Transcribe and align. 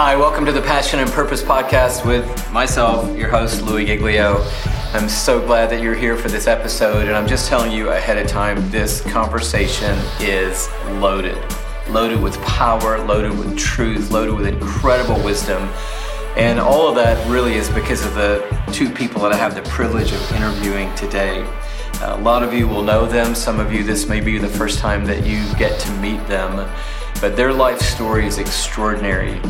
Hi, 0.00 0.14
welcome 0.14 0.46
to 0.46 0.52
the 0.52 0.62
Passion 0.62 1.00
and 1.00 1.10
Purpose 1.10 1.42
podcast 1.42 2.06
with 2.06 2.52
myself, 2.52 3.18
your 3.18 3.28
host, 3.28 3.62
Louie 3.62 3.84
Giglio. 3.84 4.44
I'm 4.92 5.08
so 5.08 5.44
glad 5.44 5.70
that 5.70 5.82
you're 5.82 5.96
here 5.96 6.16
for 6.16 6.28
this 6.28 6.46
episode, 6.46 7.08
and 7.08 7.16
I'm 7.16 7.26
just 7.26 7.48
telling 7.48 7.72
you 7.72 7.88
ahead 7.88 8.16
of 8.16 8.28
time 8.28 8.70
this 8.70 9.00
conversation 9.00 9.98
is 10.20 10.68
loaded. 11.00 11.36
Loaded 11.88 12.22
with 12.22 12.40
power, 12.42 13.04
loaded 13.06 13.36
with 13.36 13.58
truth, 13.58 14.12
loaded 14.12 14.36
with 14.36 14.46
incredible 14.46 15.20
wisdom. 15.24 15.68
And 16.36 16.60
all 16.60 16.88
of 16.88 16.94
that 16.94 17.28
really 17.28 17.54
is 17.54 17.68
because 17.68 18.06
of 18.06 18.14
the 18.14 18.46
two 18.72 18.90
people 18.90 19.20
that 19.22 19.32
I 19.32 19.36
have 19.36 19.56
the 19.56 19.62
privilege 19.62 20.12
of 20.12 20.32
interviewing 20.32 20.94
today. 20.94 21.44
A 22.02 22.18
lot 22.18 22.44
of 22.44 22.54
you 22.54 22.68
will 22.68 22.84
know 22.84 23.04
them. 23.04 23.34
Some 23.34 23.58
of 23.58 23.72
you, 23.72 23.82
this 23.82 24.06
may 24.06 24.20
be 24.20 24.38
the 24.38 24.46
first 24.46 24.78
time 24.78 25.04
that 25.06 25.26
you 25.26 25.44
get 25.56 25.80
to 25.80 25.90
meet 25.94 26.24
them. 26.28 26.70
But 27.20 27.34
their 27.34 27.52
life 27.52 27.80
story 27.80 28.26
is 28.26 28.38
extraordinary. 28.38 29.40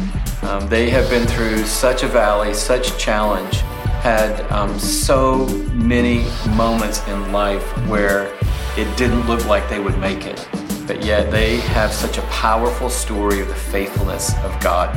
Um, 0.43 0.67
they 0.69 0.89
have 0.89 1.11
been 1.11 1.27
through 1.27 1.65
such 1.65 2.03
a 2.03 2.09
valley, 2.09 2.55
such 2.55 2.97
challenge, 2.99 3.57
had 4.01 4.41
um, 4.51 4.79
so 4.79 5.47
many 5.75 6.25
moments 6.57 7.07
in 7.09 7.31
life 7.31 7.63
where 7.87 8.33
it 8.79 8.97
didn't 8.97 9.27
look 9.27 9.45
like 9.45 9.69
they 9.69 9.81
would 9.81 9.99
make 9.99 10.25
it. 10.25 10.49
But 10.87 11.05
yet 11.05 11.31
they 11.31 11.59
have 11.59 11.93
such 11.93 12.17
a 12.17 12.23
powerful 12.23 12.89
story 12.89 13.41
of 13.41 13.49
the 13.49 13.55
faithfulness 13.55 14.33
of 14.39 14.59
God. 14.61 14.97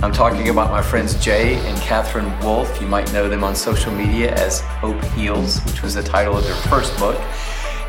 I'm 0.00 0.12
talking 0.12 0.48
about 0.48 0.70
my 0.70 0.80
friends 0.80 1.14
Jay 1.24 1.56
and 1.66 1.76
Catherine 1.78 2.38
Wolf. 2.38 2.80
You 2.80 2.86
might 2.86 3.12
know 3.12 3.28
them 3.28 3.42
on 3.42 3.56
social 3.56 3.92
media 3.92 4.32
as 4.34 4.60
Hope 4.60 5.02
Heals, 5.16 5.58
which 5.64 5.82
was 5.82 5.96
the 5.96 6.02
title 6.04 6.36
of 6.36 6.44
their 6.44 6.54
first 6.54 6.96
book. 6.98 7.20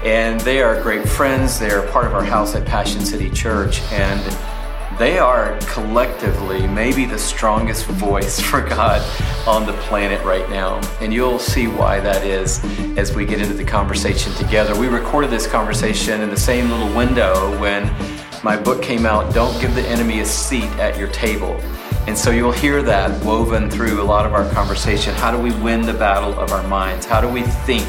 And 0.03 0.39
they 0.41 0.61
are 0.61 0.81
great 0.81 1.07
friends. 1.07 1.59
They 1.59 1.71
are 1.71 1.87
part 1.87 2.05
of 2.05 2.13
our 2.13 2.25
house 2.25 2.55
at 2.55 2.65
Passion 2.65 3.05
City 3.05 3.29
Church. 3.29 3.81
And 3.91 4.21
they 4.99 5.17
are 5.17 5.57
collectively 5.61 6.67
maybe 6.67 7.05
the 7.05 7.17
strongest 7.17 7.85
voice 7.85 8.39
for 8.49 8.61
God 8.61 9.01
on 9.47 9.65
the 9.65 9.73
planet 9.83 10.23
right 10.25 10.49
now. 10.49 10.81
And 10.99 11.13
you'll 11.13 11.39
see 11.39 11.67
why 11.67 12.01
that 12.01 12.25
is 12.25 12.61
as 12.97 13.15
we 13.15 13.25
get 13.25 13.41
into 13.41 13.53
the 13.53 13.63
conversation 13.63 14.33
together. 14.33 14.77
We 14.77 14.87
recorded 14.87 15.31
this 15.31 15.47
conversation 15.47 16.21
in 16.21 16.29
the 16.29 16.37
same 16.37 16.69
little 16.69 16.93
window 16.93 17.57
when 17.61 17.85
my 18.43 18.57
book 18.57 18.83
came 18.83 19.05
out, 19.05 19.33
Don't 19.33 19.57
Give 19.61 19.73
the 19.73 19.87
Enemy 19.87 20.19
a 20.19 20.25
Seat 20.25 20.69
at 20.79 20.97
Your 20.99 21.07
Table. 21.07 21.57
And 22.07 22.17
so 22.17 22.31
you'll 22.31 22.51
hear 22.51 22.83
that 22.83 23.23
woven 23.23 23.69
through 23.69 24.01
a 24.01 24.03
lot 24.03 24.25
of 24.25 24.33
our 24.33 24.49
conversation. 24.51 25.15
How 25.15 25.31
do 25.31 25.41
we 25.41 25.53
win 25.61 25.81
the 25.83 25.93
battle 25.93 26.37
of 26.37 26.51
our 26.51 26.67
minds? 26.67 27.05
How 27.05 27.21
do 27.21 27.29
we 27.29 27.43
think? 27.43 27.87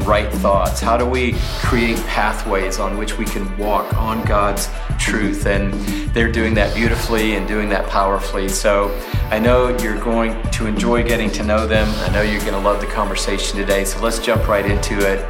Right 0.00 0.32
thoughts? 0.34 0.80
How 0.80 0.96
do 0.96 1.06
we 1.06 1.34
create 1.62 1.96
pathways 2.06 2.78
on 2.78 2.96
which 2.96 3.18
we 3.18 3.24
can 3.24 3.56
walk 3.58 3.94
on 3.94 4.24
God's 4.24 4.68
truth? 4.98 5.46
And 5.46 5.72
they're 6.14 6.30
doing 6.30 6.54
that 6.54 6.74
beautifully 6.74 7.36
and 7.36 7.46
doing 7.46 7.68
that 7.70 7.88
powerfully. 7.88 8.48
So 8.48 8.96
I 9.30 9.38
know 9.38 9.76
you're 9.78 10.00
going 10.00 10.40
to 10.50 10.66
enjoy 10.66 11.02
getting 11.02 11.30
to 11.32 11.42
know 11.42 11.66
them. 11.66 11.88
I 12.00 12.12
know 12.12 12.22
you're 12.22 12.40
going 12.40 12.52
to 12.52 12.58
love 12.58 12.80
the 12.80 12.86
conversation 12.86 13.56
today. 13.56 13.84
So 13.84 14.00
let's 14.00 14.18
jump 14.18 14.48
right 14.48 14.64
into 14.64 14.98
it. 14.98 15.26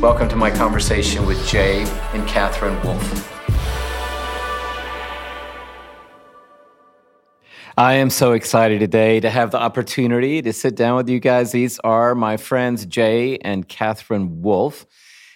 Welcome 0.00 0.28
to 0.28 0.36
my 0.36 0.50
conversation 0.50 1.26
with 1.26 1.46
Jay 1.46 1.82
and 2.12 2.26
Catherine 2.26 2.80
Wolf. 2.82 3.33
I 7.76 7.94
am 7.94 8.08
so 8.08 8.32
excited 8.32 8.78
today 8.78 9.18
to 9.18 9.28
have 9.28 9.50
the 9.50 9.58
opportunity 9.58 10.40
to 10.42 10.52
sit 10.52 10.76
down 10.76 10.94
with 10.94 11.08
you 11.08 11.18
guys. 11.18 11.50
These 11.50 11.80
are 11.80 12.14
my 12.14 12.36
friends 12.36 12.86
Jay 12.86 13.36
and 13.38 13.68
Catherine 13.68 14.42
Wolf, 14.42 14.86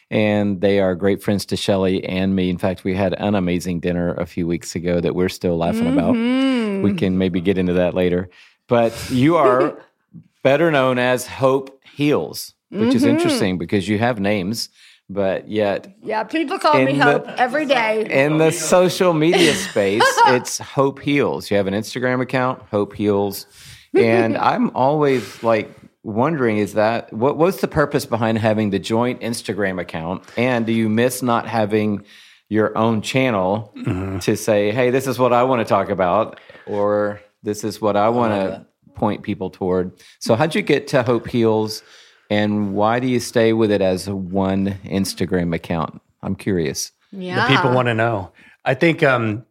and 0.08 0.60
they 0.60 0.78
are 0.78 0.94
great 0.94 1.20
friends 1.20 1.44
to 1.46 1.56
Shelley 1.56 2.04
and 2.04 2.36
me. 2.36 2.48
In 2.48 2.56
fact, 2.56 2.84
we 2.84 2.94
had 2.94 3.14
an 3.14 3.34
amazing 3.34 3.80
dinner 3.80 4.14
a 4.14 4.24
few 4.24 4.46
weeks 4.46 4.76
ago 4.76 5.00
that 5.00 5.16
we're 5.16 5.28
still 5.28 5.56
laughing 5.56 5.92
mm-hmm. 5.92 5.98
about. 5.98 6.84
We 6.84 6.94
can 6.94 7.18
maybe 7.18 7.40
get 7.40 7.58
into 7.58 7.72
that 7.72 7.94
later. 7.94 8.30
But 8.68 8.94
you 9.10 9.36
are 9.36 9.76
better 10.44 10.70
known 10.70 11.00
as 11.00 11.26
Hope 11.26 11.82
Heals, 11.92 12.54
which 12.70 12.80
mm-hmm. 12.80 12.96
is 12.96 13.02
interesting 13.02 13.58
because 13.58 13.88
you 13.88 13.98
have 13.98 14.20
names 14.20 14.68
but 15.10 15.48
yet 15.48 15.94
yeah 16.02 16.22
people 16.22 16.58
call 16.58 16.82
me 16.82 16.94
hope 16.94 17.26
every 17.36 17.64
day. 17.64 18.06
in 18.10 18.38
the 18.38 18.50
social 18.50 19.12
media 19.12 19.54
space 19.54 20.02
it's 20.26 20.58
hope 20.58 21.00
heals. 21.00 21.50
You 21.50 21.56
have 21.56 21.66
an 21.66 21.74
instagram 21.74 22.20
account 22.20 22.62
hope 22.70 22.94
heals 22.94 23.46
and 23.94 24.36
i'm 24.52 24.70
always 24.76 25.42
like 25.42 25.74
wondering 26.02 26.58
is 26.58 26.74
that 26.74 27.12
what 27.12 27.36
what's 27.36 27.60
the 27.60 27.68
purpose 27.68 28.06
behind 28.06 28.38
having 28.38 28.70
the 28.70 28.78
joint 28.78 29.20
instagram 29.20 29.80
account? 29.80 30.24
And 30.36 30.66
do 30.66 30.72
you 30.72 30.88
miss 30.88 31.22
not 31.22 31.46
having 31.46 32.04
your 32.48 32.76
own 32.78 33.02
channel 33.02 33.72
mm-hmm. 33.76 34.18
to 34.20 34.36
say 34.36 34.70
hey 34.70 34.90
this 34.90 35.06
is 35.06 35.18
what 35.18 35.34
i 35.34 35.42
want 35.42 35.60
to 35.60 35.66
talk 35.66 35.90
about 35.90 36.40
or 36.66 37.20
this 37.42 37.62
is 37.62 37.80
what 37.80 37.94
i 37.94 38.08
want 38.08 38.32
to 38.32 38.66
point 38.98 39.22
people 39.22 39.48
toward? 39.48 39.92
So 40.18 40.34
how'd 40.34 40.54
you 40.54 40.62
get 40.62 40.88
to 40.88 41.02
hope 41.02 41.28
heals 41.28 41.82
and 42.30 42.74
why 42.74 43.00
do 43.00 43.06
you 43.06 43.20
stay 43.20 43.52
with 43.52 43.70
it 43.70 43.80
as 43.80 44.08
one 44.08 44.78
Instagram 44.84 45.54
account? 45.54 46.00
I'm 46.22 46.34
curious. 46.34 46.92
Yeah. 47.10 47.48
The 47.48 47.56
people 47.56 47.72
want 47.72 47.86
to 47.86 47.94
know. 47.94 48.32
I 48.64 48.74
think 48.74 49.02
um, 49.02 49.46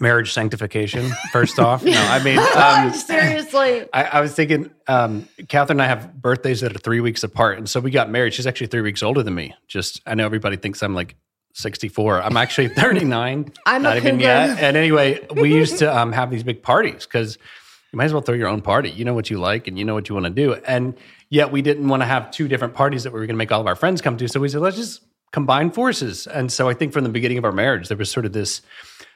marriage 0.00 0.32
sanctification, 0.32 1.10
first 1.32 1.58
off. 1.58 1.84
No, 1.84 1.92
I 1.92 2.22
mean, 2.22 2.38
um, 2.56 2.92
seriously. 2.92 3.86
I, 3.92 4.04
I, 4.04 4.20
was 4.20 4.34
thinking, 4.34 4.70
um, 4.88 5.28
Catherine 5.48 5.80
and 5.80 5.82
I 5.82 5.86
have 5.86 6.14
birthdays 6.20 6.60
that 6.62 6.74
are 6.74 6.78
three 6.78 7.00
weeks 7.00 7.22
apart. 7.22 7.58
And 7.58 7.68
so 7.68 7.80
we 7.80 7.90
got 7.90 8.10
married. 8.10 8.34
She's 8.34 8.46
actually 8.46 8.68
three 8.68 8.80
weeks 8.80 9.02
older 9.02 9.22
than 9.22 9.34
me. 9.34 9.54
Just, 9.68 10.00
I 10.06 10.14
know 10.14 10.24
everybody 10.24 10.56
thinks 10.56 10.82
I'm 10.82 10.94
like 10.94 11.16
64. 11.54 12.22
I'm 12.22 12.36
actually 12.36 12.68
39. 12.74 13.52
I'm 13.66 13.82
not 13.82 13.96
even 13.96 14.20
yet. 14.20 14.58
And 14.58 14.76
anyway, 14.76 15.24
we 15.34 15.54
used 15.54 15.78
to 15.78 15.96
um, 15.96 16.12
have 16.12 16.30
these 16.30 16.42
big 16.42 16.62
parties 16.62 17.06
because 17.06 17.38
you 17.92 17.96
might 17.96 18.06
as 18.06 18.12
well 18.12 18.22
throw 18.22 18.34
your 18.34 18.48
own 18.48 18.62
party. 18.62 18.90
You 18.90 19.04
know 19.04 19.14
what 19.14 19.30
you 19.30 19.38
like 19.38 19.68
and 19.68 19.78
you 19.78 19.84
know 19.84 19.94
what 19.94 20.08
you 20.08 20.14
want 20.14 20.26
to 20.26 20.30
do. 20.30 20.54
And 20.54 20.94
Yet 21.34 21.50
we 21.50 21.62
didn't 21.62 21.88
want 21.88 22.00
to 22.00 22.06
have 22.06 22.30
two 22.30 22.46
different 22.46 22.74
parties 22.74 23.02
that 23.02 23.12
we 23.12 23.18
were 23.18 23.26
going 23.26 23.34
to 23.34 23.38
make 23.38 23.50
all 23.50 23.60
of 23.60 23.66
our 23.66 23.74
friends 23.74 24.00
come 24.00 24.16
to. 24.18 24.28
So 24.28 24.38
we 24.38 24.48
said, 24.48 24.60
let's 24.60 24.76
just 24.76 25.02
combine 25.32 25.72
forces. 25.72 26.28
And 26.28 26.52
so 26.52 26.68
I 26.68 26.74
think 26.74 26.92
from 26.92 27.02
the 27.02 27.10
beginning 27.10 27.38
of 27.38 27.44
our 27.44 27.50
marriage, 27.50 27.88
there 27.88 27.96
was 27.96 28.08
sort 28.08 28.24
of 28.24 28.32
this 28.32 28.62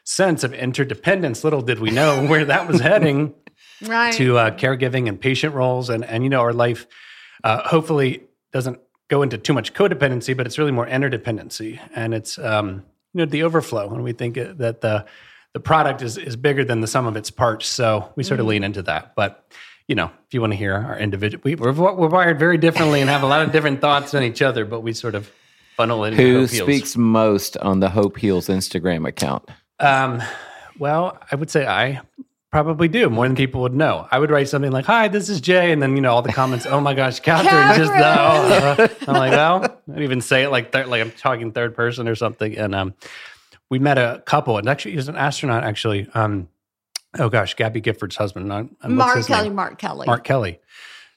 sense 0.02 0.42
of 0.42 0.52
interdependence. 0.52 1.44
Little 1.44 1.62
did 1.62 1.78
we 1.78 1.92
know 1.92 2.26
where 2.26 2.44
that 2.44 2.66
was 2.66 2.80
heading 2.80 3.34
right. 3.86 4.12
to 4.14 4.36
uh, 4.36 4.50
caregiving 4.50 5.08
and 5.08 5.20
patient 5.20 5.54
roles. 5.54 5.90
And, 5.90 6.04
and, 6.04 6.24
you 6.24 6.28
know, 6.28 6.40
our 6.40 6.52
life 6.52 6.88
uh, 7.44 7.62
hopefully 7.68 8.24
doesn't 8.52 8.80
go 9.06 9.22
into 9.22 9.38
too 9.38 9.54
much 9.54 9.72
codependency, 9.72 10.36
but 10.36 10.44
it's 10.44 10.58
really 10.58 10.72
more 10.72 10.88
interdependency. 10.88 11.78
And 11.94 12.14
it's, 12.14 12.36
um, 12.36 12.82
you 13.12 13.20
know, 13.20 13.26
the 13.26 13.44
overflow. 13.44 13.94
And 13.94 14.02
we 14.02 14.12
think 14.12 14.34
that 14.34 14.80
the, 14.80 15.06
the 15.52 15.60
product 15.60 16.02
is, 16.02 16.18
is 16.18 16.34
bigger 16.34 16.64
than 16.64 16.80
the 16.80 16.88
sum 16.88 17.06
of 17.06 17.14
its 17.14 17.30
parts. 17.30 17.68
So 17.68 18.12
we 18.16 18.24
sort 18.24 18.40
of 18.40 18.46
mm. 18.46 18.48
lean 18.48 18.64
into 18.64 18.82
that. 18.82 19.14
But 19.14 19.52
you 19.88 19.94
know, 19.94 20.10
if 20.26 20.34
you 20.34 20.40
want 20.40 20.52
to 20.52 20.56
hear 20.56 20.74
our 20.74 20.98
individual, 20.98 21.40
we, 21.44 21.54
are 21.54 21.72
we're 21.72 22.08
wired 22.08 22.38
very 22.38 22.58
differently 22.58 23.00
and 23.00 23.08
have 23.08 23.22
a 23.22 23.26
lot 23.26 23.40
of 23.40 23.50
different 23.50 23.80
thoughts 23.80 24.14
on 24.14 24.22
each 24.22 24.42
other, 24.42 24.66
but 24.66 24.82
we 24.82 24.92
sort 24.92 25.14
of 25.14 25.32
funnel 25.76 26.04
it. 26.04 26.12
Who 26.14 26.46
speaks 26.46 26.96
most 26.96 27.56
on 27.56 27.80
the 27.80 27.88
Hope 27.88 28.18
Heals 28.18 28.48
Instagram 28.48 29.08
account? 29.08 29.48
Um, 29.80 30.22
well, 30.78 31.18
I 31.32 31.36
would 31.36 31.50
say 31.50 31.66
I 31.66 32.02
probably 32.50 32.88
do 32.88 33.08
more 33.08 33.26
than 33.26 33.34
people 33.36 33.62
would 33.62 33.74
know. 33.74 34.06
I 34.10 34.18
would 34.18 34.30
write 34.30 34.48
something 34.48 34.70
like, 34.70 34.84
"Hi, 34.84 35.08
this 35.08 35.30
is 35.30 35.40
Jay," 35.40 35.72
and 35.72 35.82
then 35.82 35.96
you 35.96 36.02
know 36.02 36.12
all 36.12 36.22
the 36.22 36.32
comments. 36.32 36.66
Oh 36.66 36.80
my 36.82 36.92
gosh, 36.92 37.20
Catherine, 37.20 37.50
Catherine! 37.50 38.76
just 38.76 39.00
uh, 39.06 39.10
I'm 39.10 39.14
like, 39.14 39.32
well, 39.32 39.64
I 39.64 39.92
don't 39.92 40.02
even 40.02 40.20
say 40.20 40.42
it 40.42 40.50
like 40.50 40.74
like 40.74 41.00
I'm 41.00 41.12
talking 41.12 41.52
third 41.52 41.74
person 41.74 42.08
or 42.08 42.14
something. 42.14 42.58
And 42.58 42.74
um, 42.74 42.94
we 43.70 43.78
met 43.78 43.96
a 43.96 44.22
couple, 44.26 44.58
and 44.58 44.68
actually, 44.68 44.92
he's 44.92 45.08
an 45.08 45.16
astronaut. 45.16 45.64
Actually, 45.64 46.08
um, 46.12 46.48
oh 47.18 47.28
gosh, 47.28 47.54
Gabby 47.54 47.80
Giffords' 47.80 48.16
husband. 48.16 48.48
Mark 48.48 49.26
Kelly, 49.26 49.48
name? 49.48 49.54
Mark 49.54 49.78
Kelly. 49.78 50.06
Mark 50.06 50.24
Kelly. 50.24 50.60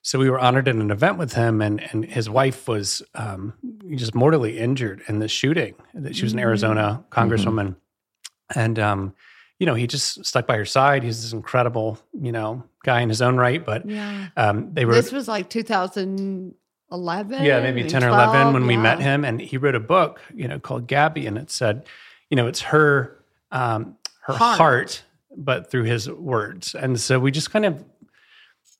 So 0.03 0.17
we 0.17 0.29
were 0.29 0.39
honored 0.39 0.67
at 0.67 0.75
an 0.75 0.89
event 0.89 1.17
with 1.17 1.33
him, 1.33 1.61
and 1.61 1.81
and 1.91 2.05
his 2.05 2.29
wife 2.29 2.67
was 2.67 3.03
um, 3.13 3.53
just 3.95 4.15
mortally 4.15 4.57
injured 4.57 5.03
in 5.07 5.19
the 5.19 5.27
shooting. 5.27 5.75
That 5.93 6.15
She 6.15 6.23
was 6.23 6.33
an 6.33 6.39
Arizona 6.39 7.03
mm-hmm. 7.11 7.19
congresswoman, 7.19 7.75
mm-hmm. 7.75 8.59
and 8.59 8.79
um, 8.79 9.13
you 9.59 9.67
know 9.67 9.75
he 9.75 9.85
just 9.85 10.25
stuck 10.25 10.47
by 10.47 10.57
her 10.57 10.65
side. 10.65 11.03
He's 11.03 11.21
this 11.21 11.33
incredible, 11.33 11.99
you 12.19 12.31
know, 12.31 12.63
guy 12.83 13.01
in 13.01 13.09
his 13.09 13.21
own 13.21 13.37
right. 13.37 13.63
But 13.63 13.87
yeah. 13.87 14.29
um, 14.37 14.73
they 14.73 14.85
were. 14.85 14.93
This 14.93 15.11
was 15.11 15.27
like 15.27 15.51
2011. 15.51 17.43
Yeah, 17.43 17.61
maybe 17.61 17.87
10 17.87 18.03
or 18.03 18.09
11 18.09 18.53
when 18.53 18.63
yeah. 18.63 18.67
we 18.67 18.77
met 18.77 18.99
him, 18.99 19.23
and 19.23 19.39
he 19.39 19.57
wrote 19.57 19.75
a 19.75 19.79
book, 19.79 20.19
you 20.33 20.47
know, 20.47 20.57
called 20.57 20.87
Gabby, 20.87 21.27
and 21.27 21.37
it 21.37 21.51
said, 21.51 21.85
you 22.31 22.37
know, 22.37 22.47
it's 22.47 22.61
her 22.61 23.23
um, 23.51 23.97
her 24.21 24.33
heart, 24.33 24.57
heart 24.57 25.03
but 25.37 25.71
through 25.71 25.83
his 25.83 26.09
words. 26.09 26.75
And 26.75 26.99
so 26.99 27.19
we 27.19 27.31
just 27.31 27.51
kind 27.51 27.65
of 27.65 27.83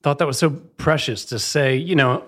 thought 0.01 0.19
that 0.19 0.27
was 0.27 0.39
so 0.39 0.49
precious 0.49 1.25
to 1.25 1.39
say, 1.39 1.75
you 1.75 1.95
know, 1.95 2.23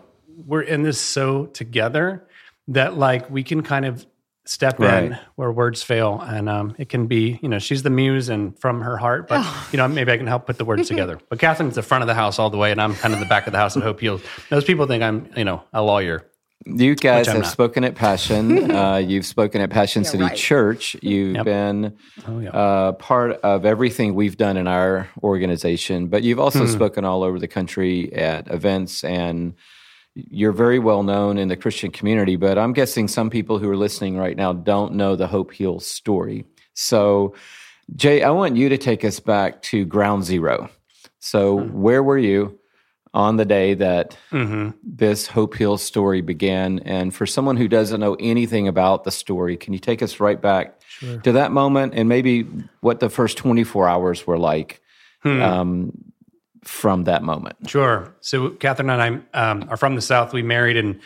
we're 0.46 0.62
in 0.62 0.84
this 0.84 1.00
so 1.00 1.48
together 1.48 2.28
that 2.70 2.98
like 2.98 3.30
we 3.30 3.44
can 3.44 3.62
kind 3.62 3.86
of 3.86 4.06
step 4.46 4.78
right. 4.78 5.06
in 5.06 5.20
where 5.36 5.52
words 5.52 5.84
fail 5.84 6.20
and 6.22 6.50
um, 6.50 6.76
it 6.78 6.90
can 6.90 7.08
be 7.08 7.40
you 7.42 7.48
know 7.48 7.60
she's 7.60 7.84
the 7.84 7.90
muse 7.90 8.28
and 8.28 8.60
from 8.60 8.82
her 8.82 8.98
heart 8.98 9.28
but 9.30 9.40
oh. 9.42 9.70
you 9.72 9.78
know 9.78 9.88
maybe 9.88 10.12
i 10.12 10.18
can 10.18 10.28
help 10.28 10.46
put 10.46 10.58
the 10.58 10.66
words 10.66 10.88
together 10.90 11.18
but 11.30 11.40
catherine's 11.40 11.76
the 11.76 11.82
front 11.82 12.02
of 12.02 12.08
the 12.10 12.14
house 12.14 12.40
all 12.40 12.50
the 12.50 12.58
way 12.58 12.70
and 12.70 12.82
i'm 12.82 12.94
kind 12.96 13.14
of 13.14 13.22
the 13.22 13.26
back 13.26 13.48
of 13.48 13.54
the 13.54 13.58
house 13.58 13.78
at 13.78 13.84
hope 13.84 14.02
heals 14.02 14.22
those 14.50 14.66
people 14.66 14.86
think 14.86 15.02
i'm 15.02 15.30
you 15.38 15.46
know 15.46 15.64
a 15.72 15.82
lawyer 15.82 16.26
You 16.66 16.96
guys 16.96 17.28
have 17.28 17.42
not. 17.42 17.52
spoken 17.52 17.84
at 17.84 17.96
Passion. 17.96 18.72
uh, 18.72 18.98
you've 18.98 19.26
spoken 19.26 19.62
at 19.62 19.70
Passion 19.70 20.04
yeah, 20.04 20.10
City 20.10 20.24
right. 20.24 20.38
Church. 20.38 20.96
You've 21.02 21.36
yep. 21.36 21.46
been 21.46 21.98
oh, 22.28 22.40
yeah. 22.40 22.50
uh, 22.50 22.92
part 22.94 23.34
of 23.42 23.66
everything 23.66 24.16
we've 24.16 24.38
done 24.38 24.56
in 24.58 24.68
our 24.68 25.10
organization, 25.22 26.08
but 26.08 26.24
you've 26.24 26.40
also 26.40 26.66
hmm. 26.66 26.72
spoken 26.72 27.06
all 27.06 27.24
over 27.24 27.40
the 27.40 27.48
country 27.48 28.14
at 28.14 28.50
events 28.50 29.04
and 29.04 29.56
you're 30.16 30.52
very 30.52 30.80
well 30.80 31.04
known 31.04 31.38
in 31.38 31.48
the 31.48 31.58
Christian 31.58 31.92
community, 31.92 32.36
but 32.36 32.58
I'm 32.58 32.74
guessing 32.74 33.08
some 33.08 33.30
people 33.30 33.58
who 33.58 33.70
are 33.70 33.78
listening 33.78 34.18
right 34.18 34.38
now 34.38 34.54
don't 34.54 34.94
know 34.94 35.16
the 35.16 35.28
Hope 35.28 35.52
Heal 35.52 35.80
story. 35.80 36.46
So, 36.76 37.34
Jay, 37.96 38.22
I 38.22 38.30
want 38.30 38.56
you 38.56 38.70
to 38.70 38.78
take 38.78 39.04
us 39.04 39.20
back 39.20 39.62
to 39.64 39.86
ground 39.86 40.24
zero. 40.24 40.70
So, 41.20 41.60
hmm. 41.60 41.82
where 41.82 42.04
were 42.04 42.18
you? 42.18 42.60
On 43.14 43.38
the 43.38 43.46
day 43.46 43.76
that 43.76 44.18
mm-hmm. 44.32 44.72
this 44.84 45.28
Hope 45.28 45.56
Heal 45.56 45.78
story 45.78 46.22
began. 46.22 46.80
And 46.80 47.14
for 47.14 47.28
someone 47.28 47.58
who 47.58 47.68
doesn't 47.68 48.00
know 48.00 48.18
anything 48.20 48.68
about 48.68 49.04
the 49.04 49.12
story, 49.12 49.56
can 49.56 49.72
you 49.72 49.78
take 49.78 50.02
us 50.02 50.20
right 50.20 50.42
back 50.42 50.82
sure. 50.88 51.20
to 51.20 51.32
that 51.34 51.52
moment 51.52 51.94
and 51.96 52.10
maybe 52.10 52.48
what 52.82 53.00
the 53.00 53.12
first 53.12 53.38
24 53.38 53.88
hours 53.88 54.26
were 54.26 54.40
like 54.40 54.82
hmm. 55.22 55.42
um, 55.44 56.04
from 56.64 57.04
that 57.04 57.22
moment? 57.22 57.56
Sure. 57.68 58.12
So, 58.22 58.50
Catherine 58.50 58.90
and 58.90 59.24
I 59.34 59.50
um, 59.52 59.68
are 59.70 59.78
from 59.78 59.94
the 59.94 60.02
South. 60.02 60.34
We 60.34 60.42
married 60.42 60.78
and 60.78 61.00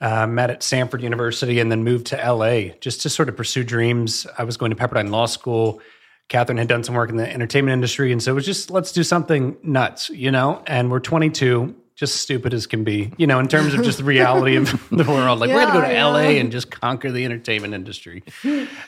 uh, 0.00 0.26
met 0.26 0.50
at 0.50 0.60
Samford 0.60 1.02
University 1.02 1.60
and 1.60 1.70
then 1.70 1.84
moved 1.84 2.06
to 2.08 2.16
LA 2.16 2.74
just 2.80 3.02
to 3.02 3.10
sort 3.10 3.28
of 3.28 3.36
pursue 3.36 3.64
dreams. 3.64 4.26
I 4.38 4.44
was 4.44 4.56
going 4.56 4.70
to 4.70 4.76
Pepperdine 4.76 5.10
Law 5.10 5.26
School 5.26 5.80
Catherine 6.28 6.58
had 6.58 6.68
done 6.68 6.82
some 6.82 6.94
work 6.94 7.10
in 7.10 7.16
the 7.16 7.30
entertainment 7.30 7.72
industry. 7.72 8.10
And 8.10 8.22
so 8.22 8.32
it 8.32 8.34
was 8.34 8.46
just, 8.46 8.70
let's 8.70 8.92
do 8.92 9.02
something 9.02 9.56
nuts, 9.62 10.10
you 10.10 10.30
know? 10.30 10.62
And 10.66 10.90
we're 10.90 11.00
22, 11.00 11.74
just 11.94 12.16
stupid 12.16 12.54
as 12.54 12.66
can 12.66 12.82
be, 12.82 13.12
you 13.18 13.26
know, 13.26 13.38
in 13.38 13.46
terms 13.46 13.74
of 13.74 13.82
just 13.84 13.98
the 13.98 14.04
reality 14.04 14.56
of 14.56 14.70
the 14.90 15.04
world. 15.04 15.38
Like, 15.38 15.50
yeah, 15.50 15.56
we're 15.56 15.60
going 15.66 15.74
to 15.74 15.80
go 15.80 15.86
to 15.86 15.92
yeah. 15.92 16.06
LA 16.06 16.40
and 16.40 16.50
just 16.50 16.70
conquer 16.70 17.12
the 17.12 17.24
entertainment 17.24 17.74
industry. 17.74 18.24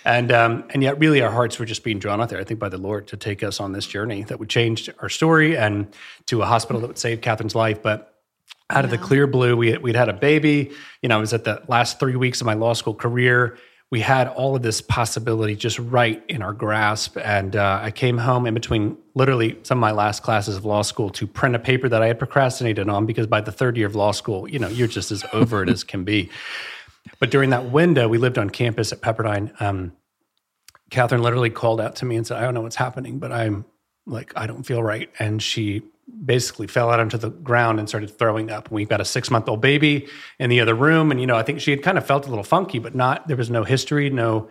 and, 0.04 0.32
um, 0.32 0.64
and 0.70 0.82
yet, 0.82 0.98
really, 0.98 1.20
our 1.20 1.30
hearts 1.30 1.58
were 1.58 1.66
just 1.66 1.84
being 1.84 1.98
drawn 1.98 2.20
out 2.20 2.30
there, 2.30 2.40
I 2.40 2.44
think, 2.44 2.58
by 2.58 2.70
the 2.70 2.78
Lord 2.78 3.06
to 3.08 3.16
take 3.16 3.42
us 3.42 3.60
on 3.60 3.72
this 3.72 3.86
journey 3.86 4.24
that 4.24 4.40
would 4.40 4.48
change 4.48 4.88
our 5.00 5.08
story 5.08 5.56
and 5.56 5.94
to 6.26 6.42
a 6.42 6.46
hospital 6.46 6.80
that 6.80 6.88
would 6.88 6.98
save 6.98 7.20
Catherine's 7.20 7.54
life. 7.54 7.82
But 7.82 8.14
out 8.70 8.84
of 8.84 8.90
the 8.90 8.98
clear 8.98 9.26
blue, 9.26 9.56
we, 9.56 9.76
we'd 9.76 9.94
had 9.94 10.08
a 10.08 10.14
baby. 10.14 10.72
You 11.02 11.08
know, 11.08 11.18
I 11.18 11.20
was 11.20 11.32
at 11.32 11.44
the 11.44 11.62
last 11.68 12.00
three 12.00 12.16
weeks 12.16 12.40
of 12.40 12.46
my 12.46 12.54
law 12.54 12.72
school 12.72 12.94
career 12.94 13.58
we 13.90 14.00
had 14.00 14.26
all 14.28 14.56
of 14.56 14.62
this 14.62 14.80
possibility 14.80 15.54
just 15.54 15.78
right 15.78 16.22
in 16.28 16.42
our 16.42 16.52
grasp. 16.52 17.16
And 17.18 17.54
uh, 17.54 17.80
I 17.82 17.92
came 17.92 18.18
home 18.18 18.46
in 18.46 18.54
between 18.54 18.98
literally 19.14 19.58
some 19.62 19.78
of 19.78 19.80
my 19.80 19.92
last 19.92 20.22
classes 20.22 20.56
of 20.56 20.64
law 20.64 20.82
school 20.82 21.08
to 21.10 21.26
print 21.26 21.54
a 21.54 21.60
paper 21.60 21.88
that 21.88 22.02
I 22.02 22.08
had 22.08 22.18
procrastinated 22.18 22.88
on 22.88 23.06
because 23.06 23.28
by 23.28 23.40
the 23.40 23.52
third 23.52 23.76
year 23.76 23.86
of 23.86 23.94
law 23.94 24.10
school, 24.10 24.48
you 24.48 24.58
know, 24.58 24.68
you're 24.68 24.88
just 24.88 25.12
as 25.12 25.24
over 25.32 25.62
it 25.62 25.68
as 25.68 25.84
can 25.84 26.02
be. 26.02 26.30
But 27.20 27.30
during 27.30 27.50
that 27.50 27.66
window, 27.66 28.08
we 28.08 28.18
lived 28.18 28.38
on 28.38 28.50
campus 28.50 28.92
at 28.92 29.00
Pepperdine. 29.00 29.60
Um, 29.62 29.92
Catherine 30.90 31.22
literally 31.22 31.50
called 31.50 31.80
out 31.80 31.96
to 31.96 32.04
me 32.04 32.16
and 32.16 32.26
said, 32.26 32.38
I 32.38 32.40
don't 32.40 32.54
know 32.54 32.62
what's 32.62 32.76
happening, 32.76 33.20
but 33.20 33.30
I'm 33.30 33.64
like, 34.04 34.32
I 34.36 34.48
don't 34.48 34.64
feel 34.64 34.82
right. 34.82 35.10
And 35.20 35.40
she 35.40 35.82
basically 36.24 36.66
fell 36.66 36.90
out 36.90 37.00
onto 37.00 37.18
the 37.18 37.30
ground 37.30 37.78
and 37.78 37.88
started 37.88 38.16
throwing 38.16 38.50
up. 38.50 38.70
We've 38.70 38.88
got 38.88 39.00
a 39.00 39.04
six 39.04 39.30
month 39.30 39.48
old 39.48 39.60
baby 39.60 40.06
in 40.38 40.50
the 40.50 40.60
other 40.60 40.74
room. 40.74 41.10
And, 41.10 41.20
you 41.20 41.26
know, 41.26 41.36
I 41.36 41.42
think 41.42 41.60
she 41.60 41.70
had 41.70 41.82
kind 41.82 41.98
of 41.98 42.06
felt 42.06 42.26
a 42.26 42.28
little 42.28 42.44
funky, 42.44 42.78
but 42.78 42.94
not, 42.94 43.26
there 43.28 43.36
was 43.36 43.50
no 43.50 43.64
history, 43.64 44.08
no, 44.10 44.48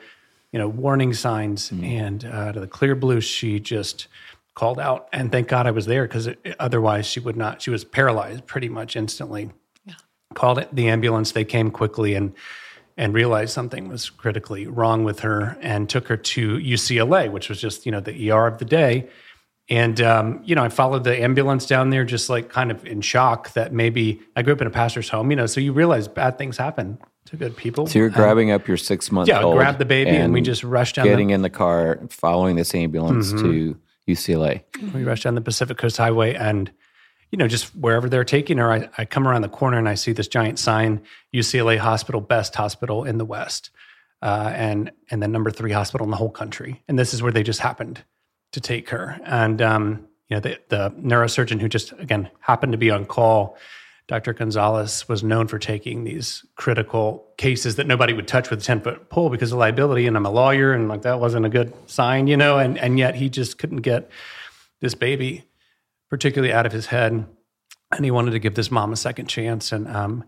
you 0.51 0.59
know, 0.59 0.67
warning 0.67 1.13
signs. 1.13 1.69
Mm. 1.69 1.83
And 1.83 2.25
uh, 2.25 2.51
to 2.51 2.59
the 2.59 2.67
clear 2.67 2.95
blue, 2.95 3.21
she 3.21 3.59
just 3.59 4.07
called 4.53 4.79
out. 4.79 5.07
And 5.13 5.31
thank 5.31 5.47
God 5.47 5.65
I 5.65 5.71
was 5.71 5.85
there 5.85 6.03
because 6.03 6.29
otherwise 6.59 7.05
she 7.05 7.19
would 7.19 7.37
not, 7.37 7.61
she 7.61 7.69
was 7.69 7.83
paralyzed 7.83 8.45
pretty 8.45 8.69
much 8.69 8.95
instantly. 8.95 9.49
Yeah. 9.85 9.95
Called 10.33 10.59
it 10.59 10.73
the 10.73 10.89
ambulance. 10.89 11.31
They 11.31 11.45
came 11.45 11.71
quickly 11.71 12.15
and, 12.15 12.33
and 12.97 13.13
realized 13.13 13.53
something 13.53 13.87
was 13.87 14.09
critically 14.09 14.67
wrong 14.67 15.03
with 15.03 15.21
her 15.21 15.57
and 15.61 15.89
took 15.89 16.07
her 16.07 16.17
to 16.17 16.57
UCLA, 16.57 17.29
which 17.29 17.49
was 17.49 17.59
just, 17.59 17.85
you 17.85 17.91
know, 17.91 17.99
the 17.99 18.31
ER 18.31 18.47
of 18.47 18.57
the 18.57 18.65
day 18.65 19.09
and, 19.67 19.99
um, 20.01 20.41
you 20.43 20.53
know, 20.53 20.63
I 20.63 20.69
followed 20.69 21.03
the 21.03 21.19
ambulance 21.19 21.65
down 21.65 21.89
there 21.89 22.05
just 22.05 22.29
like 22.29 22.49
kind 22.49 22.69
of 22.69 22.85
in 22.85 23.01
shock 23.01 23.53
that 23.53 23.73
maybe 23.73 24.21
I 24.35 24.43
grew 24.43 24.53
up 24.53 24.61
in 24.61 24.67
a 24.67 24.71
pastor's 24.71 25.09
home, 25.09 25.31
you 25.31 25.35
know, 25.35 25.47
so 25.47 25.59
you 25.59 25.73
realize 25.73 26.07
bad 26.07 26.37
things 26.37 26.57
happen 26.57 26.99
to 27.25 27.35
good 27.35 27.57
people. 27.57 27.87
So 27.87 27.97
you're 27.97 28.09
grabbing 28.09 28.51
um, 28.51 28.57
up 28.57 28.67
your 28.67 28.77
six 28.77 29.11
month 29.11 29.27
yeah, 29.27 29.41
old. 29.41 29.55
grab 29.55 29.79
the 29.79 29.85
baby 29.85 30.11
and, 30.11 30.25
and, 30.25 30.33
we 30.33 30.41
just 30.41 30.63
rushed 30.63 30.95
down. 30.95 31.05
Getting 31.05 31.29
the, 31.29 31.33
in 31.33 31.41
the 31.41 31.49
car, 31.49 31.99
following 32.09 32.55
this 32.55 32.75
ambulance 32.75 33.33
mm-hmm. 33.33 33.43
to 33.43 33.79
UCLA. 34.07 34.63
We 34.93 35.03
rushed 35.03 35.23
down 35.23 35.33
the 35.33 35.41
Pacific 35.41 35.77
Coast 35.77 35.97
Highway 35.97 36.35
and, 36.35 36.71
you 37.31 37.39
know, 37.39 37.47
just 37.47 37.75
wherever 37.75 38.07
they're 38.07 38.23
taking 38.23 38.59
her, 38.59 38.71
I, 38.71 38.87
I 38.99 39.05
come 39.05 39.27
around 39.27 39.41
the 39.41 39.49
corner 39.49 39.79
and 39.79 39.89
I 39.89 39.95
see 39.95 40.11
this 40.11 40.27
giant 40.27 40.59
sign 40.59 41.01
UCLA 41.33 41.79
Hospital, 41.79 42.21
best 42.21 42.53
hospital 42.53 43.03
in 43.03 43.17
the 43.17 43.25
West. 43.25 43.71
Uh, 44.21 44.51
and 44.55 44.91
and 45.11 45.21
the 45.21 45.27
number 45.27 45.51
three 45.51 45.71
hospital 45.71 46.05
in 46.05 46.09
the 46.09 46.17
whole 46.17 46.31
country. 46.31 46.81
And 46.87 46.97
this 46.97 47.13
is 47.13 47.21
where 47.21 47.33
they 47.33 47.43
just 47.43 47.59
happened 47.59 48.03
to 48.55 48.61
take 48.61 48.89
her. 48.89 49.19
And 49.25 49.61
um, 49.61 50.07
you 50.29 50.37
know, 50.37 50.39
the, 50.39 50.59
the 50.69 50.89
neurosurgeon 50.91 51.59
who 51.59 51.69
just 51.69 51.91
again 51.99 52.29
happened 52.39 52.71
to 52.71 52.77
be 52.77 52.89
on 52.89 53.05
call, 53.05 53.57
Dr. 54.07 54.33
Gonzalez, 54.33 55.07
was 55.09 55.23
known 55.23 55.47
for 55.47 55.59
taking 55.59 56.05
these 56.05 56.45
critical 56.55 57.27
cases 57.37 57.75
that 57.75 57.85
nobody 57.85 58.13
would 58.13 58.27
touch 58.27 58.49
with 58.49 58.61
a 58.61 58.63
ten 58.63 58.79
foot 58.79 59.09
pole 59.09 59.29
because 59.29 59.51
of 59.51 59.59
liability. 59.59 60.07
And 60.07 60.15
I'm 60.15 60.25
a 60.25 60.31
lawyer, 60.31 60.73
and 60.73 60.87
like 60.87 61.01
that 61.01 61.19
wasn't 61.19 61.45
a 61.45 61.49
good 61.49 61.73
sign, 61.85 62.27
you 62.27 62.37
know. 62.37 62.57
And 62.57 62.77
and 62.77 62.97
yet 62.97 63.15
he 63.15 63.29
just 63.29 63.57
couldn't 63.57 63.81
get 63.81 64.09
this 64.79 64.95
baby, 64.95 65.43
particularly 66.09 66.53
out 66.53 66.65
of 66.65 66.71
his 66.71 66.85
head, 66.87 67.25
and 67.91 68.05
he 68.05 68.11
wanted 68.11 68.31
to 68.31 68.39
give 68.39 68.55
this 68.55 68.71
mom 68.71 68.93
a 68.93 68.97
second 68.97 69.27
chance. 69.27 69.73
And 69.73 69.87
um, 69.89 70.23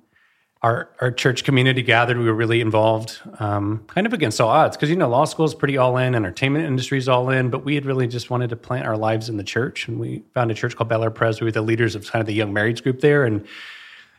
our 0.63 0.89
our 0.99 1.11
church 1.11 1.43
community 1.43 1.81
gathered. 1.81 2.17
We 2.17 2.25
were 2.25 2.33
really 2.33 2.61
involved, 2.61 3.19
um, 3.39 3.83
kind 3.87 4.07
of 4.07 4.13
against 4.13 4.41
all 4.41 4.49
odds, 4.49 4.75
because 4.75 4.89
you 4.89 4.95
know 4.95 5.09
law 5.09 5.25
school 5.25 5.45
is 5.45 5.53
pretty 5.53 5.77
all 5.77 5.97
in, 5.97 6.15
entertainment 6.15 6.65
industry 6.65 6.97
is 6.97 7.07
all 7.07 7.29
in. 7.29 7.49
But 7.49 7.63
we 7.63 7.75
had 7.75 7.85
really 7.85 8.07
just 8.07 8.29
wanted 8.29 8.49
to 8.49 8.55
plant 8.55 8.85
our 8.85 8.97
lives 8.97 9.29
in 9.29 9.37
the 9.37 9.43
church, 9.43 9.87
and 9.87 9.99
we 9.99 10.23
found 10.33 10.51
a 10.51 10.55
church 10.55 10.75
called 10.75 10.89
Bel 10.89 11.03
Air 11.03 11.11
Pres. 11.11 11.39
We 11.39 11.45
were 11.45 11.51
the 11.51 11.61
leaders 11.61 11.95
of 11.95 12.09
kind 12.11 12.21
of 12.21 12.27
the 12.27 12.33
young 12.33 12.53
marrieds 12.53 12.81
group 12.81 13.01
there, 13.01 13.23
and 13.23 13.45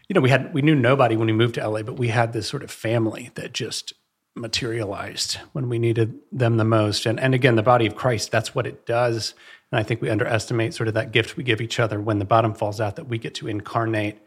you 0.09 0.15
know 0.15 0.21
we 0.21 0.31
had 0.31 0.55
we 0.55 0.63
knew 0.63 0.75
nobody 0.75 1.17
when 1.17 1.27
we 1.27 1.33
moved 1.33 1.57
to 1.57 1.69
LA, 1.69 1.83
but 1.83 1.99
we 1.99 2.09
had 2.09 2.33
this 2.33 2.47
sort 2.47 2.63
of 2.63 2.71
family 2.71 3.31
that 3.35 3.53
just 3.53 3.93
materialized 4.37 5.39
when 5.53 5.69
we 5.69 5.79
needed 5.79 6.15
them 6.31 6.57
the 6.57 6.65
most. 6.65 7.05
And 7.05 7.19
and 7.19 7.35
again, 7.35 7.57
the 7.57 7.63
body 7.63 7.87
of 7.87 7.97
Christ, 7.97 8.31
that's 8.31 8.55
what 8.55 8.67
it 8.67 8.87
does. 8.87 9.35
And 9.73 9.79
I 9.79 9.83
think 9.83 10.01
we 10.01 10.09
underestimate 10.09 10.73
sort 10.73 10.89
of 10.89 10.95
that 10.95 11.13
gift 11.13 11.37
we 11.37 11.45
give 11.45 11.61
each 11.61 11.79
other 11.79 12.01
when 12.01 12.21
the 12.21 12.25
bottom 12.25 12.55
falls 12.55 12.81
out 12.81 12.97
that 12.97 13.09
we 13.09 13.19
get 13.19 13.35
to 13.35 13.49
incarnate 13.49 14.19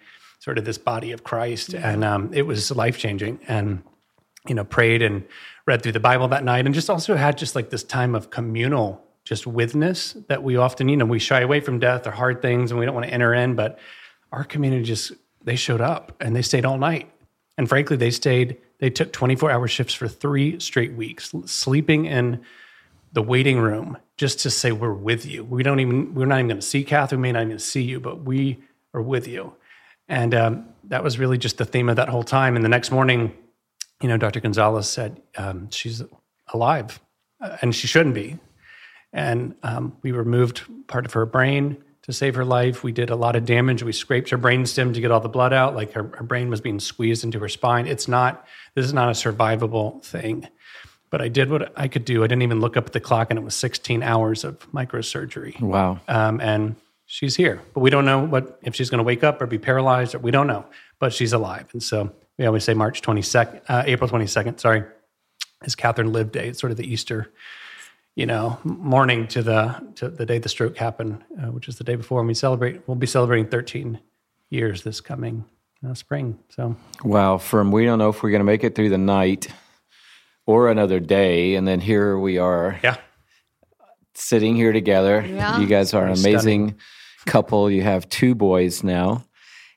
sort 0.41 0.57
of 0.57 0.65
this 0.65 0.79
body 0.79 1.11
of 1.11 1.23
Christ. 1.23 1.75
And 1.75 2.03
um, 2.03 2.31
it 2.33 2.41
was 2.41 2.71
life 2.71 2.97
changing. 2.97 3.39
And, 3.47 3.83
you 4.47 4.55
know, 4.55 4.63
prayed 4.63 5.03
and 5.03 5.23
read 5.67 5.83
through 5.83 5.91
the 5.91 5.99
Bible 5.99 6.27
that 6.29 6.43
night 6.43 6.65
and 6.65 6.73
just 6.73 6.89
also 6.89 7.15
had 7.15 7.38
just 7.38 7.55
like 7.55 7.69
this 7.69 7.83
time 7.83 8.15
of 8.15 8.31
communal 8.31 9.05
just 9.23 9.45
witness 9.45 10.17
that 10.29 10.41
we 10.41 10.57
often, 10.57 10.89
you 10.89 10.97
know, 10.97 11.06
we 11.06 11.19
shy 11.19 11.42
away 11.42 11.59
from 11.59 11.77
death 11.77 12.07
or 12.07 12.11
hard 12.11 12.42
things 12.42 12.71
and 12.71 12.80
we 12.80 12.87
don't 12.87 12.95
want 12.95 13.06
to 13.06 13.13
enter 13.13 13.35
in. 13.35 13.56
But 13.56 13.77
our 14.31 14.44
community 14.44 14.83
just, 14.83 15.11
they 15.44 15.56
showed 15.56 15.80
up 15.80 16.16
and 16.19 16.35
they 16.35 16.42
stayed 16.42 16.66
all 16.66 16.80
night. 16.80 17.11
And 17.56 17.69
frankly, 17.69 17.95
they 17.95 18.09
stayed, 18.09 18.57
they 18.80 18.89
took 18.89 19.13
24 19.13 19.51
hour 19.51 19.68
shifts 19.68 19.94
for 19.94 20.07
three 20.07 20.59
straight 20.59 20.94
weeks, 20.94 21.31
sleeping 21.45 22.06
in 22.06 22.42
the 23.13 23.21
waiting 23.21 23.59
room 23.59 23.95
just 24.18 24.39
to 24.39 24.49
say, 24.49 24.71
we're 24.71 24.92
with 24.92 25.23
you. 25.23 25.44
We 25.44 25.61
don't 25.61 25.80
even, 25.81 26.16
we're 26.16 26.25
not 26.25 26.39
even 26.39 26.47
going 26.47 26.61
to 26.61 26.66
see 26.66 26.83
Kathy. 26.83 27.16
We 27.16 27.21
may 27.21 27.31
not 27.31 27.44
even 27.44 27.59
see 27.59 27.83
you, 27.83 27.99
but 27.99 28.23
we 28.23 28.63
are 28.95 29.04
with 29.04 29.27
you. 29.27 29.54
And 30.11 30.35
um, 30.35 30.65
that 30.89 31.06
was 31.06 31.18
really 31.18 31.37
just 31.37 31.57
the 31.57 31.63
theme 31.63 31.87
of 31.87 31.95
that 31.95 32.09
whole 32.09 32.21
time. 32.21 32.57
And 32.57 32.65
the 32.65 32.69
next 32.69 32.91
morning, 32.91 33.33
you 34.01 34.09
know, 34.09 34.18
Dr. 34.18 34.41
Gonzalez 34.41 34.89
said 34.89 35.21
um, 35.37 35.69
she's 35.71 36.03
alive, 36.53 36.99
uh, 37.39 37.56
and 37.61 37.73
she 37.73 37.87
shouldn't 37.87 38.13
be. 38.13 38.37
And 39.13 39.56
um, 39.63 39.95
we 40.01 40.11
removed 40.11 40.63
part 40.87 41.06
of 41.06 41.13
her 41.13 41.25
brain 41.25 41.81
to 42.01 42.11
save 42.11 42.35
her 42.35 42.44
life. 42.44 42.83
We 42.83 42.91
did 42.91 43.09
a 43.09 43.15
lot 43.15 43.37
of 43.37 43.45
damage. 43.45 43.83
We 43.83 43.94
scraped 43.94 44.30
her 44.31 44.37
brainstem 44.37 44.94
to 44.94 44.99
get 44.99 45.11
all 45.11 45.21
the 45.21 45.30
blood 45.30 45.53
out. 45.53 45.75
Like 45.75 45.94
her, 45.94 46.11
her 46.18 46.25
brain 46.25 46.49
was 46.49 46.59
being 46.59 46.81
squeezed 46.81 47.23
into 47.23 47.39
her 47.39 47.47
spine. 47.47 47.87
It's 47.87 48.09
not. 48.09 48.45
This 48.75 48.83
is 48.83 48.94
not 48.94 49.07
a 49.07 49.13
survivable 49.13 50.03
thing. 50.03 50.49
But 51.09 51.21
I 51.21 51.30
did 51.30 51.49
what 51.49 51.71
I 51.77 51.87
could 51.87 52.03
do. 52.03 52.21
I 52.25 52.27
didn't 52.27 52.41
even 52.41 52.59
look 52.59 52.75
up 52.75 52.87
at 52.87 52.91
the 52.91 52.99
clock, 52.99 53.27
and 53.30 53.39
it 53.39 53.44
was 53.44 53.56
16 53.56 54.03
hours 54.03 54.44
of 54.44 54.59
microsurgery. 54.73 55.59
Wow. 55.61 56.01
Um, 56.09 56.41
and 56.41 56.75
she's 57.11 57.35
here, 57.35 57.61
but 57.73 57.81
we 57.81 57.89
don't 57.89 58.06
know 58.06 58.23
what 58.23 58.57
if 58.61 58.73
she's 58.73 58.89
going 58.89 58.99
to 58.99 59.03
wake 59.03 59.21
up 59.21 59.41
or 59.41 59.45
be 59.45 59.57
paralyzed. 59.57 60.15
Or, 60.15 60.19
we 60.19 60.31
don't 60.31 60.47
know, 60.47 60.65
but 60.97 61.11
she's 61.11 61.33
alive. 61.33 61.68
And 61.73 61.83
so 61.83 62.09
we 62.37 62.45
always 62.45 62.63
say 62.63 62.73
March 62.73 63.01
22nd, 63.01 63.61
uh, 63.68 63.83
April 63.85 64.09
22nd, 64.09 64.61
sorry, 64.61 64.83
is 65.65 65.75
Catherine 65.75 66.13
Live 66.13 66.31
Day. 66.31 66.47
It's 66.47 66.59
sort 66.59 66.71
of 66.71 66.77
the 66.77 66.89
Easter, 66.89 67.30
you 68.15 68.25
know, 68.25 68.59
morning 68.63 69.27
to 69.27 69.44
the 69.44 69.75
to 69.95 70.07
the 70.07 70.25
day 70.25 70.39
the 70.39 70.47
stroke 70.47 70.77
happened, 70.77 71.21
uh, 71.37 71.51
which 71.51 71.68
is 71.68 71.77
the 71.77 71.83
day 71.83 71.95
before. 71.95 72.19
And 72.19 72.30
we 72.30 72.33
celebrate. 72.33 72.87
We'll 72.87 72.95
be 72.95 73.07
celebrating 73.07 73.47
13 73.47 73.99
years 74.49 74.83
this 74.83 75.01
coming 75.01 75.44
uh, 75.85 75.94
spring. 75.94 76.39
So 76.47 76.77
wow, 77.03 77.37
from 77.37 77.71
we 77.71 77.83
don't 77.83 77.99
know 77.99 78.09
if 78.09 78.23
we're 78.23 78.31
going 78.31 78.39
to 78.39 78.45
make 78.45 78.63
it 78.63 78.73
through 78.73 78.89
the 78.89 78.97
night 78.97 79.49
or 80.45 80.69
another 80.69 81.01
day, 81.01 81.56
and 81.56 81.68
then 81.68 81.81
here 81.81 82.18
we 82.18 82.37
are. 82.37 82.80
Yeah. 82.81 82.95
Sitting 84.13 84.56
here 84.56 84.71
together. 84.71 85.25
Yeah. 85.27 85.59
You 85.59 85.68
guys 85.68 85.94
are 85.94 86.06
an 86.06 86.13
amazing 86.18 86.77
couple. 87.25 87.69
You 87.69 87.83
have 87.83 88.09
two 88.09 88.35
boys 88.35 88.83
now. 88.83 89.23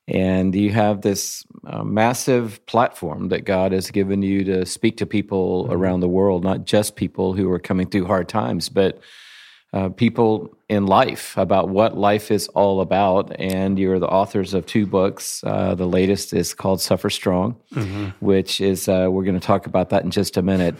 And 0.07 0.55
you 0.55 0.71
have 0.71 1.01
this 1.01 1.47
uh, 1.67 1.83
massive 1.83 2.65
platform 2.67 3.29
that 3.31 3.47
God 3.47 3.73
has 3.73 3.91
given 3.91 4.21
you 4.21 4.45
to 4.45 4.67
speak 4.67 4.99
to 4.99 5.07
people 5.07 5.65
mm-hmm. 5.65 5.73
around 5.73 6.01
the 6.01 6.09
world, 6.09 6.45
not 6.45 6.67
just 6.67 6.95
people 6.95 7.33
who 7.33 7.51
are 7.51 7.59
coming 7.59 7.89
through 7.89 8.05
hard 8.05 8.29
times, 8.29 8.69
but 8.69 9.01
uh, 9.73 9.89
people 9.89 10.55
in 10.69 10.87
life 10.87 11.37
about 11.39 11.71
what 11.71 11.97
life 11.97 12.31
is 12.31 12.49
all 12.49 12.83
about. 12.83 13.35
And 13.41 13.79
you're 13.79 13.99
the 13.99 14.07
authors 14.07 14.53
of 14.53 14.67
two 14.67 14.87
books. 14.87 15.43
Uh, 15.43 15.75
the 15.75 15.89
latest 15.89 16.35
is 16.35 16.53
called 16.53 16.83
Suffer 16.83 17.09
Strong, 17.09 17.57
mm-hmm. 17.73 18.11
which 18.21 18.61
is, 18.61 18.89
uh, 18.89 19.09
we're 19.11 19.25
going 19.25 19.41
to 19.41 19.47
talk 19.47 19.67
about 19.67 19.89
that 19.89 20.05
in 20.05 20.11
just 20.11 20.37
a 20.37 20.43
minute. 20.43 20.75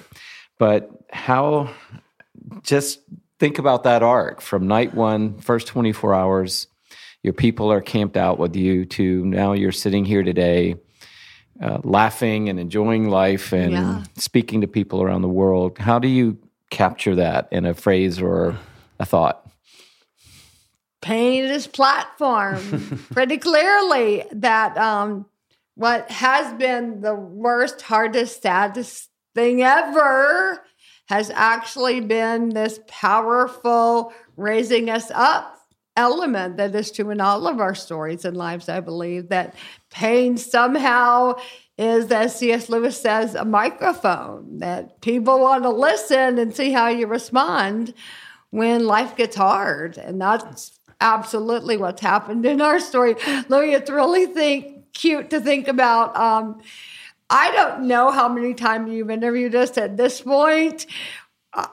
But 0.59 0.91
how, 1.11 1.71
just 2.63 3.01
think 3.39 3.59
about 3.59 3.85
that 3.85 4.03
arc 4.03 4.41
from 4.41 4.67
night 4.67 4.95
one, 4.95 5.39
first 5.39 5.67
24 5.69 6.15
hours, 6.15 6.67
your 7.23 7.33
people 7.33 7.73
are 7.73 7.81
camped 7.81 8.17
out 8.17 8.39
with 8.39 8.55
you, 8.55 8.85
to 8.85 9.25
now 9.25 9.53
you're 9.53 9.73
sitting 9.73 10.05
here 10.05 10.23
today. 10.23 10.77
Uh, 11.63 11.79
laughing 11.85 12.49
and 12.49 12.59
enjoying 12.59 13.09
life 13.09 13.53
and 13.53 13.73
yeah. 13.73 14.03
speaking 14.17 14.63
to 14.63 14.67
people 14.67 15.01
around 15.01 15.23
the 15.23 15.29
world. 15.29 15.79
How 15.79 16.01
do 16.01 16.09
you 16.09 16.37
capture 16.75 17.15
that 17.15 17.49
in 17.53 17.65
a 17.65 17.73
phrase 17.73 18.21
or 18.21 18.59
a 18.99 19.07
thought. 19.07 19.47
Painted 21.01 21.51
his 21.51 21.67
platform 21.67 23.07
pretty 23.13 23.39
clearly 23.39 24.25
that 24.33 24.77
um, 24.77 25.27
what 25.75 26.11
has 26.11 26.53
been 26.55 27.01
the 27.01 27.15
worst, 27.15 27.83
hardest, 27.83 28.43
saddest 28.43 29.11
thing 29.35 29.63
ever 29.63 30.63
has 31.07 31.31
actually 31.31 32.01
been 32.01 32.51
this 32.51 32.81
powerful 32.87 34.13
raising 34.37 34.91
us 34.91 35.11
up 35.15 35.55
element 35.97 36.57
that 36.57 36.75
is 36.75 36.91
true 36.91 37.11
in 37.11 37.21
all 37.21 37.47
of 37.47 37.61
our 37.61 37.75
stories 37.75 38.25
and 38.25 38.37
lives, 38.37 38.69
I 38.69 38.81
believe, 38.81 39.29
that 39.29 39.55
pain 39.91 40.37
somehow 40.37 41.37
is, 41.79 42.11
as 42.11 42.37
C.S. 42.37 42.69
Lewis 42.69 43.01
says, 43.01 43.35
a 43.35 43.45
microphone 43.45 44.59
that 44.59 45.01
people 45.01 45.41
want 45.41 45.63
to 45.65 45.71
listen 45.71 46.39
and 46.39 46.55
see 46.55 46.73
how 46.73 46.89
you 46.89 47.07
respond 47.07 47.95
when 48.51 48.87
life 48.87 49.17
gets 49.17 49.37
hard. 49.37 49.99
And 49.99 50.21
that's 50.21 50.79
absolutely 51.01 51.77
what's 51.77 52.01
happened 52.01 52.47
in 52.47 52.61
our 52.61 52.81
story. 52.81 53.17
Louie, 53.49 53.75
it's 53.75 53.91
really 53.91 54.27
think 54.27 54.93
cute 54.95 55.31
to 55.31 55.41
think 55.41 55.69
about. 55.69 56.17
Um, 56.17 56.63
I 57.35 57.51
don't 57.51 57.89
know 57.89 58.13
how 58.13 58.29
many 58.29 58.55
times 58.55 58.93
you've 58.93 59.11
interviewed 59.11 59.57
us 59.57 59.77
at 59.77 59.97
this 59.97 60.21
point. 60.21 60.87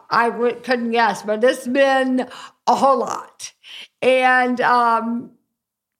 I 0.09 0.31
w- 0.31 0.59
couldn't 0.63 0.89
guess, 0.89 1.21
but 1.21 1.43
it's 1.43 1.67
been 1.67 2.27
a 2.65 2.75
whole 2.75 2.97
lot. 2.97 3.53
And 4.01 4.59
um, 4.59 5.33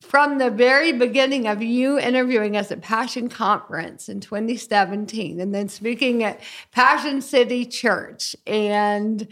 from 0.02 0.40
the 0.40 0.50
very 0.50 0.94
beginning 0.94 1.48
of 1.48 1.62
you 1.62 2.00
interviewing 2.00 2.58
us 2.58 2.72
at 2.72 2.82
Passion 2.82 3.30
Conference 3.30 4.10
in 4.10 4.20
2017, 4.20 5.40
and 5.40 5.54
then 5.54 5.70
speaking 5.70 6.24
at 6.24 6.40
Passion 6.72 7.22
City 7.22 7.64
Church, 7.64 8.36
and 8.48 9.28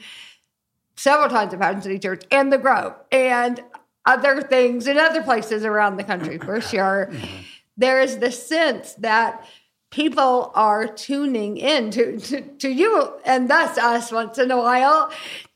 several 0.96 1.30
times 1.30 1.56
at 1.56 1.60
Passion 1.60 1.82
City 1.82 1.98
Church 1.98 2.24
and 2.30 2.54
the 2.54 2.60
Grove 2.60 2.94
and 3.12 3.64
other 4.06 4.44
things 4.44 4.86
in 4.86 5.00
other 5.00 5.24
places 5.24 5.66
around 5.66 5.98
the 5.98 6.04
country 6.04 6.38
for 6.38 6.62
sure. 6.62 7.10
Mm-hmm. 7.12 7.36
There 7.78 8.00
is 8.00 8.20
the 8.20 8.32
sense 8.32 8.94
that 8.96 9.44
people 9.91 10.51
are 10.55 10.88
tuning 10.88 11.58
in 11.58 11.91
to, 11.91 12.19
to, 12.19 12.41
to 12.41 12.69
you 12.69 13.13
and 13.25 13.50
thus 13.50 13.77
us 13.77 14.12
once 14.12 14.38
in 14.38 14.51
a 14.51 14.58
while 14.58 15.12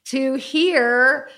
to 0.05 0.35
hear 0.35 1.29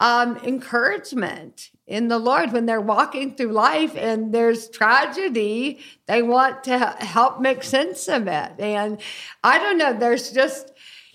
um, 0.00 0.36
encouragement 0.38 1.70
in 1.86 2.08
the 2.08 2.18
Lord 2.18 2.52
when 2.52 2.66
they're 2.66 2.80
walking 2.80 3.34
through 3.34 3.52
life 3.52 3.94
and 3.96 4.32
there's 4.32 4.68
tragedy. 4.70 5.78
They 6.06 6.22
want 6.22 6.64
to 6.64 6.78
help 6.78 7.40
make 7.40 7.62
sense 7.62 8.08
of 8.08 8.26
it. 8.26 8.52
And 8.58 8.98
I 9.44 9.58
don't 9.58 9.78
know, 9.78 9.92
there's 9.92 10.32
just 10.32 10.72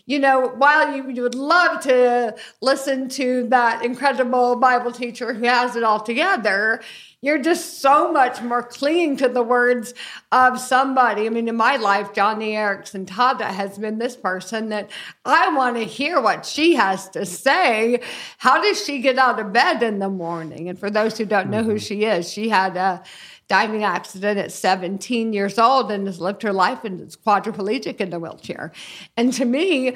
you 0.07 0.19
know, 0.19 0.49
while 0.49 0.95
you, 0.95 1.09
you 1.09 1.23
would 1.23 1.33
love 1.33 1.81
to 1.81 2.35
listen 2.61 3.09
to 3.09 3.47
that 3.49 3.83
incredible 3.83 4.55
Bible 4.55 4.91
teacher 4.91 5.33
who 5.33 5.45
has 5.45 5.75
it 5.75 5.83
all 5.83 5.99
together, 5.99 6.81
you're 7.25 7.39
just 7.39 7.81
so 7.81 8.11
much 8.11 8.39
more 8.43 8.61
clinging 8.61 9.17
to 9.17 9.27
the 9.27 9.41
words 9.41 9.95
of 10.31 10.59
somebody. 10.59 11.25
I 11.25 11.29
mean, 11.29 11.47
in 11.47 11.55
my 11.55 11.75
life, 11.77 12.13
Joni 12.13 12.51
Eareckson 12.51 13.07
Tada 13.07 13.47
has 13.47 13.79
been 13.79 13.97
this 13.97 14.15
person 14.15 14.69
that 14.69 14.91
I 15.25 15.51
want 15.55 15.75
to 15.77 15.83
hear 15.83 16.21
what 16.21 16.45
she 16.45 16.75
has 16.75 17.09
to 17.09 17.25
say. 17.25 17.99
How 18.37 18.61
does 18.61 18.85
she 18.85 18.99
get 18.99 19.17
out 19.17 19.39
of 19.39 19.51
bed 19.51 19.81
in 19.81 19.97
the 19.97 20.09
morning? 20.09 20.69
And 20.69 20.77
for 20.77 20.91
those 20.91 21.17
who 21.17 21.25
don't 21.25 21.49
know 21.49 21.63
who 21.63 21.75
mm-hmm. 21.75 21.77
she 21.79 22.05
is, 22.05 22.31
she 22.31 22.49
had 22.49 22.77
a 22.77 23.01
diving 23.47 23.83
accident 23.83 24.37
at 24.37 24.51
17 24.51 25.33
years 25.33 25.57
old 25.57 25.91
and 25.91 26.05
has 26.05 26.21
lived 26.21 26.43
her 26.43 26.53
life 26.53 26.83
and 26.83 27.01
is 27.01 27.17
quadriplegic 27.17 27.97
in 27.97 28.13
a 28.13 28.19
wheelchair. 28.19 28.71
And 29.17 29.33
to 29.33 29.45
me, 29.45 29.95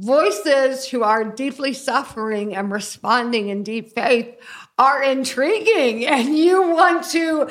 voices 0.00 0.88
who 0.88 1.02
are 1.02 1.24
deeply 1.24 1.74
suffering 1.74 2.54
and 2.56 2.72
responding 2.72 3.48
in 3.48 3.62
deep 3.62 3.94
faith 3.94 4.34
are 4.80 5.02
intriguing 5.02 6.06
and 6.06 6.36
you 6.36 6.70
want 6.70 7.04
to 7.04 7.46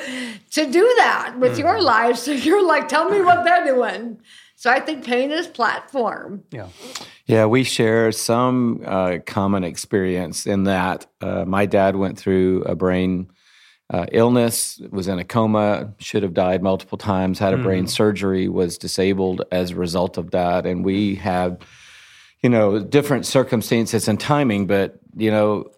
to 0.50 0.66
do 0.66 0.94
that 0.98 1.38
with 1.38 1.52
mm-hmm. 1.52 1.60
your 1.60 1.80
life 1.80 2.16
so 2.16 2.32
you're 2.32 2.66
like 2.66 2.88
tell 2.88 3.08
me 3.08 3.22
what 3.22 3.44
they're 3.44 3.64
doing 3.64 4.20
so 4.56 4.68
i 4.68 4.80
think 4.80 5.04
pain 5.04 5.30
is 5.30 5.46
platform 5.46 6.42
yeah 6.50 6.66
yeah 7.26 7.46
we 7.46 7.62
share 7.62 8.10
some 8.10 8.82
uh, 8.84 9.18
common 9.26 9.62
experience 9.62 10.44
in 10.44 10.64
that 10.64 11.06
uh, 11.20 11.44
my 11.44 11.66
dad 11.66 11.94
went 11.94 12.18
through 12.18 12.62
a 12.62 12.74
brain 12.74 13.30
uh, 13.92 14.06
illness, 14.12 14.80
was 14.92 15.08
in 15.08 15.18
a 15.18 15.24
coma, 15.24 15.92
should 15.98 16.22
have 16.22 16.32
died 16.32 16.62
multiple 16.62 16.96
times, 16.96 17.40
had 17.40 17.52
a 17.52 17.56
mm. 17.56 17.64
brain 17.64 17.88
surgery, 17.88 18.48
was 18.48 18.78
disabled 18.78 19.42
as 19.50 19.72
a 19.72 19.74
result 19.74 20.16
of 20.16 20.30
that. 20.30 20.64
And 20.64 20.84
we 20.84 21.16
have, 21.16 21.58
you 22.40 22.48
know, 22.48 22.78
different 22.78 23.26
circumstances 23.26 24.06
and 24.06 24.20
timing, 24.20 24.68
but, 24.68 25.00
you 25.16 25.32
know, 25.32 25.72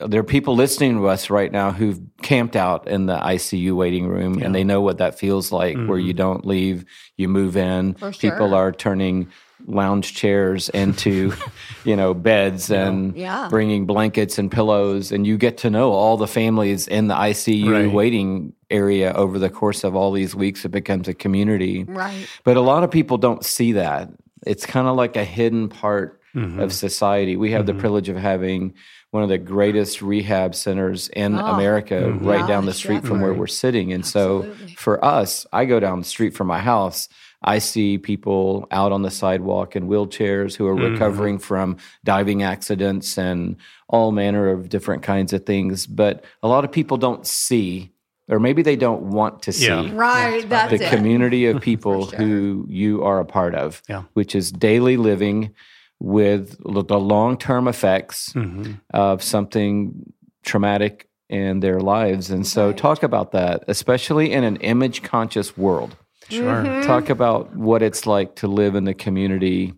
there 0.00 0.20
are 0.20 0.24
people 0.24 0.56
listening 0.56 0.96
to 0.96 1.06
us 1.06 1.30
right 1.30 1.52
now 1.52 1.70
who've 1.70 2.00
camped 2.22 2.56
out 2.56 2.88
in 2.88 3.06
the 3.06 3.16
ICU 3.16 3.76
waiting 3.76 4.08
room 4.08 4.38
yeah. 4.38 4.46
and 4.46 4.54
they 4.54 4.64
know 4.64 4.80
what 4.80 4.98
that 4.98 5.18
feels 5.18 5.52
like 5.52 5.76
mm. 5.76 5.86
where 5.86 5.98
you 5.98 6.12
mm-hmm. 6.12 6.18
don't 6.18 6.46
leave, 6.46 6.84
you 7.16 7.28
move 7.28 7.56
in. 7.56 7.94
Sure. 7.96 8.12
People 8.12 8.54
are 8.54 8.72
turning 8.72 9.28
lounge 9.66 10.14
chairs 10.14 10.68
into 10.70 11.32
you 11.84 11.96
know 11.96 12.14
beds 12.14 12.70
and 12.70 13.16
yeah. 13.16 13.48
bringing 13.50 13.86
blankets 13.86 14.38
and 14.38 14.52
pillows 14.52 15.10
and 15.10 15.26
you 15.26 15.36
get 15.36 15.58
to 15.58 15.70
know 15.70 15.92
all 15.92 16.16
the 16.16 16.28
families 16.28 16.86
in 16.86 17.08
the 17.08 17.14
ICU 17.14 17.72
right. 17.72 17.92
waiting 17.92 18.52
area 18.70 19.12
over 19.14 19.38
the 19.38 19.50
course 19.50 19.82
of 19.82 19.96
all 19.96 20.12
these 20.12 20.34
weeks 20.34 20.64
it 20.64 20.68
becomes 20.68 21.08
a 21.08 21.14
community 21.14 21.82
right 21.84 22.28
but 22.44 22.56
a 22.56 22.60
lot 22.60 22.84
of 22.84 22.90
people 22.90 23.18
don't 23.18 23.44
see 23.44 23.72
that 23.72 24.08
it's 24.46 24.64
kind 24.64 24.86
of 24.86 24.94
like 24.94 25.16
a 25.16 25.24
hidden 25.24 25.68
part 25.68 26.20
mm-hmm. 26.34 26.60
of 26.60 26.72
society 26.72 27.36
we 27.36 27.50
have 27.50 27.64
mm-hmm. 27.64 27.76
the 27.76 27.80
privilege 27.80 28.08
of 28.08 28.16
having 28.16 28.72
one 29.10 29.22
of 29.22 29.28
the 29.28 29.38
greatest 29.38 30.02
rehab 30.02 30.54
centers 30.54 31.08
in 31.08 31.38
oh, 31.38 31.46
America 31.46 31.94
mm-hmm. 31.94 32.26
right 32.26 32.46
down 32.46 32.66
the 32.66 32.74
street 32.74 32.96
definitely. 32.96 33.18
from 33.18 33.20
where 33.22 33.34
we're 33.34 33.46
sitting 33.46 33.92
and 33.92 34.04
Absolutely. 34.04 34.68
so 34.68 34.74
for 34.76 35.04
us 35.04 35.46
I 35.52 35.64
go 35.64 35.80
down 35.80 36.00
the 36.00 36.04
street 36.04 36.34
from 36.34 36.46
my 36.46 36.60
house 36.60 37.08
I 37.42 37.58
see 37.58 37.98
people 37.98 38.66
out 38.70 38.92
on 38.92 39.02
the 39.02 39.10
sidewalk 39.10 39.76
in 39.76 39.88
wheelchairs 39.88 40.56
who 40.56 40.66
are 40.66 40.74
mm-hmm. 40.74 40.92
recovering 40.94 41.38
from 41.38 41.76
diving 42.04 42.42
accidents 42.42 43.16
and 43.16 43.56
all 43.88 44.12
manner 44.12 44.48
of 44.48 44.68
different 44.68 45.02
kinds 45.02 45.32
of 45.32 45.46
things. 45.46 45.86
But 45.86 46.24
a 46.42 46.48
lot 46.48 46.64
of 46.64 46.72
people 46.72 46.96
don't 46.96 47.26
see, 47.26 47.92
or 48.28 48.40
maybe 48.40 48.62
they 48.62 48.74
don't 48.74 49.02
want 49.02 49.42
to 49.42 49.52
see, 49.52 49.66
yeah. 49.66 49.90
right? 49.92 50.48
That's 50.48 50.76
the 50.76 50.84
it. 50.84 50.90
community 50.90 51.46
of 51.46 51.62
people 51.62 52.08
sure. 52.08 52.18
who 52.18 52.66
you 52.68 53.04
are 53.04 53.20
a 53.20 53.24
part 53.24 53.54
of, 53.54 53.82
yeah. 53.88 54.02
which 54.14 54.34
is 54.34 54.50
daily 54.50 54.96
living 54.96 55.54
with 56.00 56.56
the 56.58 56.98
long 56.98 57.36
term 57.36 57.68
effects 57.68 58.32
mm-hmm. 58.32 58.74
of 58.90 59.22
something 59.22 60.12
traumatic 60.44 61.08
in 61.28 61.60
their 61.60 61.80
lives. 61.80 62.30
And 62.30 62.46
so, 62.46 62.66
right. 62.66 62.76
talk 62.76 63.02
about 63.02 63.32
that, 63.32 63.64
especially 63.68 64.32
in 64.32 64.44
an 64.44 64.56
image 64.56 65.02
conscious 65.02 65.56
world. 65.56 65.96
Sure. 66.28 66.62
Mm-hmm. 66.62 66.86
Talk 66.86 67.10
about 67.10 67.54
what 67.56 67.82
it's 67.82 68.06
like 68.06 68.36
to 68.36 68.48
live 68.48 68.74
in 68.74 68.84
the 68.84 68.94
community. 68.94 69.74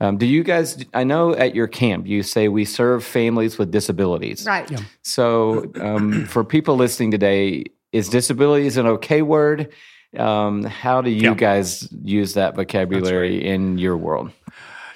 Um, 0.00 0.16
do 0.16 0.26
you 0.26 0.42
guys? 0.42 0.82
I 0.94 1.04
know 1.04 1.34
at 1.34 1.54
your 1.54 1.68
camp 1.68 2.06
you 2.06 2.22
say 2.22 2.48
we 2.48 2.64
serve 2.64 3.04
families 3.04 3.58
with 3.58 3.70
disabilities. 3.70 4.46
Right. 4.46 4.70
Yeah. 4.70 4.78
So, 5.02 5.70
um, 5.80 6.24
for 6.26 6.42
people 6.42 6.76
listening 6.76 7.10
today, 7.10 7.64
is 7.92 8.08
disabilities 8.08 8.76
an 8.76 8.86
okay 8.86 9.22
word? 9.22 9.72
Um, 10.16 10.64
how 10.64 11.02
do 11.02 11.10
you 11.10 11.30
yeah. 11.30 11.34
guys 11.34 11.88
use 12.02 12.34
that 12.34 12.56
vocabulary 12.56 13.36
right. 13.36 13.46
in 13.46 13.78
your 13.78 13.96
world? 13.96 14.32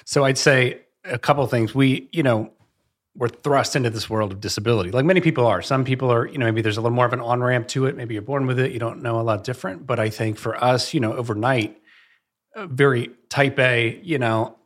So, 0.05 0.23
I'd 0.23 0.37
say 0.37 0.81
a 1.03 1.19
couple 1.19 1.45
things. 1.47 1.75
We, 1.75 2.09
you 2.11 2.23
know, 2.23 2.51
we're 3.17 3.29
thrust 3.29 3.75
into 3.75 3.89
this 3.89 4.09
world 4.09 4.31
of 4.31 4.41
disability 4.41 4.91
like 4.91 5.05
many 5.05 5.21
people 5.21 5.47
are. 5.47 5.61
Some 5.61 5.85
people 5.85 6.11
are 6.11 6.27
you 6.27 6.37
know 6.37 6.45
maybe 6.45 6.61
there's 6.61 6.77
a 6.77 6.81
little 6.81 6.95
more 6.95 7.05
of 7.05 7.13
an 7.13 7.21
on 7.21 7.41
ramp 7.41 7.67
to 7.69 7.85
it. 7.85 7.95
Maybe 7.95 8.13
you're 8.13 8.21
born 8.21 8.45
with 8.45 8.59
it. 8.59 8.71
You 8.71 8.79
don't 8.79 9.01
know 9.01 9.19
a 9.19 9.23
lot 9.23 9.43
different. 9.43 9.87
But 9.87 9.99
i 9.99 10.09
think 10.09 10.37
for 10.37 10.61
us 10.61 10.93
you 10.93 10.99
know 10.99 11.13
overnight 11.13 11.81
very 12.55 13.11
type 13.29 13.57
a 13.59 13.99
you 14.03 14.17
know 14.17 14.57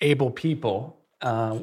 able 0.00 0.30
people 0.30 0.96
uh, 1.22 1.60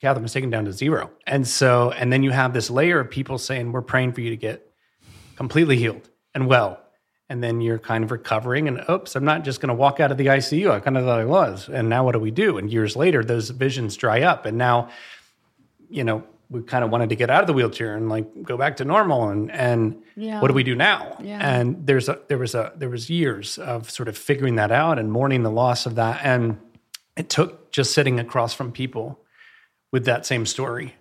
Catherine 0.00 0.22
was 0.22 0.32
taken 0.32 0.50
down 0.50 0.64
to 0.66 0.72
zero. 0.72 1.10
And 1.26 1.46
so 1.46 1.90
and 1.92 2.12
then 2.12 2.22
you 2.22 2.30
have 2.30 2.52
this 2.52 2.70
layer 2.70 3.00
of 3.00 3.10
people 3.10 3.38
saying 3.38 3.72
we're 3.72 3.82
praying 3.82 4.12
for 4.12 4.20
you 4.20 4.30
to 4.30 4.36
get 4.36 4.70
completely 5.36 5.76
healed 5.76 6.08
and 6.34 6.46
well. 6.46 6.80
And 7.28 7.42
then 7.42 7.60
you're 7.60 7.80
kind 7.80 8.04
of 8.04 8.12
recovering, 8.12 8.68
and 8.68 8.84
oops, 8.88 9.16
I'm 9.16 9.24
not 9.24 9.42
just 9.44 9.60
going 9.60 9.68
to 9.68 9.74
walk 9.74 9.98
out 9.98 10.12
of 10.12 10.16
the 10.16 10.26
ICU. 10.26 10.70
I 10.70 10.78
kind 10.78 10.96
of 10.96 11.04
thought 11.04 11.18
I 11.18 11.24
was. 11.24 11.68
And 11.68 11.88
now 11.88 12.04
what 12.04 12.12
do 12.12 12.20
we 12.20 12.30
do? 12.30 12.56
And 12.56 12.72
years 12.72 12.94
later, 12.94 13.24
those 13.24 13.50
visions 13.50 13.96
dry 13.96 14.22
up. 14.22 14.46
And 14.46 14.56
now, 14.56 14.90
you 15.90 16.04
know, 16.04 16.22
we 16.48 16.62
kind 16.62 16.84
of 16.84 16.90
wanted 16.90 17.08
to 17.08 17.16
get 17.16 17.30
out 17.30 17.40
of 17.40 17.46
the 17.46 17.52
wheelchair 17.52 17.96
and 17.96 18.08
like 18.08 18.42
go 18.42 18.56
back 18.56 18.76
to 18.76 18.84
normal 18.84 19.28
and 19.28 19.50
and 19.50 20.02
yeah. 20.14 20.40
what 20.40 20.48
do 20.48 20.54
we 20.54 20.62
do 20.62 20.74
now 20.74 21.16
yeah. 21.20 21.38
and 21.40 21.86
there's 21.86 22.08
a 22.08 22.20
there 22.28 22.38
was 22.38 22.54
a 22.54 22.72
there 22.76 22.88
was 22.88 23.10
years 23.10 23.58
of 23.58 23.90
sort 23.90 24.08
of 24.08 24.16
figuring 24.16 24.56
that 24.56 24.70
out 24.70 24.98
and 24.98 25.10
mourning 25.10 25.42
the 25.42 25.50
loss 25.50 25.86
of 25.86 25.96
that 25.96 26.20
and 26.22 26.58
it 27.16 27.28
took 27.28 27.72
just 27.72 27.92
sitting 27.92 28.20
across 28.20 28.54
from 28.54 28.70
people 28.70 29.20
with 29.92 30.04
that 30.04 30.24
same 30.24 30.46
story 30.46 30.94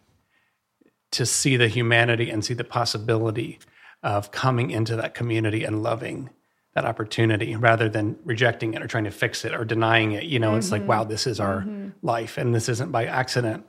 to 1.11 1.25
see 1.25 1.57
the 1.57 1.67
humanity 1.67 2.29
and 2.29 2.43
see 2.43 2.53
the 2.53 2.63
possibility 2.63 3.59
of 4.05 4.31
coming 4.31 4.71
into 4.71 4.95
that 4.95 5.13
community 5.13 5.65
and 5.65 5.83
loving 5.83 6.29
that 6.75 6.85
opportunity 6.85 7.55
rather 7.55 7.89
than 7.89 8.17
rejecting 8.23 8.73
it 8.73 8.81
or 8.81 8.87
trying 8.87 9.03
to 9.03 9.11
fix 9.11 9.43
it 9.43 9.53
or 9.53 9.65
denying 9.65 10.13
it 10.13 10.23
you 10.23 10.39
know 10.39 10.49
mm-hmm. 10.49 10.59
it's 10.59 10.71
like 10.71 10.81
mm-hmm. 10.81 10.91
wow 10.91 11.03
this 11.03 11.27
is 11.27 11.41
our 11.41 11.61
mm-hmm. 11.61 11.89
life 12.01 12.37
and 12.37 12.55
this 12.55 12.69
isn't 12.69 12.91
by 12.91 13.05
accident 13.05 13.65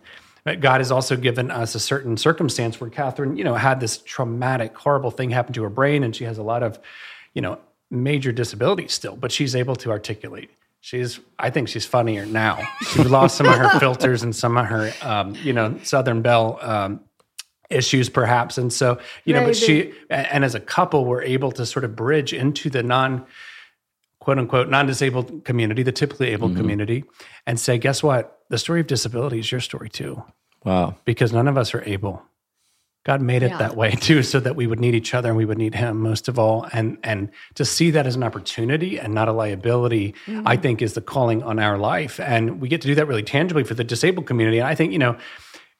but 0.46 0.60
God 0.60 0.80
has 0.80 0.92
also 0.92 1.16
given 1.16 1.50
us 1.50 1.74
a 1.74 1.80
certain 1.80 2.16
circumstance 2.16 2.80
where 2.80 2.88
Catherine, 2.88 3.36
you 3.36 3.42
know, 3.42 3.56
had 3.56 3.80
this 3.80 3.98
traumatic, 3.98 4.78
horrible 4.78 5.10
thing 5.10 5.30
happen 5.30 5.52
to 5.54 5.64
her 5.64 5.68
brain, 5.68 6.04
and 6.04 6.14
she 6.14 6.22
has 6.22 6.38
a 6.38 6.42
lot 6.44 6.62
of, 6.62 6.78
you 7.34 7.42
know, 7.42 7.58
major 7.90 8.30
disabilities 8.30 8.92
still, 8.92 9.16
but 9.16 9.32
she's 9.32 9.56
able 9.56 9.74
to 9.74 9.90
articulate. 9.90 10.48
She's, 10.80 11.18
I 11.36 11.50
think 11.50 11.66
she's 11.66 11.84
funnier 11.84 12.26
now. 12.26 12.62
She's 12.92 13.10
lost 13.10 13.36
some 13.36 13.48
of 13.48 13.56
her 13.56 13.70
filters 13.80 14.22
and 14.22 14.36
some 14.36 14.56
of 14.56 14.66
her, 14.66 14.92
um, 15.02 15.34
you 15.42 15.52
know, 15.52 15.80
Southern 15.82 16.22
Belle 16.22 16.60
um, 16.62 17.00
issues 17.70 18.08
perhaps. 18.08 18.58
And 18.58 18.72
so, 18.72 18.98
you 19.24 19.34
know, 19.34 19.40
Maybe. 19.40 19.50
but 19.50 19.56
she, 19.56 19.92
and 20.10 20.44
as 20.44 20.54
a 20.54 20.60
couple, 20.60 21.04
were 21.04 21.22
able 21.22 21.52
to 21.52 21.66
sort 21.66 21.84
of 21.84 21.96
bridge 21.96 22.32
into 22.32 22.70
the 22.70 22.82
non, 22.82 23.26
quote 24.20 24.38
unquote, 24.38 24.68
non 24.68 24.86
disabled 24.86 25.44
community, 25.44 25.82
the 25.82 25.92
typically 25.92 26.28
able 26.28 26.48
mm-hmm. 26.48 26.58
community, 26.58 27.04
and 27.46 27.58
say, 27.58 27.78
guess 27.78 28.02
what? 28.02 28.40
The 28.48 28.58
story 28.58 28.80
of 28.80 28.86
disability 28.86 29.40
is 29.40 29.50
your 29.50 29.60
story 29.60 29.88
too. 29.88 30.22
Wow. 30.64 30.96
Because 31.04 31.32
none 31.32 31.48
of 31.48 31.56
us 31.56 31.74
are 31.74 31.82
able. 31.84 32.22
God 33.06 33.22
made 33.22 33.44
it 33.44 33.52
yeah. 33.52 33.58
that 33.58 33.76
way 33.76 33.92
too, 33.92 34.24
so 34.24 34.40
that 34.40 34.56
we 34.56 34.66
would 34.66 34.80
need 34.80 34.96
each 34.96 35.14
other 35.14 35.28
and 35.28 35.38
we 35.38 35.44
would 35.44 35.58
need 35.58 35.76
Him 35.76 36.00
most 36.00 36.26
of 36.26 36.40
all. 36.40 36.66
And 36.72 36.98
and 37.04 37.30
to 37.54 37.64
see 37.64 37.92
that 37.92 38.04
as 38.04 38.16
an 38.16 38.24
opportunity 38.24 38.98
and 38.98 39.14
not 39.14 39.28
a 39.28 39.32
liability, 39.32 40.12
mm-hmm. 40.26 40.46
I 40.46 40.56
think 40.56 40.82
is 40.82 40.94
the 40.94 41.00
calling 41.00 41.40
on 41.44 41.60
our 41.60 41.78
life. 41.78 42.18
And 42.18 42.60
we 42.60 42.68
get 42.68 42.80
to 42.80 42.88
do 42.88 42.96
that 42.96 43.06
really 43.06 43.22
tangibly 43.22 43.62
for 43.62 43.74
the 43.74 43.84
disabled 43.84 44.26
community. 44.26 44.58
And 44.58 44.66
I 44.66 44.74
think 44.74 44.92
you 44.92 44.98
know, 44.98 45.16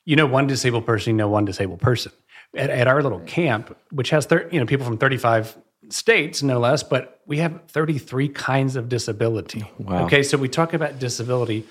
you 0.07 0.17
know, 0.17 0.25
one 0.25 0.47
disabled 0.47 0.87
person, 0.87 1.11
you 1.13 1.17
know, 1.19 1.29
one 1.29 1.45
disabled 1.45 1.81
person. 1.81 2.13
At, 2.57 2.71
at 2.71 2.89
our 2.89 3.03
little 3.03 3.21
camp, 3.21 3.77
which 3.91 4.09
has 4.11 4.25
thir- 4.25 4.49
you 4.51 4.59
know 4.59 4.65
people 4.65 4.87
from 4.87 4.97
thirty 4.97 5.19
five 5.19 5.55
states, 5.91 6.43
no 6.43 6.59
less, 6.59 6.83
but 6.83 7.21
we 7.27 7.39
have 7.39 7.61
thirty 7.69 7.99
three 7.99 8.31
kinds 8.31 8.77
of 8.77 8.89
disability. 8.89 9.71
Wow. 9.79 10.07
Okay, 10.07 10.23
so 10.23 10.39
we 10.39 10.49
talk 10.49 10.73
about 10.73 10.99
disability 10.99 11.67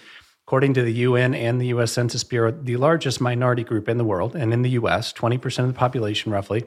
According 0.48 0.76
to 0.76 0.84
the 0.84 0.94
UN 0.94 1.34
and 1.34 1.60
the 1.60 1.68
US 1.68 1.92
Census 1.92 2.24
Bureau, 2.24 2.52
the 2.52 2.78
largest 2.78 3.20
minority 3.20 3.64
group 3.64 3.90
in 3.90 3.98
the 3.98 4.04
world 4.04 4.36
and 4.36 4.54
in 4.54 4.62
the 4.62 4.70
US, 4.72 5.12
20% 5.12 5.60
of 5.60 5.68
the 5.68 5.74
population 5.74 6.32
roughly. 6.32 6.66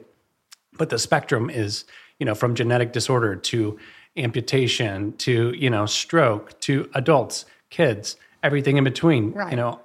But 0.73 0.89
the 0.89 0.99
spectrum 0.99 1.49
is, 1.49 1.85
you 2.19 2.25
know, 2.25 2.35
from 2.35 2.55
genetic 2.55 2.91
disorder 2.91 3.37
to 3.37 3.79
amputation 4.17 5.13
to, 5.19 5.53
you 5.55 5.69
know, 5.69 5.85
stroke 5.85 6.59
to 6.61 6.89
adults, 6.93 7.45
kids, 7.69 8.17
everything 8.43 8.75
in 8.75 8.83
between, 8.83 9.31
right. 9.31 9.51
you 9.51 9.55
know, 9.55 9.79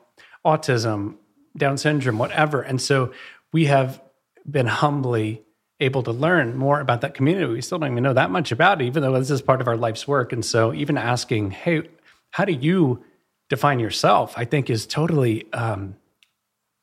autism, 0.44 1.14
Down 1.56 1.78
syndrome, 1.78 2.18
whatever. 2.18 2.62
And 2.62 2.80
so 2.80 3.12
we 3.52 3.66
have 3.66 4.02
been 4.50 4.66
humbly 4.66 5.42
able 5.80 6.02
to 6.02 6.12
learn 6.12 6.56
more 6.56 6.80
about 6.80 7.00
that 7.00 7.14
community. 7.14 7.52
We 7.52 7.60
still 7.60 7.78
don't 7.78 7.92
even 7.92 8.02
know 8.02 8.12
that 8.12 8.30
much 8.30 8.52
about 8.52 8.80
it, 8.80 8.86
even 8.86 9.02
though 9.02 9.18
this 9.18 9.30
is 9.30 9.42
part 9.42 9.60
of 9.60 9.68
our 9.68 9.76
life's 9.76 10.06
work. 10.06 10.32
And 10.32 10.44
so 10.44 10.72
even 10.72 10.96
asking, 10.96 11.50
hey, 11.50 11.88
how 12.30 12.44
do 12.44 12.52
you 12.52 13.04
define 13.48 13.80
yourself, 13.80 14.34
I 14.36 14.44
think 14.44 14.70
is 14.70 14.86
totally 14.86 15.52
um, 15.52 15.96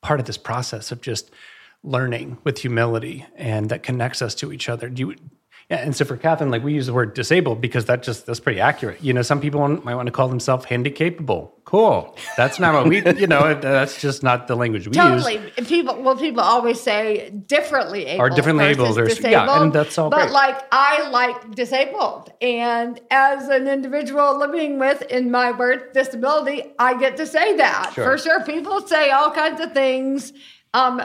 part 0.01 0.19
of 0.19 0.25
this 0.25 0.37
process 0.37 0.91
of 0.91 1.01
just 1.01 1.31
learning 1.83 2.37
with 2.43 2.59
humility 2.59 3.25
and 3.35 3.69
that 3.69 3.83
connects 3.83 4.21
us 4.21 4.35
to 4.35 4.51
each 4.53 4.69
other. 4.69 4.89
Do 4.89 5.01
you, 5.09 5.15
and 5.71 5.95
so 5.95 6.03
for 6.03 6.17
Catherine, 6.17 6.51
like 6.51 6.63
we 6.63 6.73
use 6.73 6.87
the 6.87 6.93
word 6.93 7.13
disabled 7.13 7.61
because 7.61 7.85
that 7.85 8.03
just 8.03 8.25
that's 8.25 8.41
pretty 8.41 8.59
accurate. 8.59 9.01
You 9.01 9.13
know, 9.13 9.21
some 9.21 9.39
people 9.39 9.65
might 9.67 9.95
want 9.95 10.07
to 10.07 10.11
call 10.11 10.27
themselves 10.27 10.65
handicapable. 10.65 11.51
Cool. 11.63 12.17
That's 12.35 12.59
not 12.59 12.73
what 12.73 12.87
we. 12.89 13.01
You 13.21 13.27
know, 13.27 13.53
that's 13.53 14.01
just 14.01 14.23
not 14.23 14.47
the 14.47 14.55
language 14.55 14.87
we 14.87 14.93
totally. 14.93 15.35
use. 15.35 15.43
Totally. 15.43 15.67
People. 15.67 16.01
Well, 16.01 16.17
people 16.17 16.41
always 16.41 16.81
say 16.81 17.29
differently 17.29 18.05
able 18.05 18.21
or 18.21 18.29
differently 18.29 18.65
able 18.65 18.97
or 18.97 19.05
disabled. 19.05 19.31
Yeah, 19.31 19.63
and 19.63 19.73
that's 19.73 19.97
all. 19.97 20.09
But 20.09 20.23
great. 20.23 20.31
like 20.31 20.63
I 20.71 21.09
like 21.09 21.55
disabled, 21.55 22.31
and 22.41 22.99
as 23.09 23.47
an 23.47 23.67
individual 23.67 24.37
living 24.37 24.79
with 24.79 25.03
in 25.03 25.31
my 25.31 25.51
birth 25.51 25.93
disability, 25.93 26.73
I 26.79 26.97
get 26.97 27.17
to 27.17 27.27
say 27.27 27.55
that 27.57 27.91
sure. 27.93 28.03
for 28.03 28.17
sure. 28.17 28.43
People 28.43 28.81
say 28.87 29.11
all 29.11 29.31
kinds 29.31 29.61
of 29.61 29.73
things. 29.73 30.33
Um, 30.73 31.01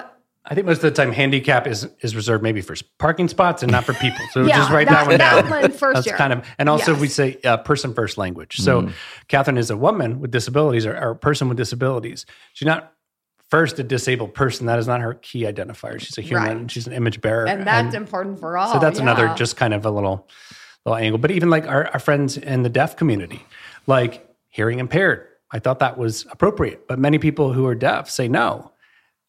I 0.48 0.54
think 0.54 0.66
most 0.66 0.76
of 0.76 0.82
the 0.82 0.90
time 0.92 1.12
handicap 1.12 1.66
is 1.66 1.88
is 2.00 2.14
reserved 2.14 2.42
maybe 2.42 2.60
for 2.60 2.76
parking 2.98 3.28
spots 3.28 3.62
and 3.62 3.72
not 3.72 3.84
for 3.84 3.94
people. 3.94 4.24
So 4.32 4.42
yeah, 4.46 4.56
just 4.56 4.70
write 4.70 4.88
that, 4.88 5.06
that 5.06 5.06
one 5.06 5.18
down. 5.18 5.50
One 5.50 5.72
for 5.72 5.92
That's 5.92 6.06
sure. 6.06 6.16
kind 6.16 6.32
of 6.32 6.46
and 6.58 6.68
also 6.68 6.92
yes. 6.92 7.00
we 7.00 7.08
say 7.08 7.38
uh, 7.44 7.56
person 7.58 7.92
first 7.94 8.16
language. 8.16 8.58
So 8.58 8.82
mm. 8.82 8.92
Catherine 9.28 9.58
is 9.58 9.70
a 9.70 9.76
woman 9.76 10.20
with 10.20 10.30
disabilities 10.30 10.86
or, 10.86 10.96
or, 10.96 11.10
a 11.10 11.16
person 11.16 11.48
with 11.48 11.56
disabilities. 11.56 12.26
She's 12.52 12.66
not 12.66 12.92
first 13.50 13.78
a 13.80 13.82
disabled 13.82 14.34
person. 14.34 14.66
That 14.66 14.78
is 14.78 14.86
not 14.86 15.00
her 15.00 15.14
key 15.14 15.42
identifier. 15.42 16.00
She's 16.00 16.16
a 16.16 16.22
human. 16.22 16.58
Right. 16.58 16.70
She's 16.70 16.86
an 16.86 16.92
image 16.92 17.20
bearer, 17.20 17.48
and 17.48 17.66
that's 17.66 17.94
and 17.94 18.04
important 18.04 18.38
for 18.38 18.56
all. 18.56 18.72
So 18.72 18.78
that's 18.78 18.98
yeah. 18.98 19.02
another 19.02 19.34
just 19.34 19.56
kind 19.56 19.74
of 19.74 19.84
a 19.84 19.90
little 19.90 20.28
little 20.84 20.96
angle. 20.96 21.18
But 21.18 21.32
even 21.32 21.50
like 21.50 21.66
our, 21.66 21.88
our 21.88 21.98
friends 21.98 22.36
in 22.36 22.62
the 22.62 22.70
deaf 22.70 22.96
community, 22.96 23.44
like 23.86 24.28
hearing 24.48 24.78
impaired. 24.78 25.26
I 25.52 25.60
thought 25.60 25.78
that 25.78 25.96
was 25.96 26.26
appropriate, 26.30 26.88
but 26.88 26.98
many 26.98 27.18
people 27.18 27.52
who 27.52 27.66
are 27.66 27.74
deaf 27.74 28.10
say 28.10 28.26
no 28.26 28.72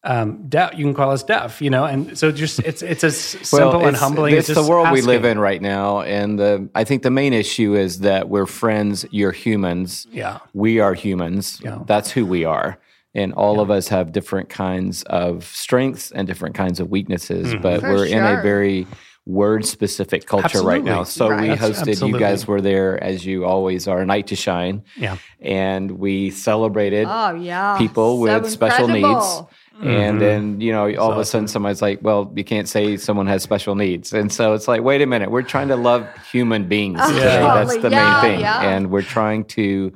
um, 0.04 0.48
deaf. 0.48 0.76
You 0.76 0.84
can 0.84 0.94
call 0.94 1.10
us 1.10 1.22
deaf, 1.22 1.60
you 1.60 1.70
know, 1.70 1.84
and 1.84 2.16
so 2.16 2.30
just 2.30 2.60
it's 2.60 2.82
it's 2.82 3.04
as 3.04 3.16
simple 3.18 3.58
well, 3.58 3.80
it's, 3.80 3.88
and 3.88 3.96
humbling. 3.96 4.34
It's, 4.34 4.48
the 4.48 4.62
world 4.62 4.86
asking. 4.86 4.94
we 4.94 5.02
live 5.02 5.24
in 5.24 5.38
right 5.38 5.60
now, 5.60 6.02
and 6.02 6.38
the 6.38 6.68
I 6.74 6.84
think 6.84 7.02
the 7.02 7.10
main 7.10 7.32
issue 7.32 7.74
is 7.74 8.00
that 8.00 8.28
we're 8.28 8.46
friends. 8.46 9.04
You're 9.10 9.32
humans. 9.32 10.06
Yeah, 10.10 10.38
we 10.54 10.80
are 10.80 10.94
humans. 10.94 11.60
Yeah. 11.62 11.82
that's 11.86 12.10
who 12.10 12.24
we 12.24 12.44
are, 12.44 12.78
and 13.14 13.32
all 13.34 13.56
yeah. 13.56 13.62
of 13.62 13.70
us 13.70 13.88
have 13.88 14.12
different 14.12 14.48
kinds 14.48 15.02
of 15.04 15.44
strengths 15.44 16.12
and 16.12 16.28
different 16.28 16.54
kinds 16.54 16.78
of 16.80 16.90
weaknesses. 16.90 17.48
Mm-hmm. 17.48 17.62
But 17.62 17.80
For 17.80 17.90
we're 17.90 18.08
sure. 18.08 18.18
in 18.18 18.24
a 18.24 18.40
very 18.40 18.86
word 19.28 19.66
specific 19.66 20.26
culture 20.26 20.46
Absolutely. 20.46 20.72
right 20.72 20.84
now. 20.84 21.02
So 21.04 21.28
right. 21.28 21.50
we 21.50 21.54
hosted, 21.54 21.90
Absolutely. 21.90 22.08
you 22.12 22.18
guys 22.18 22.46
were 22.46 22.62
there 22.62 23.02
as 23.04 23.26
you 23.26 23.44
always 23.44 23.86
are, 23.86 24.04
Night 24.06 24.28
to 24.28 24.36
Shine. 24.36 24.84
Yeah. 24.96 25.18
And 25.40 25.90
we 25.92 26.30
celebrated 26.30 27.06
oh, 27.08 27.34
yeah. 27.34 27.76
people 27.76 28.16
so 28.16 28.22
with 28.22 28.50
special 28.50 28.88
needs. 28.88 29.42
Mm-hmm. 29.78 29.88
And 29.88 30.20
then, 30.20 30.60
you 30.60 30.72
know, 30.72 30.82
all 30.96 31.10
That's 31.10 31.12
of 31.12 31.18
a 31.18 31.24
sudden 31.24 31.48
somebody's 31.48 31.80
like, 31.80 32.00
well, 32.02 32.32
you 32.34 32.42
can't 32.42 32.68
say 32.68 32.96
someone 32.96 33.28
has 33.28 33.44
special 33.44 33.76
needs. 33.76 34.12
And 34.12 34.32
so 34.32 34.54
it's 34.54 34.66
like, 34.66 34.82
wait 34.82 35.02
a 35.02 35.06
minute, 35.06 35.30
we're 35.30 35.42
trying 35.42 35.68
to 35.68 35.76
love 35.76 36.04
human 36.32 36.66
beings 36.66 37.00
today. 37.00 37.40
That's 37.40 37.76
the 37.76 37.90
yeah, 37.90 38.12
main 38.12 38.20
thing. 38.22 38.40
Yeah. 38.40 38.60
And 38.60 38.90
we're 38.90 39.02
trying 39.02 39.44
to 39.44 39.92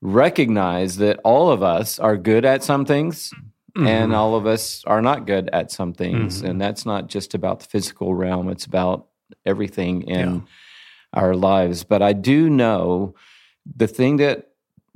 recognize 0.00 0.98
that 0.98 1.18
all 1.24 1.50
of 1.50 1.64
us 1.64 1.98
are 1.98 2.16
good 2.16 2.44
at 2.44 2.62
some 2.62 2.84
things 2.84 3.32
mm-hmm. 3.76 3.86
and 3.86 4.14
all 4.14 4.36
of 4.36 4.46
us 4.46 4.84
are 4.86 5.02
not 5.02 5.26
good 5.26 5.50
at 5.52 5.72
some 5.72 5.92
things. 5.92 6.38
Mm-hmm. 6.38 6.46
And 6.46 6.60
that's 6.60 6.86
not 6.86 7.08
just 7.08 7.34
about 7.34 7.60
the 7.60 7.66
physical 7.66 8.14
realm, 8.14 8.48
it's 8.48 8.66
about 8.66 9.06
everything 9.44 10.02
in 10.02 10.34
yeah. 10.34 10.40
our 11.12 11.34
lives. 11.34 11.84
But 11.84 12.02
I 12.02 12.12
do 12.12 12.48
know 12.50 13.14
the 13.76 13.88
thing 13.88 14.18
that 14.18 14.47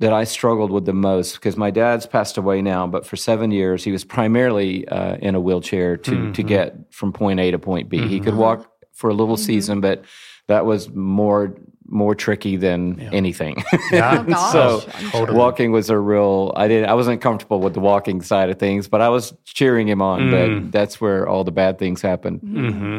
that 0.03 0.12
I 0.12 0.25
struggled 0.25 0.73
with 0.73 0.85
the 0.85 0.93
most 0.93 1.35
because 1.35 1.57
my 1.57 1.71
dad's 1.71 2.07
passed 2.07 2.37
away 2.37 2.61
now, 2.61 2.88
but 2.88 3.07
for 3.07 3.15
seven 3.15 3.53
years 3.53 3.85
he 3.85 3.93
was 3.93 4.05
primarily 4.05 4.87
uh, 4.88 5.15
in 5.19 5.37
a 5.37 5.41
wheelchair 5.41 5.97
to 5.97 6.11
mm-hmm. 6.11 6.33
to 6.33 6.43
get 6.43 6.75
from 6.91 7.12
point 7.12 7.38
A 7.38 7.53
to 7.53 7.59
point 7.59 7.88
B. 7.88 7.99
Mm-hmm. 7.99 8.09
He 8.09 8.19
could 8.19 8.35
walk 8.35 8.69
for 8.91 9.11
a 9.11 9.15
little 9.15 9.37
mm-hmm. 9.37 9.45
season, 9.45 9.81
but 9.81 10.05
that 10.49 10.67
was 10.67 10.91
more 10.91 11.55
more 11.87 12.17
tricky 12.17 12.57
than 12.57 12.99
yeah. 12.99 13.11
anything. 13.12 13.62
Yeah. 13.93 14.25
oh, 14.35 14.81
so 14.81 14.91
totally. 15.11 15.38
walking 15.38 15.71
was 15.71 15.88
a 15.88 15.97
real. 15.97 16.53
I 16.57 16.67
didn't. 16.67 16.91
I 16.91 16.95
wasn't 16.95 17.21
comfortable 17.21 17.61
with 17.61 17.75
the 17.75 17.81
walking 17.81 18.23
side 18.23 18.51
of 18.51 18.59
things, 18.59 18.88
but 18.88 19.01
I 19.01 19.09
was 19.09 19.33
cheering 19.45 19.87
him 19.87 20.03
on. 20.03 20.23
Mm. 20.23 20.31
But 20.33 20.73
that's 20.73 21.01
where 21.01 21.29
all 21.29 21.45
the 21.45 21.53
bad 21.53 21.79
things 21.79 22.03
happened. 22.03 22.41
Mm-hmm. 22.41 22.99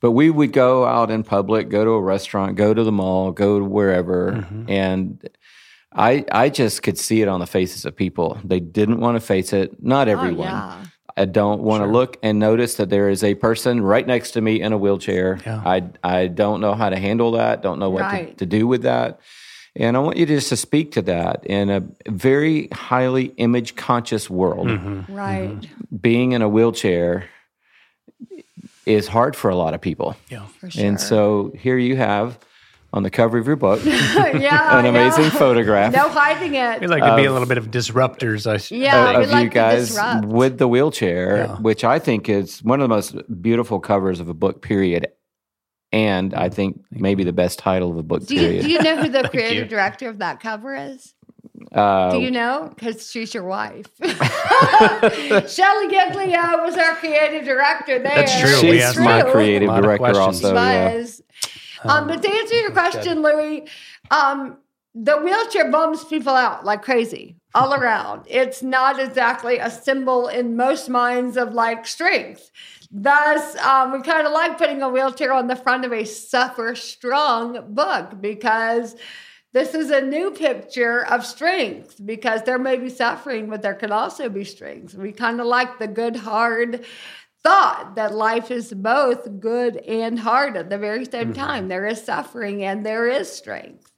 But 0.00 0.12
we 0.12 0.30
would 0.30 0.52
go 0.52 0.84
out 0.84 1.10
in 1.10 1.24
public, 1.24 1.68
go 1.68 1.84
to 1.84 1.90
a 1.90 2.00
restaurant, 2.00 2.54
go 2.54 2.72
to 2.72 2.84
the 2.84 2.92
mall, 2.92 3.32
go 3.32 3.58
to 3.58 3.64
wherever, 3.64 4.32
mm-hmm. 4.32 4.70
and 4.70 5.28
I 5.94 6.24
I 6.30 6.48
just 6.48 6.82
could 6.82 6.98
see 6.98 7.22
it 7.22 7.28
on 7.28 7.40
the 7.40 7.46
faces 7.46 7.84
of 7.84 7.94
people. 7.94 8.38
They 8.44 8.60
didn't 8.60 9.00
want 9.00 9.16
to 9.16 9.20
face 9.20 9.52
it. 9.52 9.82
Not 9.82 10.08
oh, 10.08 10.12
everyone. 10.12 10.48
Oh, 10.48 10.50
yeah. 10.50 10.84
I 11.16 11.26
don't 11.26 11.62
want 11.62 11.80
sure. 11.80 11.86
to 11.86 11.92
look 11.92 12.16
and 12.22 12.40
notice 12.40 12.74
that 12.74 12.90
there 12.90 13.08
is 13.08 13.22
a 13.22 13.36
person 13.36 13.80
right 13.80 14.04
next 14.04 14.32
to 14.32 14.40
me 14.40 14.60
in 14.60 14.72
a 14.72 14.78
wheelchair. 14.78 15.38
Yeah. 15.46 15.62
I 15.64 15.84
I 16.02 16.26
don't 16.26 16.60
know 16.60 16.74
how 16.74 16.90
to 16.90 16.98
handle 16.98 17.32
that. 17.32 17.62
Don't 17.62 17.78
know 17.78 17.90
what 17.90 18.02
right. 18.02 18.36
to, 18.38 18.44
to, 18.44 18.46
do 18.46 18.66
with 18.66 18.82
that. 18.82 19.20
And 19.76 19.96
I 19.96 20.00
want 20.00 20.16
you 20.16 20.26
just 20.26 20.48
to 20.48 20.56
speak 20.56 20.92
to 20.92 21.02
that 21.02 21.46
in 21.46 21.70
a 21.70 21.82
very 22.08 22.68
highly 22.72 23.26
image 23.36 23.76
conscious 23.76 24.28
world. 24.28 24.68
Mm-hmm. 24.68 25.14
Right. 25.14 25.50
Mm-hmm. 25.50 25.96
Being 25.96 26.32
in 26.32 26.42
a 26.42 26.48
wheelchair 26.48 27.28
is 28.86 29.06
hard 29.06 29.36
for 29.36 29.50
a 29.50 29.56
lot 29.56 29.74
of 29.74 29.80
people. 29.80 30.16
Yeah. 30.28 30.46
For 30.58 30.70
sure. 30.70 30.84
And 30.84 31.00
so 31.00 31.52
here 31.56 31.78
you 31.78 31.96
have 31.96 32.38
on 32.94 33.02
the 33.02 33.10
cover 33.10 33.36
of 33.38 33.46
your 33.46 33.56
book 33.56 33.84
yeah, 33.84 34.78
an 34.78 34.86
amazing 34.86 35.24
know. 35.24 35.30
photograph 35.30 35.92
No 35.92 36.08
hiding 36.08 36.54
it. 36.54 36.80
We 36.80 36.86
like 36.86 37.02
to 37.02 37.16
be 37.16 37.24
a 37.24 37.32
little 37.32 37.48
bit 37.48 37.58
of 37.58 37.70
disruptors. 37.70 38.46
I, 38.46 38.74
yeah, 38.74 39.18
of 39.20 39.28
like 39.30 39.44
you 39.44 39.50
guys 39.50 39.88
disrupt. 39.88 40.26
with 40.26 40.58
the 40.58 40.68
wheelchair, 40.68 41.36
Yeah. 41.36 41.56
which 41.56 41.84
I 41.84 41.98
think 41.98 42.28
is 42.28 42.62
one 42.62 42.80
of 42.80 42.84
the 42.88 42.94
most 42.94 43.16
beautiful 43.42 43.80
covers 43.80 44.20
of 44.20 44.28
a 44.28 44.34
book, 44.34 44.62
period. 44.62 45.08
And 45.92 46.34
I 46.34 46.48
think 46.48 46.80
maybe 46.90 47.22
the 47.24 47.32
best 47.32 47.58
title 47.58 47.90
of 47.90 47.96
a 47.98 48.02
book, 48.02 48.26
do 48.26 48.34
you, 48.34 48.40
period. 48.40 48.62
do 48.64 48.70
you 48.70 48.82
know 48.82 48.96
who 48.96 49.08
the 49.08 49.22
you. 49.24 49.28
creative 49.28 49.68
director 49.68 50.08
of 50.08 50.18
that 50.18 50.40
cover 50.40 50.74
is? 50.74 51.14
uh, 51.72 52.10
Do 52.12 52.18
you 52.20 52.30
know? 52.30 52.70
Because 52.74 53.10
she's 53.10 53.32
your 53.34 53.44
wife. 53.44 53.88
Shelley 54.02 55.88
Giglio 55.88 56.62
was 56.64 56.76
our 56.76 56.94
creative 56.96 57.44
director 57.44 57.98
there. 57.98 58.14
That's 58.14 58.40
true. 58.40 58.50
she's 58.60 58.70
We 58.70 58.82
asked 58.82 58.98
my 58.98 59.22
creative 59.22 59.68
A 59.68 59.72
lot 59.72 59.78
of 59.80 59.84
director 59.84 60.20
also. 60.20 60.54
Yeah. 60.54 60.94
was. 60.94 61.22
Um, 61.84 62.06
but 62.06 62.22
to 62.22 62.30
answer 62.30 62.54
your 62.60 62.70
question, 62.70 63.22
Louie, 63.22 63.66
um, 64.10 64.58
the 64.94 65.16
wheelchair 65.18 65.70
bums 65.70 66.04
people 66.04 66.34
out 66.34 66.64
like 66.64 66.82
crazy 66.82 67.36
all 67.54 67.74
around. 67.80 68.26
It's 68.28 68.62
not 68.62 69.00
exactly 69.00 69.58
a 69.58 69.70
symbol 69.70 70.28
in 70.28 70.56
most 70.56 70.88
minds 70.88 71.36
of 71.36 71.52
like 71.52 71.86
strength. 71.86 72.50
Thus, 72.90 73.56
um, 73.56 73.92
we 73.92 74.02
kind 74.02 74.26
of 74.26 74.32
like 74.32 74.56
putting 74.56 74.82
a 74.82 74.88
wheelchair 74.88 75.32
on 75.32 75.48
the 75.48 75.56
front 75.56 75.84
of 75.84 75.92
a 75.92 76.04
suffer 76.04 76.76
strong 76.76 77.74
book 77.74 78.20
because 78.20 78.94
this 79.52 79.74
is 79.74 79.90
a 79.90 80.00
new 80.00 80.30
picture 80.32 81.04
of 81.06 81.24
strength 81.24 82.00
because 82.04 82.42
there 82.42 82.58
may 82.58 82.76
be 82.76 82.88
suffering, 82.88 83.48
but 83.48 83.62
there 83.62 83.74
could 83.74 83.90
also 83.90 84.28
be 84.28 84.44
strength. 84.44 84.94
We 84.94 85.12
kind 85.12 85.40
of 85.40 85.46
like 85.46 85.78
the 85.78 85.86
good, 85.86 86.16
hard 86.16 86.84
thought 87.44 87.94
that 87.96 88.14
life 88.14 88.50
is 88.50 88.72
both 88.72 89.38
good 89.38 89.76
and 89.76 90.18
hard 90.18 90.56
at 90.56 90.70
the 90.70 90.78
very 90.78 91.04
same 91.04 91.32
mm-hmm. 91.32 91.40
time. 91.40 91.68
There 91.68 91.86
is 91.86 92.02
suffering 92.02 92.64
and 92.64 92.84
there 92.84 93.06
is 93.06 93.30
strength. 93.30 93.92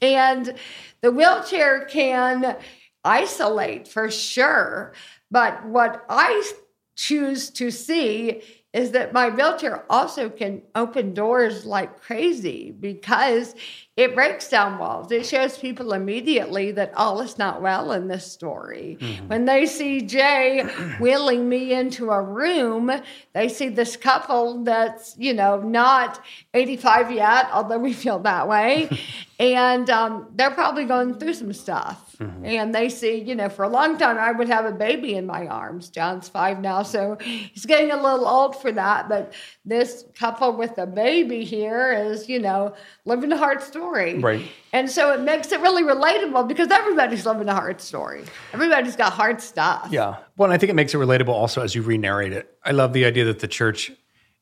And 0.00 0.54
the 1.02 1.12
wheelchair 1.12 1.84
can 1.84 2.56
isolate 3.04 3.86
for 3.86 4.10
sure. 4.10 4.94
But 5.30 5.64
what 5.66 6.04
I 6.08 6.50
choose 6.96 7.50
to 7.50 7.70
see 7.70 8.42
is 8.72 8.92
that 8.92 9.12
my 9.12 9.28
wheelchair 9.28 9.84
also 9.90 10.30
can 10.30 10.62
open 10.74 11.12
doors 11.12 11.64
like 11.64 12.00
crazy 12.00 12.70
because 12.70 13.54
it 14.00 14.14
breaks 14.14 14.48
down 14.48 14.78
walls. 14.78 15.12
It 15.12 15.26
shows 15.26 15.58
people 15.58 15.92
immediately 15.92 16.72
that 16.72 16.94
all 16.94 17.20
is 17.20 17.36
not 17.36 17.60
well 17.60 17.92
in 17.92 18.08
this 18.08 18.32
story. 18.32 18.96
When 19.26 19.44
they 19.44 19.66
see 19.66 20.00
Jay 20.00 20.62
wheeling 21.00 21.46
me 21.46 21.74
into 21.74 22.10
a 22.10 22.22
room, 22.22 22.90
they 23.34 23.50
see 23.50 23.68
this 23.68 23.96
couple 23.96 24.64
that's, 24.64 25.16
you 25.18 25.34
know, 25.34 25.60
not 25.60 26.24
85 26.54 27.12
yet, 27.12 27.50
although 27.52 27.78
we 27.78 27.92
feel 27.92 28.20
that 28.20 28.48
way. 28.48 28.88
and 29.38 29.90
um, 29.90 30.28
they're 30.34 30.50
probably 30.50 30.84
going 30.84 31.18
through 31.18 31.34
some 31.34 31.52
stuff. 31.52 32.16
And 32.44 32.74
they 32.74 32.90
see, 32.90 33.18
you 33.18 33.34
know, 33.34 33.48
for 33.48 33.64
a 33.64 33.68
long 33.68 33.96
time, 33.96 34.18
I 34.18 34.32
would 34.32 34.48
have 34.48 34.66
a 34.66 34.72
baby 34.72 35.14
in 35.14 35.24
my 35.24 35.46
arms. 35.46 35.88
John's 35.88 36.28
five 36.28 36.60
now, 36.60 36.82
so 36.82 37.16
he's 37.20 37.64
getting 37.64 37.90
a 37.90 37.96
little 37.96 38.28
old 38.28 38.60
for 38.60 38.70
that. 38.72 39.08
But 39.08 39.32
this 39.64 40.04
couple 40.14 40.54
with 40.54 40.76
a 40.76 40.86
baby 40.86 41.44
here 41.44 41.92
is, 41.92 42.28
you 42.28 42.38
know, 42.38 42.74
living 43.06 43.32
a 43.32 43.38
hard 43.38 43.62
story. 43.62 43.89
Right. 43.90 44.46
And 44.72 44.88
so 44.90 45.12
it 45.12 45.20
makes 45.20 45.50
it 45.52 45.60
really 45.60 45.82
relatable 45.82 46.46
because 46.48 46.68
everybody's 46.70 47.26
living 47.26 47.48
a 47.48 47.54
hard 47.54 47.80
story. 47.80 48.24
Everybody's 48.52 48.96
got 48.96 49.12
hard 49.12 49.40
stuff. 49.40 49.88
Yeah. 49.90 50.16
Well, 50.36 50.46
and 50.46 50.52
I 50.52 50.58
think 50.58 50.70
it 50.70 50.74
makes 50.74 50.94
it 50.94 50.98
relatable 50.98 51.28
also 51.28 51.62
as 51.62 51.74
you 51.74 51.82
re-narrate 51.82 52.32
it. 52.32 52.56
I 52.64 52.70
love 52.72 52.92
the 52.92 53.04
idea 53.04 53.24
that 53.24 53.40
the 53.40 53.48
church 53.48 53.90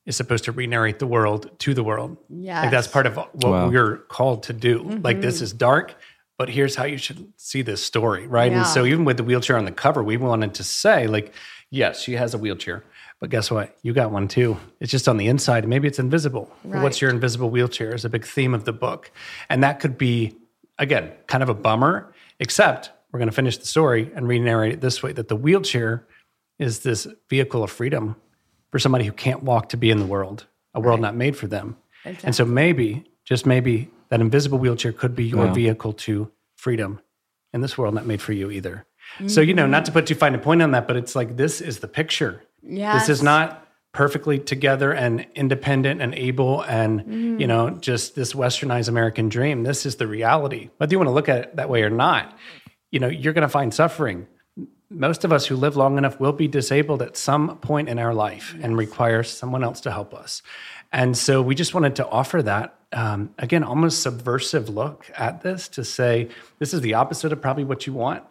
is 0.06 0.16
supposed 0.16 0.44
to 0.44 0.52
re-narrate 0.52 0.98
the 0.98 1.06
world 1.06 1.50
to 1.60 1.74
the 1.74 1.82
world. 1.82 2.16
Yeah. 2.28 2.62
Like 2.62 2.70
that's 2.70 2.86
part 2.88 3.06
of 3.06 3.16
what 3.16 3.34
Wow. 3.44 3.68
we're 3.70 3.96
called 4.08 4.42
to 4.44 4.52
do. 4.52 4.82
Like 4.82 5.16
Mm-hmm. 5.16 5.20
this 5.22 5.40
is 5.42 5.52
dark, 5.52 5.94
but 6.38 6.48
here's 6.48 6.74
how 6.76 6.84
you 6.84 6.98
should 6.98 7.32
see 7.36 7.62
this 7.62 7.84
story, 7.84 8.26
right? 8.26 8.50
Yeah. 8.52 8.58
And 8.58 8.66
so 8.66 8.84
even 8.84 9.04
with 9.04 9.16
the 9.16 9.24
wheelchair 9.24 9.56
on 9.56 9.64
the 9.64 9.72
cover, 9.72 10.02
we 10.02 10.16
wanted 10.16 10.54
to 10.54 10.64
say 10.64 11.06
like, 11.06 11.32
yes, 11.70 12.00
she 12.02 12.12
has 12.14 12.32
a 12.34 12.38
wheelchair, 12.38 12.84
but 13.20 13.30
guess 13.30 13.50
what? 13.50 13.76
You 13.82 13.92
got 13.92 14.10
one 14.10 14.28
too. 14.28 14.56
It's 14.80 14.90
just 14.90 15.08
on 15.08 15.16
the 15.16 15.26
inside. 15.26 15.66
Maybe 15.66 15.88
it's 15.88 15.98
invisible. 15.98 16.50
But 16.64 16.82
What's 16.82 17.00
your 17.00 17.10
invisible 17.10 17.50
wheelchair 17.50 17.94
is 17.94 18.04
a 18.04 18.08
big 18.08 18.24
theme 18.24 18.54
of 18.54 18.64
the 18.64 18.72
book. 18.72 19.10
And 19.48 19.62
that 19.62 19.80
could 19.80 19.98
be 19.98 20.36
again, 20.78 21.12
kind 21.26 21.42
of 21.42 21.48
a 21.48 21.54
bummer, 21.54 22.12
except 22.38 22.90
we're 23.10 23.18
going 23.18 23.28
to 23.28 23.34
finish 23.34 23.58
the 23.58 23.66
story 23.66 24.10
and 24.14 24.28
re-narrate 24.28 24.72
it 24.72 24.80
this 24.80 25.02
way 25.02 25.12
that 25.12 25.28
the 25.28 25.36
wheelchair 25.36 26.06
is 26.58 26.80
this 26.80 27.06
vehicle 27.28 27.62
of 27.62 27.70
freedom 27.70 28.16
for 28.70 28.78
somebody 28.78 29.04
who 29.04 29.12
can't 29.12 29.42
walk 29.42 29.68
to 29.70 29.76
be 29.76 29.90
in 29.90 29.98
the 29.98 30.06
world, 30.06 30.46
a 30.74 30.80
world 30.80 31.00
not 31.00 31.16
made 31.16 31.36
for 31.36 31.46
them. 31.46 31.76
And 32.22 32.34
so 32.34 32.44
maybe, 32.44 33.04
just 33.24 33.46
maybe, 33.46 33.90
that 34.08 34.20
invisible 34.20 34.58
wheelchair 34.58 34.92
could 34.92 35.14
be 35.14 35.24
your 35.24 35.46
Wow. 35.46 35.54
vehicle 35.54 35.92
to 35.92 36.30
freedom 36.56 37.00
in 37.52 37.60
this 37.60 37.76
world 37.76 37.94
not 37.94 38.06
made 38.06 38.22
for 38.22 38.32
you 38.32 38.50
either. 38.50 38.86
So, 39.26 39.40
mm-hmm. 39.40 39.48
you 39.48 39.54
know, 39.54 39.66
not 39.66 39.84
to 39.86 39.92
put 39.92 40.06
too 40.06 40.14
fine 40.14 40.34
a 40.34 40.38
point 40.38 40.62
on 40.62 40.72
that, 40.72 40.86
but 40.86 40.96
it's 40.96 41.16
like 41.16 41.36
this 41.36 41.60
is 41.60 41.78
the 41.78 41.88
picture. 41.88 42.42
This 42.98 43.08
is 43.08 43.22
not 43.22 43.66
perfectly 43.92 44.38
together 44.38 44.92
and 44.92 45.26
independent 45.34 46.02
and 46.02 46.14
able 46.14 46.62
and, 46.62 47.40
you 47.40 47.46
know, 47.46 47.70
just 47.70 48.14
this 48.14 48.32
westernized 48.32 48.88
American 48.88 49.28
dream. 49.28 49.62
This 49.62 49.86
is 49.86 49.96
the 49.96 50.06
reality. 50.06 50.70
Whether 50.76 50.92
you 50.92 50.98
want 50.98 51.08
to 51.08 51.12
look 51.12 51.28
at 51.28 51.38
it 51.38 51.56
that 51.56 51.68
way 51.68 51.82
or 51.82 51.90
not, 51.90 52.36
you 52.90 53.00
know, 53.00 53.08
you're 53.08 53.32
going 53.32 53.42
to 53.42 53.48
find 53.48 53.72
suffering 53.72 54.26
most 54.90 55.24
of 55.24 55.32
us 55.32 55.46
who 55.46 55.56
live 55.56 55.76
long 55.76 55.98
enough 55.98 56.18
will 56.18 56.32
be 56.32 56.48
disabled 56.48 57.02
at 57.02 57.16
some 57.16 57.58
point 57.58 57.88
in 57.88 57.98
our 57.98 58.14
life 58.14 58.54
and 58.62 58.76
require 58.76 59.22
someone 59.22 59.62
else 59.62 59.80
to 59.82 59.90
help 59.90 60.14
us. 60.14 60.42
And 60.92 61.16
so 61.16 61.42
we 61.42 61.54
just 61.54 61.74
wanted 61.74 61.96
to 61.96 62.08
offer 62.08 62.42
that, 62.42 62.74
um, 62.92 63.34
again, 63.38 63.62
almost 63.62 64.02
subversive 64.02 64.68
look 64.70 65.10
at 65.14 65.42
this 65.42 65.68
to 65.68 65.84
say, 65.84 66.28
this 66.58 66.72
is 66.72 66.80
the 66.80 66.94
opposite 66.94 67.32
of 67.32 67.42
probably 67.42 67.64
what 67.64 67.86
you 67.86 67.92
want, 67.92 68.24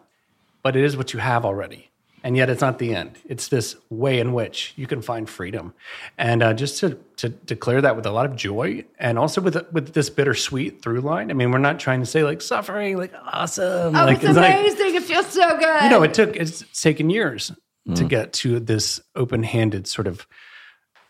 but 0.62 0.74
it 0.74 0.84
is 0.84 0.96
what 0.96 1.12
you 1.12 1.20
have 1.20 1.44
already. 1.44 1.90
And 2.24 2.36
yet 2.36 2.50
it's 2.50 2.60
not 2.60 2.78
the 2.78 2.94
end. 2.94 3.18
It's 3.26 3.48
this 3.48 3.76
way 3.90 4.18
in 4.18 4.32
which 4.32 4.72
you 4.76 4.86
can 4.86 5.02
find 5.02 5.28
freedom. 5.28 5.72
And 6.16 6.42
uh, 6.42 6.52
just 6.54 6.78
to, 6.80 6.98
to 7.18 7.28
declare 7.28 7.80
that 7.80 7.96
with 7.96 8.06
a 8.06 8.10
lot 8.10 8.26
of 8.26 8.36
joy 8.36 8.84
and 8.98 9.18
also 9.18 9.40
with, 9.40 9.56
with 9.72 9.92
this 9.94 10.10
bittersweet 10.10 10.82
through 10.82 11.00
line. 11.00 11.30
I 11.30 11.34
mean, 11.34 11.50
we're 11.52 11.58
not 11.58 11.78
trying 11.78 12.00
to 12.00 12.06
say 12.06 12.24
like 12.24 12.42
suffering, 12.42 12.96
like 12.96 13.12
awesome. 13.32 13.94
Oh, 13.94 14.04
like, 14.04 14.22
it's 14.22 14.36
like- 14.36 14.54
amazing. 14.54 14.94
it 14.96 15.02
feels 15.04 15.26
so 15.26 15.58
good. 15.58 15.82
you 15.84 15.90
know, 15.90 16.02
it 16.02 16.14
took 16.14 16.36
it's 16.36 16.64
taken 16.80 17.10
years 17.10 17.52
to 17.94 18.04
get 18.04 18.34
to 18.34 18.60
this 18.60 19.00
open-handed 19.16 19.86
sort 19.86 20.06
of 20.06 20.26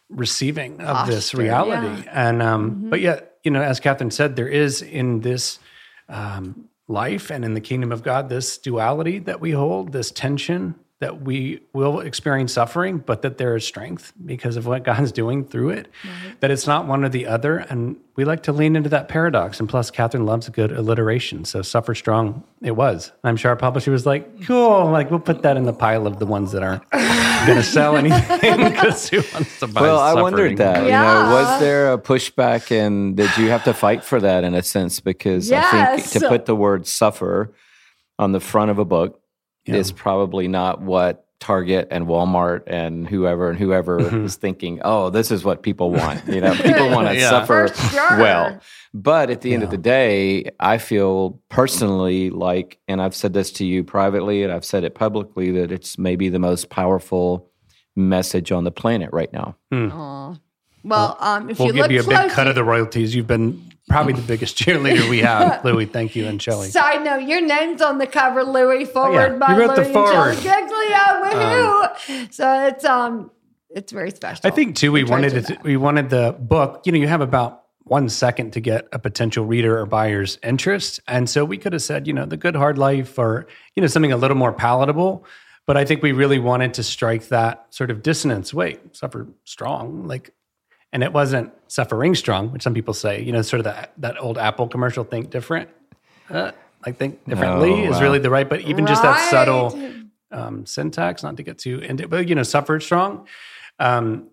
receiving 0.08 0.80
of 0.80 1.08
this 1.08 1.32
Posture, 1.32 1.36
reality. 1.38 2.08
And 2.08 2.40
um, 2.40 2.88
but 2.88 3.00
yet, 3.00 3.34
you 3.42 3.50
know, 3.50 3.60
as 3.62 3.80
Catherine 3.80 4.12
said, 4.12 4.36
there 4.36 4.46
is 4.48 4.80
in 4.80 5.20
this 5.20 5.58
um, 6.08 6.68
life 6.86 7.30
and 7.30 7.44
in 7.44 7.54
the 7.54 7.60
kingdom 7.60 7.92
of 7.92 8.02
God 8.02 8.28
this 8.28 8.58
duality 8.58 9.18
that 9.20 9.40
we 9.40 9.50
hold, 9.50 9.92
this 9.92 10.10
tension 10.10 10.76
that 11.00 11.22
we 11.22 11.60
will 11.72 12.00
experience 12.00 12.52
suffering, 12.52 12.98
but 12.98 13.22
that 13.22 13.38
there 13.38 13.54
is 13.54 13.64
strength 13.64 14.12
because 14.24 14.56
of 14.56 14.66
what 14.66 14.82
God's 14.84 15.12
doing 15.12 15.44
through 15.44 15.70
it. 15.70 15.88
That 16.40 16.50
it's 16.50 16.66
not 16.66 16.86
one 16.86 17.04
or 17.04 17.08
the 17.08 17.26
other, 17.26 17.58
and 17.58 17.96
we 18.16 18.24
like 18.24 18.42
to 18.44 18.52
lean 18.52 18.74
into 18.74 18.88
that 18.88 19.08
paradox. 19.08 19.60
And 19.60 19.68
plus, 19.68 19.92
Catherine 19.92 20.26
loves 20.26 20.48
a 20.48 20.50
good 20.50 20.72
alliteration, 20.72 21.44
so 21.44 21.62
"suffer 21.62 21.94
strong" 21.94 22.42
it 22.62 22.72
was. 22.72 23.12
I'm 23.22 23.36
sure 23.36 23.50
our 23.50 23.56
publisher 23.56 23.92
was 23.92 24.06
like, 24.06 24.44
"Cool, 24.44 24.90
like 24.90 25.10
we'll 25.10 25.20
put 25.20 25.42
that 25.42 25.56
in 25.56 25.64
the 25.64 25.72
pile 25.72 26.06
of 26.06 26.18
the 26.18 26.26
ones 26.26 26.50
that 26.50 26.64
aren't 26.64 26.88
going 26.90 27.58
to 27.58 27.62
sell 27.62 27.96
anything 27.96 28.56
because 28.56 29.08
who 29.08 29.22
wants 29.32 29.60
to 29.60 29.68
buy?" 29.68 29.82
Well, 29.82 30.00
I 30.00 30.20
wondered 30.20 30.56
that. 30.56 30.82
You 30.82 30.90
know, 30.90 31.30
was 31.30 31.60
there 31.60 31.92
a 31.92 31.98
pushback, 31.98 32.76
and 32.76 33.16
did 33.16 33.36
you 33.36 33.50
have 33.50 33.62
to 33.64 33.72
fight 33.72 34.02
for 34.02 34.20
that 34.20 34.42
in 34.42 34.54
a 34.54 34.64
sense? 34.64 34.98
Because 34.98 35.52
I 35.52 35.96
think 35.96 36.10
to 36.22 36.28
put 36.28 36.46
the 36.46 36.56
word 36.56 36.88
"suffer" 36.88 37.54
on 38.18 38.32
the 38.32 38.40
front 38.40 38.72
of 38.72 38.80
a 38.80 38.84
book 38.84 39.17
is 39.68 39.92
probably 39.92 40.48
not 40.48 40.80
what 40.80 41.24
Target 41.40 41.88
and 41.92 42.06
Walmart 42.06 42.64
and 42.66 43.06
whoever 43.06 43.48
and 43.48 43.56
whoever 43.58 44.24
is 44.24 44.34
thinking. 44.36 44.80
Oh, 44.84 45.08
this 45.10 45.30
is 45.30 45.44
what 45.44 45.62
people 45.62 45.90
want. 45.92 46.26
You 46.26 46.40
know, 46.40 46.54
people 46.54 46.90
want 46.90 47.06
to 47.08 47.14
Yeah. 47.16 47.30
suffer 47.30 47.68
sure. 47.68 48.18
well. 48.18 48.58
But 48.92 49.30
at 49.30 49.42
the 49.42 49.54
end 49.54 49.62
of 49.62 49.70
the 49.70 49.78
day, 49.78 50.50
I 50.58 50.78
feel 50.78 51.40
personally 51.48 52.30
like, 52.30 52.78
and 52.88 53.00
I've 53.00 53.14
said 53.14 53.34
this 53.34 53.52
to 53.52 53.64
you 53.64 53.84
privately, 53.84 54.42
and 54.42 54.52
I've 54.52 54.64
said 54.64 54.82
it 54.82 54.94
publicly, 54.96 55.52
that 55.52 55.70
it's 55.70 55.96
maybe 55.98 56.28
the 56.28 56.38
most 56.40 56.70
powerful 56.70 57.48
message 57.94 58.50
on 58.50 58.64
the 58.64 58.70
planet 58.72 59.10
right 59.12 59.32
now. 59.32 59.56
Aw. 59.72 60.34
Well, 60.84 61.16
um, 61.20 61.50
if 61.50 61.58
We'll 61.58 61.68
you 61.68 61.74
give 61.74 61.82
look 61.82 61.90
you 61.92 62.00
a 62.00 62.22
big 62.22 62.30
cut 62.30 62.46
of 62.46 62.54
the 62.54 62.64
royalties. 62.64 63.14
You've 63.14 63.26
been 63.26 63.62
probably 63.88 64.12
the 64.12 64.22
biggest 64.22 64.56
cheerleader 64.62 65.08
we 65.08 65.20
have, 65.20 65.64
Louie. 65.64 65.86
Thank 65.86 66.14
you 66.16 66.26
and 66.26 66.40
Shelley. 66.40 66.68
Side 66.68 67.02
note, 67.04 67.28
your 67.28 67.40
name's 67.40 67.82
on 67.82 67.98
the 67.98 68.06
cover, 68.06 68.44
Louie, 68.44 68.84
foreword 68.84 69.32
You 69.34 69.38
by 69.38 69.56
wrote 69.56 69.76
the 69.76 69.84
foreword. 69.84 70.34
and 70.34 70.38
Shelley 70.42 70.60
Giglio. 70.66 70.98
Woohoo! 71.22 72.32
so 72.32 72.66
it's 72.66 72.84
um 72.84 73.30
it's 73.70 73.92
very 73.92 74.10
special. 74.10 74.46
I 74.46 74.50
think 74.50 74.76
too. 74.76 74.92
We 74.92 75.04
wanted 75.04 75.30
to 75.30 75.36
it. 75.38 75.46
To, 75.46 75.58
we 75.62 75.76
wanted 75.76 76.10
the 76.10 76.34
book. 76.38 76.82
You 76.84 76.92
know, 76.92 76.98
you 76.98 77.08
have 77.08 77.20
about 77.20 77.64
one 77.84 78.08
second 78.08 78.52
to 78.52 78.60
get 78.60 78.86
a 78.92 78.98
potential 78.98 79.44
reader 79.46 79.78
or 79.78 79.86
buyer's 79.86 80.38
interest, 80.42 81.00
and 81.08 81.28
so 81.28 81.44
we 81.44 81.56
could 81.58 81.72
have 81.72 81.82
said, 81.82 82.06
you 82.06 82.12
know, 82.12 82.26
the 82.26 82.36
good 82.36 82.54
hard 82.56 82.78
life, 82.78 83.18
or 83.18 83.46
you 83.74 83.80
know, 83.80 83.86
something 83.86 84.12
a 84.12 84.16
little 84.16 84.36
more 84.36 84.52
palatable. 84.52 85.24
But 85.66 85.76
I 85.76 85.84
think 85.84 86.02
we 86.02 86.12
really 86.12 86.38
wanted 86.38 86.72
to 86.74 86.82
strike 86.82 87.28
that 87.28 87.66
sort 87.70 87.90
of 87.90 88.02
dissonance. 88.02 88.54
Wait, 88.54 88.96
suffer 88.96 89.28
strong, 89.44 90.06
like, 90.06 90.30
and 90.92 91.02
it 91.02 91.12
wasn't 91.12 91.52
suffering 91.66 92.14
strong, 92.14 92.52
which 92.52 92.62
some 92.62 92.74
people 92.74 92.94
say. 92.94 93.22
You 93.22 93.32
know, 93.32 93.42
sort 93.42 93.60
of 93.60 93.64
that 93.64 93.92
that 93.98 94.20
old 94.20 94.38
Apple 94.38 94.68
commercial, 94.68 95.04
think 95.04 95.30
different. 95.30 95.68
Uh, 96.30 96.52
I 96.84 96.92
think 96.92 97.24
differently 97.26 97.70
Oh, 97.70 97.90
is 97.90 98.00
really 98.00 98.18
the 98.18 98.30
right, 98.30 98.48
but 98.48 98.60
even 98.62 98.86
just 98.86 99.02
that 99.02 99.30
subtle 99.30 99.78
um, 100.30 100.64
syntax, 100.66 101.22
not 101.22 101.36
to 101.38 101.42
get 101.42 101.58
too 101.58 101.78
into, 101.80 102.06
but 102.08 102.28
you 102.28 102.34
know, 102.34 102.42
suffered 102.42 102.82
strong. 102.82 103.26
Um, 103.78 104.28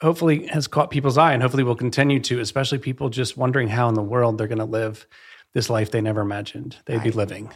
hopefully 0.00 0.46
has 0.48 0.66
caught 0.66 0.90
people's 0.90 1.18
eye, 1.18 1.32
and 1.32 1.42
hopefully 1.42 1.62
will 1.62 1.76
continue 1.76 2.20
to, 2.20 2.40
especially 2.40 2.78
people 2.78 3.08
just 3.08 3.36
wondering 3.36 3.68
how 3.68 3.88
in 3.88 3.94
the 3.94 4.02
world 4.02 4.38
they're 4.38 4.48
going 4.48 4.58
to 4.58 4.64
live 4.64 5.06
this 5.54 5.70
life 5.70 5.90
they 5.90 6.00
never 6.00 6.20
imagined 6.20 6.76
they'd 6.84 7.02
be 7.02 7.10
living. 7.10 7.50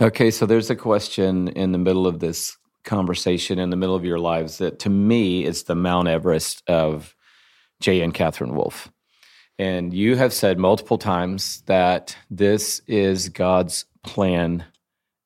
Okay, 0.00 0.30
so 0.30 0.46
there's 0.46 0.70
a 0.70 0.76
question 0.76 1.48
in 1.48 1.72
the 1.72 1.78
middle 1.78 2.06
of 2.06 2.20
this 2.20 2.56
conversation, 2.84 3.58
in 3.58 3.70
the 3.70 3.76
middle 3.76 3.94
of 3.94 4.04
your 4.04 4.18
lives, 4.18 4.58
that 4.58 4.78
to 4.80 4.90
me 4.90 5.44
is 5.44 5.64
the 5.64 5.74
Mount 5.74 6.06
Everest 6.06 6.62
of 6.68 7.16
Jay 7.80 8.00
and 8.00 8.14
Catherine 8.14 8.54
Wolf. 8.54 8.90
And 9.58 9.92
you 9.94 10.16
have 10.16 10.32
said 10.32 10.58
multiple 10.58 10.98
times 10.98 11.62
that 11.62 12.16
this 12.30 12.82
is 12.86 13.30
God's 13.30 13.86
plan 14.02 14.64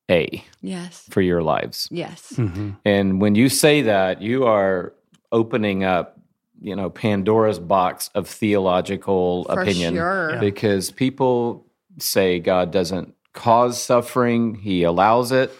A 0.09 0.43
Yes. 0.61 1.05
for 1.09 1.21
your 1.21 1.43
lives. 1.43 1.87
Yes. 1.91 2.33
Mm-hmm. 2.37 2.71
And 2.85 3.21
when 3.21 3.35
you 3.35 3.49
say 3.49 3.81
that, 3.83 4.21
you 4.21 4.45
are 4.45 4.93
opening 5.31 5.83
up, 5.83 6.19
you 6.61 6.75
know, 6.75 6.89
Pandora's 6.89 7.59
box 7.59 8.09
of 8.15 8.27
theological 8.27 9.45
For 9.45 9.61
opinion 9.61 9.95
sure. 9.95 10.37
because 10.39 10.91
people 10.91 11.65
say 11.97 12.39
God 12.39 12.71
doesn't 12.71 13.13
cause 13.33 13.81
suffering, 13.81 14.55
he 14.55 14.83
allows 14.83 15.31
it. 15.31 15.51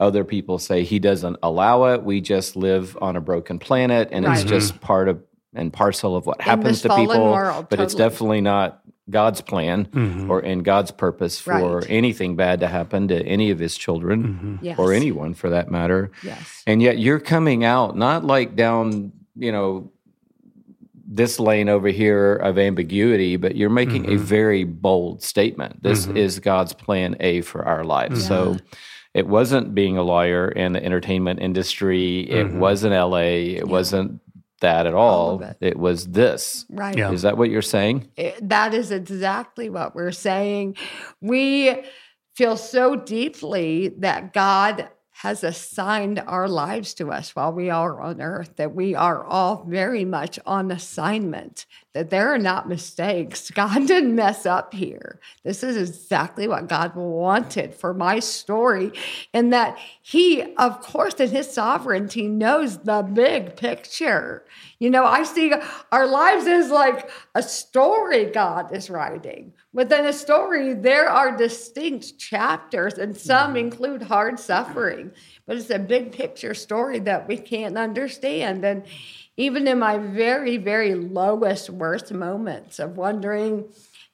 Other 0.00 0.22
people 0.22 0.58
say 0.58 0.84
he 0.84 0.98
doesn't 0.98 1.38
allow 1.42 1.84
it. 1.86 2.04
We 2.04 2.20
just 2.20 2.56
live 2.56 2.96
on 3.00 3.16
a 3.16 3.20
broken 3.20 3.58
planet 3.58 4.10
and 4.12 4.24
it's 4.24 4.44
just 4.44 4.74
mm-hmm. 4.74 4.86
part 4.86 5.08
of 5.08 5.22
and 5.58 5.72
parcel 5.72 6.16
of 6.16 6.26
what 6.26 6.40
happens 6.40 6.82
to 6.82 6.88
people. 6.88 7.32
world, 7.32 7.66
but 7.68 7.80
it's 7.80 7.94
definitely 7.94 8.40
not 8.40 8.82
God's 9.10 9.40
plan 9.40 9.86
mm-hmm. 9.86 10.30
or 10.30 10.40
in 10.40 10.62
God's 10.62 10.90
purpose 10.90 11.40
for 11.40 11.78
Right. 11.78 11.86
anything 11.88 12.36
bad 12.36 12.60
to 12.60 12.68
happen 12.68 13.08
to 13.08 13.22
any 13.24 13.50
of 13.50 13.58
his 13.58 13.76
children 13.76 14.22
mm-hmm. 14.22 14.64
Yes. 14.64 14.78
or 14.78 14.92
anyone 14.92 15.34
for 15.34 15.50
that 15.50 15.70
matter. 15.70 16.10
Yes. 16.22 16.62
And 16.66 16.82
yet 16.82 16.98
you're 16.98 17.20
coming 17.20 17.64
out 17.64 17.96
not 17.96 18.24
like 18.24 18.54
down, 18.54 19.12
you 19.36 19.52
know, 19.52 19.90
this 21.10 21.40
lane 21.40 21.70
over 21.70 21.88
here 21.88 22.34
of 22.34 22.58
ambiguity, 22.58 23.36
but 23.36 23.56
you're 23.56 23.70
making 23.70 24.04
a 24.04 24.10
mm-hmm. 24.10 24.24
very 24.24 24.64
bold 24.64 25.22
statement. 25.22 25.82
This 25.82 26.06
is 26.06 26.38
God's 26.38 26.74
plan 26.74 27.16
A 27.20 27.40
for 27.40 27.64
our 27.64 27.82
lives. 27.82 28.26
So 28.26 28.58
it 29.14 29.26
wasn't 29.26 29.74
being 29.74 29.96
a 29.96 30.02
lawyer 30.02 30.48
in 30.48 30.74
the 30.74 30.84
entertainment 30.84 31.40
industry. 31.40 32.28
It 32.28 32.52
wasn't 32.52 32.92
LA. 32.92 33.56
It 33.56 33.66
wasn't 33.66 34.20
that 34.60 34.86
at 34.86 34.94
all. 34.94 35.36
of 35.36 35.42
it. 35.42 35.56
it. 35.60 35.78
was 35.78 36.06
this. 36.06 36.66
Right. 36.70 36.96
Yeah. 36.96 37.12
Is 37.12 37.22
that 37.22 37.36
what 37.36 37.50
you're 37.50 37.62
saying? 37.62 38.08
It- 38.16 38.48
that 38.48 38.74
is 38.74 38.90
exactly 38.90 39.70
what 39.70 39.94
we're 39.94 40.12
saying. 40.12 40.76
We 41.20 41.82
feel 42.36 42.56
so 42.56 42.96
deeply 42.96 43.88
that 43.98 44.32
God 44.32 44.88
has 45.18 45.42
assigned 45.42 46.22
our 46.28 46.46
lives 46.46 46.94
to 46.94 47.10
us 47.10 47.34
while 47.34 47.52
we 47.52 47.68
are 47.68 48.00
on 48.00 48.20
earth, 48.20 48.54
that 48.54 48.72
we 48.72 48.94
are 48.94 49.24
all 49.24 49.64
very 49.66 50.04
much 50.04 50.38
on 50.46 50.70
assignment, 50.70 51.66
that 51.92 52.08
there 52.08 52.32
are 52.32 52.38
not 52.38 52.68
mistakes. 52.68 53.50
God 53.50 53.88
didn't 53.88 54.14
mess 54.14 54.46
up 54.46 54.72
here. 54.72 55.18
This 55.42 55.64
is 55.64 55.76
exactly 55.76 56.46
what 56.46 56.68
God 56.68 56.94
wanted 56.94 57.74
for 57.74 57.92
my 57.92 58.20
story, 58.20 58.92
and 59.34 59.52
that 59.52 59.76
He, 60.00 60.54
of 60.54 60.80
course, 60.82 61.14
in 61.14 61.30
His 61.30 61.52
sovereignty, 61.52 62.28
knows 62.28 62.78
the 62.78 63.02
big 63.02 63.56
picture. 63.56 64.44
You 64.78 64.90
know, 64.90 65.04
I 65.04 65.24
see 65.24 65.52
our 65.90 66.06
lives 66.06 66.46
as 66.46 66.70
like 66.70 67.10
a 67.34 67.42
story 67.42 68.26
God 68.26 68.72
is 68.72 68.88
writing. 68.88 69.52
Within 69.78 70.06
a 70.06 70.12
story, 70.12 70.74
there 70.74 71.08
are 71.08 71.36
distinct 71.36 72.18
chapters, 72.18 72.94
and 72.94 73.16
some 73.16 73.50
mm-hmm. 73.50 73.58
include 73.58 74.02
hard 74.02 74.40
suffering, 74.40 75.12
but 75.46 75.56
it's 75.56 75.70
a 75.70 75.78
big 75.78 76.10
picture 76.10 76.52
story 76.52 76.98
that 76.98 77.28
we 77.28 77.36
can't 77.36 77.78
understand. 77.78 78.64
And 78.64 78.82
even 79.36 79.68
in 79.68 79.78
my 79.78 79.98
very, 79.98 80.56
very 80.56 80.96
lowest, 80.96 81.70
worst 81.70 82.12
moments 82.12 82.80
of 82.80 82.96
wondering 82.96 83.66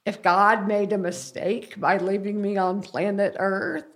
if 0.04 0.20
God 0.20 0.68
made 0.68 0.92
a 0.92 0.98
mistake 0.98 1.80
by 1.80 1.96
leaving 1.96 2.42
me 2.42 2.58
on 2.58 2.82
planet 2.82 3.34
Earth, 3.38 3.86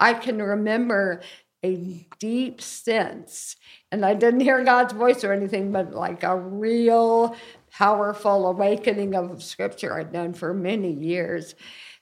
I 0.00 0.14
can 0.14 0.42
remember 0.42 1.20
a 1.62 2.04
deep 2.18 2.60
sense, 2.60 3.54
and 3.92 4.04
I 4.04 4.14
didn't 4.14 4.40
hear 4.40 4.64
God's 4.64 4.92
voice 4.92 5.22
or 5.22 5.32
anything, 5.32 5.70
but 5.70 5.94
like 5.94 6.24
a 6.24 6.36
real 6.36 7.36
powerful 7.76 8.46
awakening 8.46 9.16
of 9.16 9.42
scripture 9.42 9.98
I'd 9.98 10.12
known 10.12 10.32
for 10.32 10.54
many 10.54 10.92
years 10.92 11.56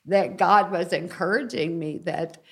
that 0.05 0.37
God 0.37 0.71
was 0.71 0.93
encouraging 0.93 1.79
me 1.79 1.99
that 2.05 2.43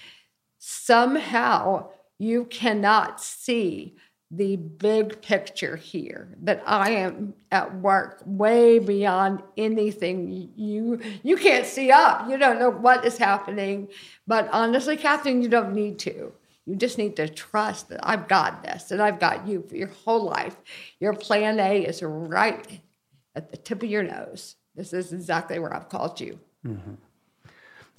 somehow 0.59 1.91
you 2.19 2.47
cannot 2.47 3.21
see 3.21 3.97
the 4.31 4.57
big 4.57 5.21
picture 5.21 5.77
here 5.77 6.35
that 6.43 6.63
I 6.65 6.93
am 6.93 7.35
at 7.51 7.81
work 7.81 8.23
way 8.25 8.79
beyond 8.79 9.43
anything 9.57 10.53
you 10.55 11.01
you 11.23 11.37
can't 11.37 11.67
see 11.67 11.91
up. 11.91 12.31
You 12.31 12.39
don't 12.39 12.61
know 12.61 12.71
what 12.71 13.05
is 13.05 13.19
happening. 13.19 13.89
But 14.27 14.49
honestly, 14.53 14.97
Catherine, 14.97 15.43
you 15.43 15.49
don't 15.49 15.75
need 15.75 15.99
to. 16.01 16.33
You 16.65 16.77
just 16.77 16.97
need 16.97 17.17
to 17.17 17.29
trust 17.29 17.89
that 17.89 18.01
I've 18.03 18.29
got 18.29 18.63
this 18.63 18.93
and 18.93 19.03
I've 19.03 19.19
got 19.19 19.49
you 19.49 19.65
for 19.69 19.77
your 19.77 19.89
whole 19.89 20.25
life. 20.25 20.57
Your 21.01 21.13
plan 21.13 21.59
A 21.59 21.85
is 21.85 22.01
right 22.03 22.81
at 23.35 23.51
the 23.51 23.57
tip 23.57 23.83
of 23.83 23.89
your 23.89 24.03
nose. 24.03 24.57
This 24.75 24.93
is 24.93 25.13
exactly 25.13 25.59
where 25.59 25.75
I've 25.75 25.89
called 25.89 26.21
you. 26.21 26.39
Mm-hmm. 26.67 26.95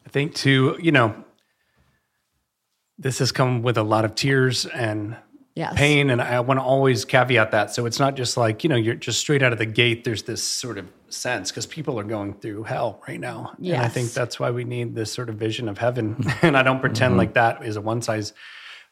I 0.05 0.09
think 0.09 0.35
too, 0.35 0.77
you 0.81 0.91
know, 0.91 1.23
this 2.97 3.19
has 3.19 3.31
come 3.31 3.61
with 3.61 3.77
a 3.77 3.83
lot 3.83 4.05
of 4.05 4.15
tears 4.15 4.65
and 4.65 5.15
Yes. 5.53 5.73
pain, 5.75 6.09
and 6.09 6.21
I 6.21 6.39
want 6.39 6.61
to 6.61 6.63
always 6.63 7.03
caveat 7.03 7.51
that. 7.51 7.75
So 7.75 7.85
it's 7.85 7.99
not 7.99 8.15
just 8.15 8.37
like 8.37 8.63
you 8.63 8.69
know 8.69 8.77
you're 8.77 8.95
just 8.95 9.19
straight 9.19 9.43
out 9.43 9.51
of 9.51 9.59
the 9.59 9.65
gate. 9.65 10.05
There's 10.05 10.23
this 10.23 10.41
sort 10.41 10.77
of 10.77 10.87
sense 11.09 11.51
because 11.51 11.65
people 11.65 11.99
are 11.99 12.05
going 12.05 12.35
through 12.35 12.63
hell 12.63 13.03
right 13.05 13.19
now, 13.19 13.53
and 13.57 13.75
I 13.75 13.89
think 13.89 14.13
that's 14.13 14.39
why 14.39 14.51
we 14.51 14.63
need 14.63 14.95
this 14.95 15.11
sort 15.11 15.27
of 15.27 15.35
vision 15.35 15.67
of 15.67 15.77
heaven. 15.77 16.23
and 16.41 16.55
I 16.55 16.63
don't 16.63 16.79
pretend 16.79 17.11
mm-hmm. 17.11 17.19
like 17.19 17.33
that 17.33 17.65
is 17.65 17.75
a 17.75 17.81
one 17.81 18.01
size 18.01 18.31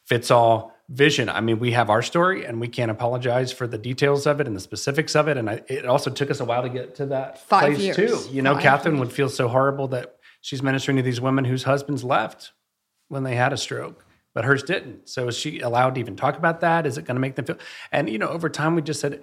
fits 0.10 0.30
all 0.32 0.74
vision. 0.89 1.30
I 1.30 1.39
mean, 1.39 1.60
we 1.60 1.72
have 1.74 1.89
our 1.91 2.02
story, 2.02 2.43
and 2.45 2.60
we 2.60 2.67
can't 2.67 2.89
apologize 2.91 3.52
for 3.52 3.67
the 3.67 3.78
details 3.78 4.26
of 4.26 4.41
it 4.41 4.48
and 4.48 4.56
the 4.56 4.60
specifics 4.60 5.15
of 5.15 5.28
it. 5.28 5.38
And 5.38 5.50
I, 5.50 5.62
it 5.67 5.86
also 5.86 6.10
took 6.10 6.32
us 6.32 6.39
a 6.39 6.45
while 6.45 6.63
to 6.63 6.69
get 6.69 6.95
to 6.95 7.06
that 7.08 7.39
Five 7.48 7.76
place 7.76 7.80
years. 7.80 7.95
too. 7.95 8.34
You 8.34 8.41
know, 8.41 8.56
Five 8.56 8.63
Catherine 8.63 9.00
would 9.00 9.12
feel 9.13 9.30
so 9.30 9.48
horrible 9.48 9.88
that 9.89 10.15
she's 10.41 10.63
ministering 10.63 10.98
to 10.98 11.04
these 11.04 11.22
women 11.22 11.45
whose 11.45 11.63
husbands 11.63 12.04
left 12.04 12.52
when 13.08 13.24
they 13.24 13.36
had 13.36 13.54
a 13.54 13.58
stroke, 13.58 14.04
but 14.34 14.45
hers 14.45 14.63
didn't. 14.63 15.08
So 15.08 15.28
is 15.28 15.38
she 15.38 15.60
allowed 15.60 15.93
to 15.95 16.02
even 16.02 16.15
talk 16.15 16.38
about 16.38 16.62
that? 16.62 16.88
Is 16.88 16.98
it 16.98 17.06
going 17.06 17.15
to 17.15 17.22
make 17.22 17.36
them 17.36 17.45
feel? 17.45 17.58
And 17.91 18.10
you 18.10 18.17
know, 18.17 18.28
over 18.30 18.50
time, 18.50 18.74
we 18.76 18.82
just 18.82 19.00
said, 19.00 19.22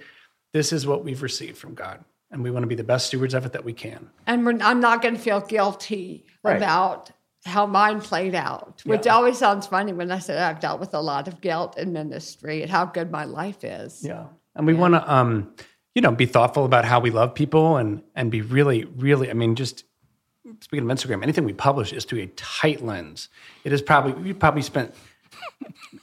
"This 0.53 0.72
is 0.72 0.87
what 0.87 1.03
we've 1.05 1.22
received 1.22 1.59
from 1.59 1.75
God, 1.75 2.05
and 2.31 2.44
we 2.44 2.51
want 2.53 2.62
to 2.62 2.68
be 2.68 2.75
the 2.77 2.85
best 2.85 3.09
stewards 3.09 3.35
of 3.35 3.44
it 3.44 3.53
that 3.55 3.64
we 3.64 3.72
can." 3.72 4.09
and 4.29 4.46
we're, 4.46 4.57
I'm 4.61 4.81
not 4.81 5.03
going 5.03 5.14
to 5.16 5.20
feel 5.20 5.40
guilty 5.40 6.27
Right. 6.44 6.57
about 6.59 7.11
how 7.46 7.66
mine 7.66 8.00
played 8.00 8.35
out, 8.35 8.82
which 8.85 9.06
Yeah. 9.06 9.14
always 9.14 9.38
sounds 9.38 9.66
funny 9.66 9.92
when 9.92 10.11
I 10.11 10.18
said 10.18 10.38
I've 10.38 10.61
dealt 10.61 10.80
with 10.80 10.94
a 10.94 11.00
lot 11.00 11.28
of 11.28 11.40
guilt 11.40 11.78
in 11.78 11.92
ministry 11.92 12.62
and 12.62 12.70
how 12.70 12.85
good 12.87 13.11
my 13.11 13.24
life 13.24 13.64
is. 13.64 14.04
Yeah, 14.04 14.24
and 14.54 14.66
we 14.66 14.74
want 14.74 14.94
to, 14.94 15.12
um, 15.12 15.52
you 15.94 16.02
know, 16.02 16.11
be 16.12 16.26
thoughtful 16.26 16.64
about 16.64 16.85
how 16.85 17.00
we 17.00 17.11
love 17.11 17.35
people 17.35 17.76
and 17.76 18.02
and 18.14 18.30
be 18.30 18.42
really, 18.42 18.85
really. 18.96 19.30
I 19.30 19.35
mean, 19.35 19.54
just 19.54 19.85
speaking 20.61 20.88
of 20.90 20.96
Instagram, 20.96 21.22
anything 21.22 21.44
we 21.44 21.52
publish 21.52 21.92
is 21.92 22.04
through 22.04 22.20
a 22.22 22.26
tight 22.28 22.85
lens. 22.85 23.28
It 23.64 23.72
is 23.72 23.82
probably 23.82 24.26
you 24.26 24.35
probably 24.35 24.62
spent. 24.62 24.94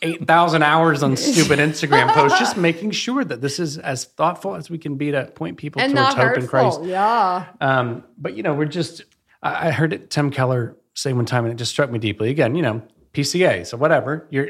8,000 0.01 0.63
hours 0.63 1.03
on 1.03 1.15
stupid 1.31 1.59
Instagram 1.59 2.09
posts, 2.13 2.39
just 2.39 2.57
making 2.57 2.91
sure 2.91 3.23
that 3.23 3.41
this 3.41 3.59
is 3.59 3.77
as 3.77 4.05
thoughtful 4.05 4.55
as 4.55 4.69
we 4.69 4.77
can 4.77 4.95
be 4.95 5.11
to 5.11 5.25
point 5.25 5.57
people 5.57 5.81
And 5.81 5.95
towards 5.95 6.15
hope 6.15 6.37
in 6.37 6.47
Christ. 6.47 6.83
Yeah. 6.83 7.45
Um, 7.61 8.03
but 8.17 8.35
you 8.35 8.43
know, 8.43 8.53
we're 8.53 8.65
just. 8.65 9.03
I 9.41 9.69
I 9.69 9.71
heard 9.71 9.93
it, 9.93 10.09
Tim 10.09 10.29
Keller 10.31 10.75
say 10.93 11.13
one 11.13 11.25
time, 11.25 11.45
and 11.45 11.53
it 11.53 11.57
just 11.57 11.71
struck 11.71 11.91
me 11.91 11.99
deeply. 11.99 12.29
Again, 12.29 12.55
you 12.55 12.61
know, 12.61 12.81
PCA, 13.13 13.65
so 13.65 13.77
whatever 13.77 14.27
you're 14.29 14.49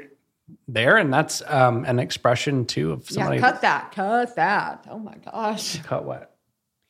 there, 0.68 0.98
and 0.98 1.14
that's 1.14 1.42
um, 1.48 1.86
an 1.86 2.00
expression 2.00 2.66
too 2.66 2.92
of 2.92 3.10
somebody. 3.10 3.38
Yeah. 3.38 3.52
Cut 3.52 3.62
that. 3.62 3.92
Cut 3.92 4.36
that. 4.36 4.86
Oh 4.90 5.00
my 5.00 5.16
gosh. 5.16 5.82
cut 5.84 6.06
what? 6.06 6.36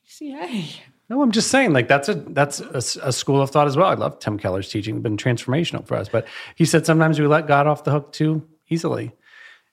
PCA. 0.08 0.78
No, 1.10 1.20
I'm 1.20 1.32
just 1.32 1.50
saying, 1.50 1.72
like 1.72 1.86
that's 1.86 2.08
a 2.08 2.14
that's 2.14 2.60
a, 2.60 2.78
a 3.02 3.12
school 3.12 3.42
of 3.42 3.50
thought 3.50 3.66
as 3.66 3.76
well. 3.76 3.88
I 3.88 3.94
love 3.94 4.18
Tim 4.18 4.38
Keller's 4.38 4.70
teaching; 4.70 5.00
been 5.02 5.16
transformational 5.16 5.86
for 5.86 5.96
us. 5.96 6.08
But 6.08 6.26
he 6.54 6.64
said 6.64 6.86
sometimes 6.86 7.20
we 7.20 7.26
let 7.26 7.46
God 7.46 7.66
off 7.66 7.84
the 7.84 7.90
hook 7.90 8.12
too 8.12 8.46
easily, 8.68 9.12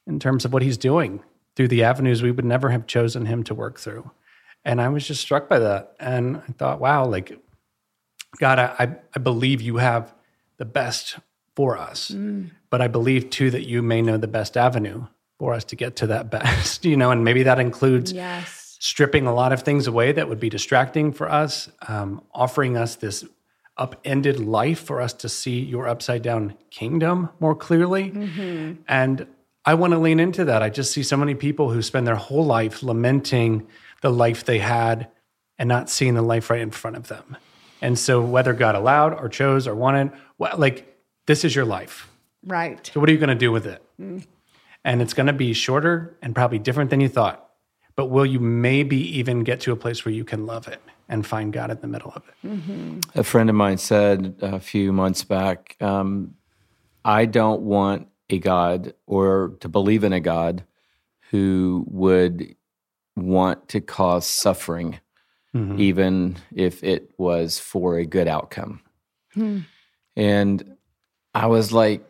in 0.08 0.20
terms 0.20 0.44
of 0.44 0.52
what 0.52 0.62
He's 0.62 0.78
doing 0.78 1.24
through 1.56 1.70
the 1.70 1.84
avenues 1.84 2.22
we 2.22 2.32
would 2.32 2.46
never 2.46 2.70
have 2.70 2.86
chosen 2.86 3.26
Him 3.26 3.44
to 3.44 3.56
work 3.56 3.80
through. 3.80 4.12
And 4.66 4.82
I 4.82 4.90
was 4.90 5.08
just 5.08 5.22
struck 5.22 5.48
by 5.48 5.60
that, 5.60 5.96
and 6.00 6.38
I 6.38 6.52
thought, 6.52 6.80
wow, 6.80 7.06
like 7.06 7.40
God, 8.38 8.60
I 8.60 8.96
I- 9.16 9.20
believe 9.20 9.62
you 9.62 9.78
have 9.78 10.14
the 10.58 10.66
best 10.66 11.20
for 11.56 11.78
us. 11.78 12.12
Mm. 12.12 12.52
But 12.70 12.82
I 12.82 12.88
believe 12.88 13.30
too 13.30 13.52
that 13.52 13.68
you 13.68 13.82
may 13.82 14.02
know 14.02 14.18
the 14.18 14.28
best 14.28 14.56
avenue 14.56 15.06
for 15.38 15.54
us 15.54 15.64
to 15.66 15.76
get 15.76 15.96
to 15.98 16.08
that 16.08 16.30
best, 16.38 16.86
you 16.86 16.96
know, 16.96 17.12
and 17.12 17.24
maybe 17.24 17.44
that 17.44 17.60
includes 17.60 18.12
yes. 18.12 18.78
stripping 18.80 19.28
a 19.28 19.34
lot 19.34 19.52
of 19.52 19.64
things 19.64 19.88
away 19.88 20.12
that 20.12 20.30
would 20.30 20.40
be 20.40 20.50
distracting 20.50 21.12
for 21.12 21.30
us, 21.30 21.70
um, 21.88 22.22
offering 22.34 22.78
us 22.78 22.96
this 22.96 23.26
upended 23.78 24.40
life 24.40 24.80
for 24.80 25.02
us 25.02 25.14
to 25.14 25.28
see 25.28 25.60
your 25.60 25.88
upside 25.88 26.22
down 26.22 26.56
kingdom 26.70 27.30
more 27.40 27.56
clearly. 27.56 28.12
Mm-hmm. 28.12 28.82
And 28.88 29.28
I 29.66 29.74
want 29.74 29.94
to 29.94 30.00
lean 30.00 30.20
into 30.20 30.46
that. 30.46 30.62
I 30.62 30.70
just 30.70 30.92
see 30.92 31.04
so 31.04 31.18
many 31.18 31.36
people 31.36 31.72
who 31.72 31.82
spend 31.82 32.06
their 32.08 32.16
whole 32.16 32.46
life 32.46 32.84
lamenting 32.84 33.68
the 34.02 34.12
life 34.12 34.46
they 34.46 34.60
had 34.60 35.08
and 35.58 35.68
not 35.68 35.90
seeing 35.90 36.16
the 36.16 36.22
life 36.22 36.50
right 36.50 36.62
in 36.62 36.72
front 36.72 36.98
of 36.98 37.08
them. 37.08 37.38
And 37.82 37.98
so, 37.98 38.22
whether 38.22 38.54
God 38.54 38.76
allowed 38.76 39.14
or 39.14 39.28
chose 39.28 39.68
or 39.68 39.76
wanted, 39.76 40.12
well, 40.38 40.56
like 40.58 40.98
this 41.26 41.44
is 41.44 41.56
your 41.56 41.66
life. 41.66 42.10
Right. 42.46 42.90
So, 42.94 43.00
what 43.00 43.10
are 43.10 43.12
you 43.12 43.18
going 43.18 43.30
to 43.30 43.36
do 43.36 43.52
with 43.52 43.66
it? 43.66 43.84
Mm. 44.00 44.26
And 44.84 45.02
it's 45.02 45.14
going 45.14 45.28
to 45.28 45.34
be 45.34 45.54
shorter 45.54 46.18
and 46.22 46.34
probably 46.34 46.60
different 46.60 46.90
than 46.90 47.02
you 47.02 47.10
thought. 47.10 47.50
But 47.96 48.08
will 48.08 48.26
you 48.26 48.40
maybe 48.40 48.98
even 49.18 49.44
get 49.44 49.60
to 49.62 49.72
a 49.72 49.76
place 49.76 50.06
where 50.06 50.14
you 50.14 50.24
can 50.24 50.46
love 50.46 50.68
it 50.68 50.82
and 51.10 51.26
find 51.26 51.52
God 51.52 51.70
in 51.70 51.80
the 51.82 51.88
middle 51.88 52.12
of 52.16 52.24
it? 52.28 52.48
Mm-hmm. 52.48 53.00
A 53.20 53.24
friend 53.24 53.50
of 53.50 53.56
mine 53.56 53.78
said 53.78 54.36
a 54.42 54.60
few 54.60 54.94
months 54.94 55.24
back, 55.24 55.76
um, 55.82 56.36
I 57.04 57.26
don't 57.26 57.62
want 57.62 58.08
a 58.30 58.40
God 58.40 58.94
or 59.06 59.56
to 59.60 59.68
believe 59.68 60.04
in 60.04 60.14
a 60.14 60.20
God 60.20 60.64
who 61.30 61.86
would 61.88 62.56
want 63.16 63.68
to 63.70 63.82
cause 63.82 64.26
suffering, 64.26 65.00
mm-hmm. 65.56 65.80
even 65.80 66.38
if 66.54 66.84
it 66.84 67.12
was 67.18 67.60
for 67.60 67.98
a 67.98 68.06
good 68.06 68.28
outcome. 68.28 68.82
Hmm. 69.34 69.60
And 70.16 70.78
I 71.34 71.48
was 71.48 71.72
like 71.72 72.04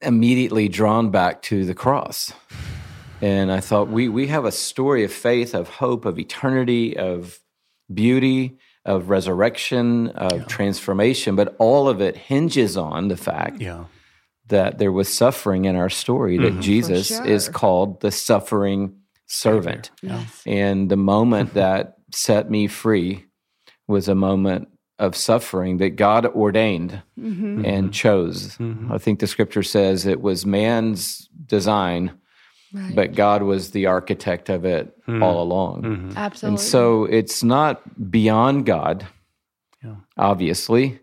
immediately 0.00 0.68
drawn 0.68 1.10
back 1.10 1.42
to 1.42 1.64
the 1.64 1.74
cross. 1.74 2.32
And 3.20 3.50
I 3.50 3.60
thought, 3.60 3.88
we, 3.88 4.08
we 4.08 4.26
have 4.26 4.44
a 4.44 4.52
story 4.52 5.04
of 5.04 5.12
faith, 5.12 5.54
of 5.54 5.68
hope, 5.68 6.04
of 6.04 6.18
eternity, 6.18 6.96
of 6.96 7.40
beauty, 7.92 8.58
of 8.84 9.08
resurrection, 9.08 10.08
of 10.08 10.40
yeah. 10.40 10.44
transformation, 10.44 11.36
but 11.36 11.56
all 11.58 11.88
of 11.88 12.00
it 12.00 12.16
hinges 12.16 12.76
on 12.76 13.08
the 13.08 13.16
fact 13.16 13.60
yeah. 13.60 13.84
that 14.48 14.78
there 14.78 14.92
was 14.92 15.12
suffering 15.12 15.64
in 15.64 15.74
our 15.74 15.88
story, 15.88 16.36
that 16.36 16.52
mm-hmm. 16.52 16.60
Jesus 16.60 17.08
sure. 17.08 17.24
is 17.24 17.48
called 17.48 18.00
the 18.02 18.10
suffering 18.10 18.94
servant. 19.26 19.90
Yes. 20.02 20.42
And 20.44 20.90
the 20.90 20.96
moment 20.96 21.54
that 21.54 21.93
set 22.14 22.50
me 22.50 22.66
free 22.66 23.26
was 23.86 24.08
a 24.08 24.14
moment 24.14 24.68
of 24.98 25.16
suffering 25.16 25.78
that 25.78 25.96
God 25.96 26.26
ordained 26.26 27.02
mm-hmm. 27.18 27.64
and 27.64 27.92
chose. 27.92 28.56
Mm-hmm. 28.58 28.92
I 28.92 28.98
think 28.98 29.18
the 29.18 29.26
scripture 29.26 29.62
says 29.62 30.06
it 30.06 30.20
was 30.20 30.46
man's 30.46 31.28
design, 31.46 32.12
right. 32.72 32.94
but 32.94 33.14
God 33.14 33.42
was 33.42 33.72
the 33.72 33.86
architect 33.86 34.48
of 34.48 34.64
it 34.64 34.96
mm-hmm. 35.02 35.22
all 35.22 35.42
along. 35.42 35.82
Mm-hmm. 35.82 36.16
Absolutely. 36.16 36.54
And 36.54 36.60
so 36.60 37.04
it's 37.04 37.42
not 37.42 38.10
beyond 38.10 38.66
God, 38.66 39.06
yeah. 39.82 39.96
obviously, 40.16 41.00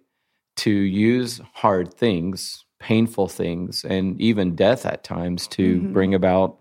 to 0.58 0.72
use 0.72 1.42
hard 1.54 1.94
things, 1.94 2.64
painful 2.80 3.28
things, 3.28 3.84
and 3.84 4.20
even 4.22 4.56
death 4.56 4.86
at 4.86 5.04
times 5.04 5.48
to 5.48 5.78
mm-hmm. 5.78 5.94
bring 5.94 6.16
about 6.16 6.61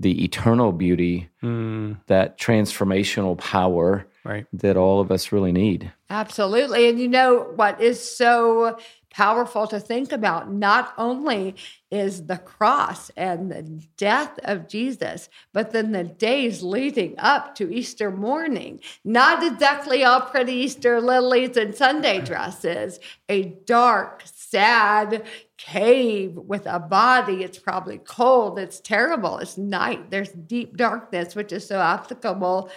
the 0.00 0.24
eternal 0.24 0.72
beauty, 0.72 1.28
mm. 1.42 1.96
that 2.06 2.38
transformational 2.38 3.36
power 3.38 4.06
right. 4.24 4.46
that 4.52 4.76
all 4.76 5.00
of 5.00 5.10
us 5.12 5.30
really 5.30 5.52
need. 5.52 5.92
Absolutely. 6.08 6.88
And 6.88 6.98
you 6.98 7.06
know 7.06 7.52
what 7.54 7.80
is 7.80 8.00
so 8.00 8.78
powerful 9.10 9.66
to 9.66 9.78
think 9.78 10.12
about 10.12 10.50
not 10.50 10.94
only 10.96 11.56
is 11.90 12.26
the 12.26 12.38
cross 12.38 13.10
and 13.16 13.50
the 13.50 13.62
death 13.96 14.38
of 14.44 14.68
Jesus, 14.68 15.28
but 15.52 15.72
then 15.72 15.92
the 15.92 16.04
days 16.04 16.62
leading 16.62 17.14
up 17.18 17.54
to 17.56 17.72
Easter 17.72 18.10
morning. 18.10 18.80
Not 19.04 19.42
exactly 19.42 20.04
all 20.04 20.20
pretty 20.20 20.52
Easter 20.52 21.00
lilies 21.00 21.56
and 21.56 21.74
Sunday 21.74 22.20
dresses, 22.20 23.00
a 23.28 23.42
dark, 23.66 24.22
sad 24.50 25.24
cave 25.56 26.34
with 26.34 26.66
a 26.66 26.78
body. 26.78 27.42
It's 27.44 27.58
probably 27.58 27.98
cold. 27.98 28.58
It's 28.58 28.80
terrible. 28.80 29.38
It's 29.38 29.56
night. 29.56 30.10
There's 30.10 30.30
deep 30.30 30.76
darkness, 30.76 31.34
which 31.34 31.52
is 31.52 31.66
so 31.66 31.78
applicable 31.80 32.70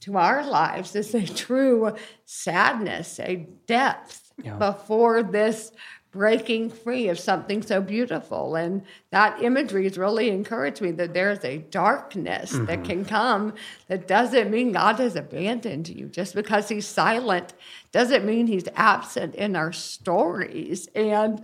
to 0.00 0.16
our 0.16 0.44
lives. 0.44 0.96
It's 0.96 1.14
a 1.14 1.26
true 1.26 1.94
sadness, 2.24 3.20
a 3.20 3.46
depth 3.66 4.32
yeah. 4.42 4.56
before 4.56 5.22
this 5.22 5.70
breaking 6.12 6.68
free 6.68 7.08
of 7.08 7.18
something 7.18 7.62
so 7.62 7.80
beautiful. 7.80 8.54
And 8.54 8.82
that 9.10 9.42
imagery 9.42 9.84
has 9.84 9.96
really 9.96 10.28
encouraged 10.28 10.82
me 10.82 10.90
that 10.92 11.14
there's 11.14 11.42
a 11.42 11.58
darkness 11.58 12.52
mm-hmm. 12.52 12.66
that 12.66 12.84
can 12.84 13.04
come 13.04 13.54
that 13.88 14.06
doesn't 14.06 14.50
mean 14.50 14.72
God 14.72 14.96
has 15.00 15.16
abandoned 15.16 15.88
you. 15.88 16.06
Just 16.06 16.34
because 16.34 16.68
he's 16.68 16.86
silent 16.86 17.54
doesn't 17.92 18.24
mean 18.24 18.46
he's 18.46 18.68
absent 18.76 19.34
in 19.34 19.56
our 19.56 19.72
stories. 19.72 20.86
And 20.94 21.42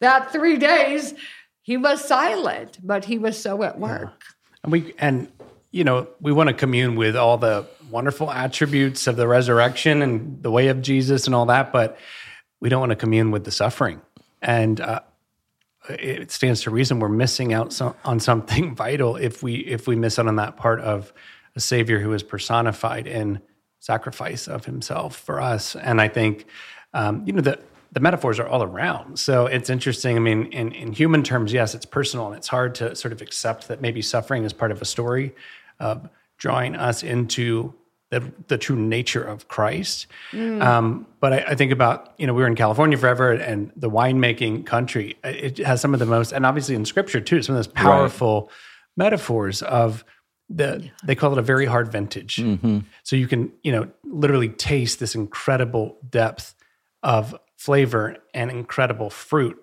that 0.00 0.32
three 0.32 0.56
days, 0.56 1.14
he 1.60 1.76
was 1.76 2.02
silent, 2.02 2.78
but 2.82 3.04
he 3.04 3.18
was 3.18 3.38
so 3.38 3.62
at 3.62 3.78
work. 3.78 4.00
Yeah. 4.02 4.60
And 4.64 4.72
we 4.72 4.94
and 4.98 5.30
you 5.72 5.84
know, 5.84 6.08
we 6.22 6.32
want 6.32 6.48
to 6.48 6.54
commune 6.54 6.96
with 6.96 7.16
all 7.16 7.36
the 7.36 7.66
wonderful 7.90 8.30
attributes 8.30 9.06
of 9.06 9.16
the 9.16 9.28
resurrection 9.28 10.00
and 10.00 10.42
the 10.42 10.50
way 10.50 10.68
of 10.68 10.80
Jesus 10.80 11.26
and 11.26 11.34
all 11.34 11.46
that, 11.46 11.70
but 11.70 11.98
we 12.60 12.70
don't 12.70 12.80
want 12.80 12.90
to 12.90 12.96
commune 12.96 13.30
with 13.30 13.44
the 13.44 13.50
suffering. 13.50 14.00
And 14.42 14.80
uh, 14.80 15.00
it 15.88 16.30
stands 16.30 16.62
to 16.62 16.70
reason 16.70 17.00
we're 17.00 17.08
missing 17.08 17.52
out 17.52 17.72
so, 17.72 17.96
on 18.04 18.20
something 18.20 18.74
vital 18.76 19.16
if 19.16 19.42
we 19.42 19.56
if 19.56 19.86
we 19.86 19.96
miss 19.96 20.18
out 20.18 20.26
on 20.26 20.36
that 20.36 20.56
part 20.56 20.80
of 20.80 21.12
a 21.54 21.60
Savior 21.60 22.00
who 22.00 22.12
is 22.12 22.22
personified 22.22 23.06
in 23.06 23.40
sacrifice 23.80 24.48
of 24.48 24.64
Himself 24.64 25.16
for 25.16 25.40
us. 25.40 25.76
And 25.76 26.00
I 26.00 26.08
think, 26.08 26.46
um, 26.92 27.22
you 27.26 27.32
know, 27.32 27.40
the 27.40 27.58
the 27.92 28.00
metaphors 28.00 28.38
are 28.38 28.46
all 28.46 28.62
around. 28.62 29.18
So 29.18 29.46
it's 29.46 29.70
interesting. 29.70 30.16
I 30.16 30.20
mean, 30.20 30.46
in, 30.52 30.72
in 30.72 30.92
human 30.92 31.22
terms, 31.22 31.52
yes, 31.52 31.74
it's 31.74 31.86
personal 31.86 32.26
and 32.26 32.36
it's 32.36 32.48
hard 32.48 32.74
to 32.76 32.94
sort 32.94 33.12
of 33.12 33.22
accept 33.22 33.68
that 33.68 33.80
maybe 33.80 34.02
suffering 34.02 34.44
is 34.44 34.52
part 34.52 34.70
of 34.70 34.82
a 34.82 34.84
story 34.84 35.34
drawing 36.38 36.76
us 36.76 37.02
into 37.02 37.74
the, 38.20 38.32
the 38.48 38.56
true 38.58 38.76
nature 38.76 39.22
of 39.22 39.48
Christ. 39.48 40.06
Mm. 40.32 40.62
Um, 40.62 41.06
but 41.20 41.32
I, 41.32 41.38
I, 41.48 41.54
think 41.54 41.70
about, 41.70 42.14
you 42.16 42.26
know, 42.26 42.32
we 42.32 42.40
were 42.40 42.48
in 42.48 42.54
California 42.54 42.96
forever 42.96 43.32
and 43.32 43.70
the 43.76 43.90
winemaking 43.90 44.64
country, 44.64 45.16
it 45.22 45.58
has 45.58 45.80
some 45.80 45.92
of 45.92 46.00
the 46.00 46.06
most, 46.06 46.32
and 46.32 46.46
obviously 46.46 46.74
in 46.74 46.84
scripture 46.86 47.20
too, 47.20 47.42
some 47.42 47.54
of 47.54 47.58
those 47.58 47.72
powerful 47.72 48.42
right. 48.42 48.50
metaphors 48.96 49.60
of 49.62 50.04
the, 50.48 50.80
yeah. 50.82 50.90
they 51.04 51.14
call 51.14 51.32
it 51.32 51.38
a 51.38 51.42
very 51.42 51.66
hard 51.66 51.92
vintage. 51.92 52.36
Mm-hmm. 52.36 52.78
So 53.02 53.16
you 53.16 53.26
can, 53.26 53.52
you 53.62 53.72
know, 53.72 53.88
literally 54.04 54.48
taste 54.48 54.98
this 54.98 55.14
incredible 55.14 55.98
depth 56.08 56.54
of 57.02 57.38
flavor 57.56 58.16
and 58.32 58.50
incredible 58.50 59.10
fruit 59.10 59.60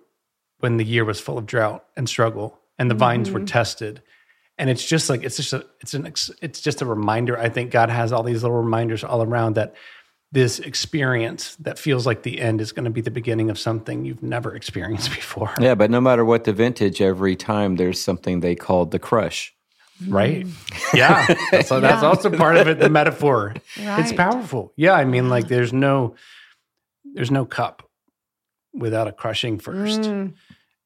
when 0.59 0.77
the 0.77 0.85
year 0.85 1.05
was 1.05 1.19
full 1.19 1.37
of 1.37 1.45
drought 1.45 1.85
and 1.97 2.07
struggle 2.07 2.59
and 2.77 2.89
the 2.89 2.93
mm-hmm. 2.93 2.99
vines 2.99 3.31
were 3.31 3.39
mm-hmm. 3.39 3.45
tested 3.45 4.01
and 4.57 4.69
it's 4.69 4.85
just 4.85 5.09
like 5.09 5.23
it's 5.23 5.37
just 5.37 5.53
a 5.53 5.65
it's 5.81 5.93
an 5.93 6.05
it's 6.41 6.61
just 6.61 6.81
a 6.81 6.85
reminder 6.85 7.37
i 7.37 7.49
think 7.49 7.71
god 7.71 7.89
has 7.89 8.11
all 8.11 8.23
these 8.23 8.43
little 8.43 8.57
reminders 8.57 9.03
all 9.03 9.23
around 9.23 9.55
that 9.55 9.75
this 10.31 10.57
experience 10.59 11.55
that 11.57 11.77
feels 11.77 12.07
like 12.07 12.23
the 12.23 12.41
end 12.41 12.59
is 12.59 12.71
going 12.71 12.85
to 12.85 12.89
be 12.89 13.01
the 13.01 13.11
beginning 13.11 13.49
of 13.49 13.59
something 13.59 14.03
you've 14.05 14.23
never 14.23 14.55
experienced 14.55 15.09
before 15.15 15.53
yeah 15.59 15.75
but 15.75 15.89
no 15.89 16.01
matter 16.01 16.25
what 16.25 16.43
the 16.43 16.53
vintage 16.53 17.01
every 17.01 17.35
time 17.35 17.75
there's 17.75 17.99
something 17.99 18.39
they 18.39 18.55
called 18.55 18.91
the 18.91 18.99
crush 18.99 19.53
right 20.07 20.45
mm. 20.45 20.93
yeah 20.93 21.25
so 21.61 21.79
that's 21.79 22.01
yeah. 22.01 22.07
also 22.07 22.29
part 22.29 22.57
of 22.57 22.67
it 22.67 22.79
the 22.79 22.89
metaphor 22.89 23.53
right. 23.79 23.99
it's 23.99 24.11
powerful 24.11 24.73
yeah 24.75 24.93
i 24.93 25.05
mean 25.05 25.29
like 25.29 25.47
there's 25.47 25.71
no 25.71 26.15
there's 27.13 27.31
no 27.31 27.45
cup 27.45 27.87
without 28.73 29.07
a 29.07 29.11
crushing 29.11 29.59
first 29.59 30.01
mm. 30.01 30.33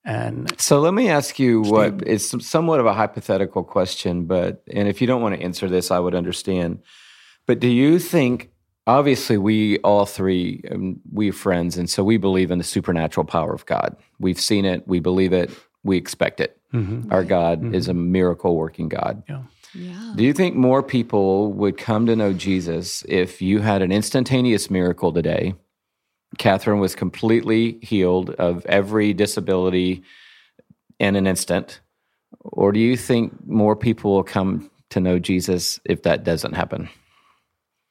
And 0.08 0.58
so 0.58 0.80
let 0.80 0.94
me 0.94 1.10
ask 1.10 1.38
you 1.38 1.62
what 1.62 2.08
is 2.08 2.34
somewhat 2.40 2.80
of 2.80 2.86
a 2.86 2.94
hypothetical 2.94 3.62
question, 3.62 4.24
but 4.24 4.64
and 4.72 4.88
if 4.88 5.02
you 5.02 5.06
don't 5.06 5.22
want 5.22 5.36
to 5.36 5.42
answer 5.42 5.68
this, 5.68 5.92
I 5.92 6.00
would 6.00 6.16
understand. 6.16 6.80
But 7.46 7.60
do 7.60 7.68
you 7.68 8.00
think 8.00 8.50
obviously 8.88 9.38
we 9.38 9.80
all 9.80 10.06
three 10.06 10.64
um, 10.72 11.02
we 11.12 11.30
are 11.30 11.34
friends 11.34 11.78
and 11.78 11.90
so 11.90 12.06
we 12.06 12.16
believe 12.16 12.52
in 12.52 12.58
the 12.58 12.64
supernatural 12.64 13.26
power 13.26 13.54
of 13.54 13.66
God. 13.66 13.98
We've 14.18 14.40
seen 14.40 14.64
it, 14.64 14.88
we 14.88 15.02
believe 15.02 15.34
it, 15.34 15.52
we 15.84 15.98
expect 15.98 16.40
it. 16.40 16.58
Mm-hmm. 16.74 17.12
Our 17.12 17.26
God 17.26 17.62
mm-hmm. 17.62 17.76
is 17.76 17.90
a 17.90 17.94
miracle 17.94 18.56
working 18.56 18.88
God. 18.88 19.24
Yeah. 19.28 19.44
Yeah. 19.74 20.14
Do 20.16 20.24
you 20.24 20.32
think 20.32 20.56
more 20.56 20.82
people 20.82 21.52
would 21.52 21.78
come 21.78 22.06
to 22.06 22.16
know 22.16 22.32
Jesus 22.32 23.04
if 23.10 23.42
you 23.42 23.60
had 23.60 23.82
an 23.82 23.92
instantaneous 23.92 24.72
miracle 24.72 25.12
today 25.12 25.54
Catherine 26.38 26.80
was 26.80 26.96
completely 26.96 27.80
healed 27.82 28.32
of 28.32 28.66
every 28.66 29.14
disability 29.14 30.04
in 31.00 31.16
an 31.16 31.28
instant? 31.28 31.82
Or 32.42 32.72
do 32.72 32.80
you 32.80 32.98
think 32.98 33.34
more 33.46 33.76
people 33.76 34.14
will 34.14 34.24
come 34.24 34.70
to 34.90 35.00
know 35.00 35.20
Jesus 35.20 35.80
if 35.86 36.04
that 36.04 36.24
doesn't 36.24 36.54
happen? 36.54 36.90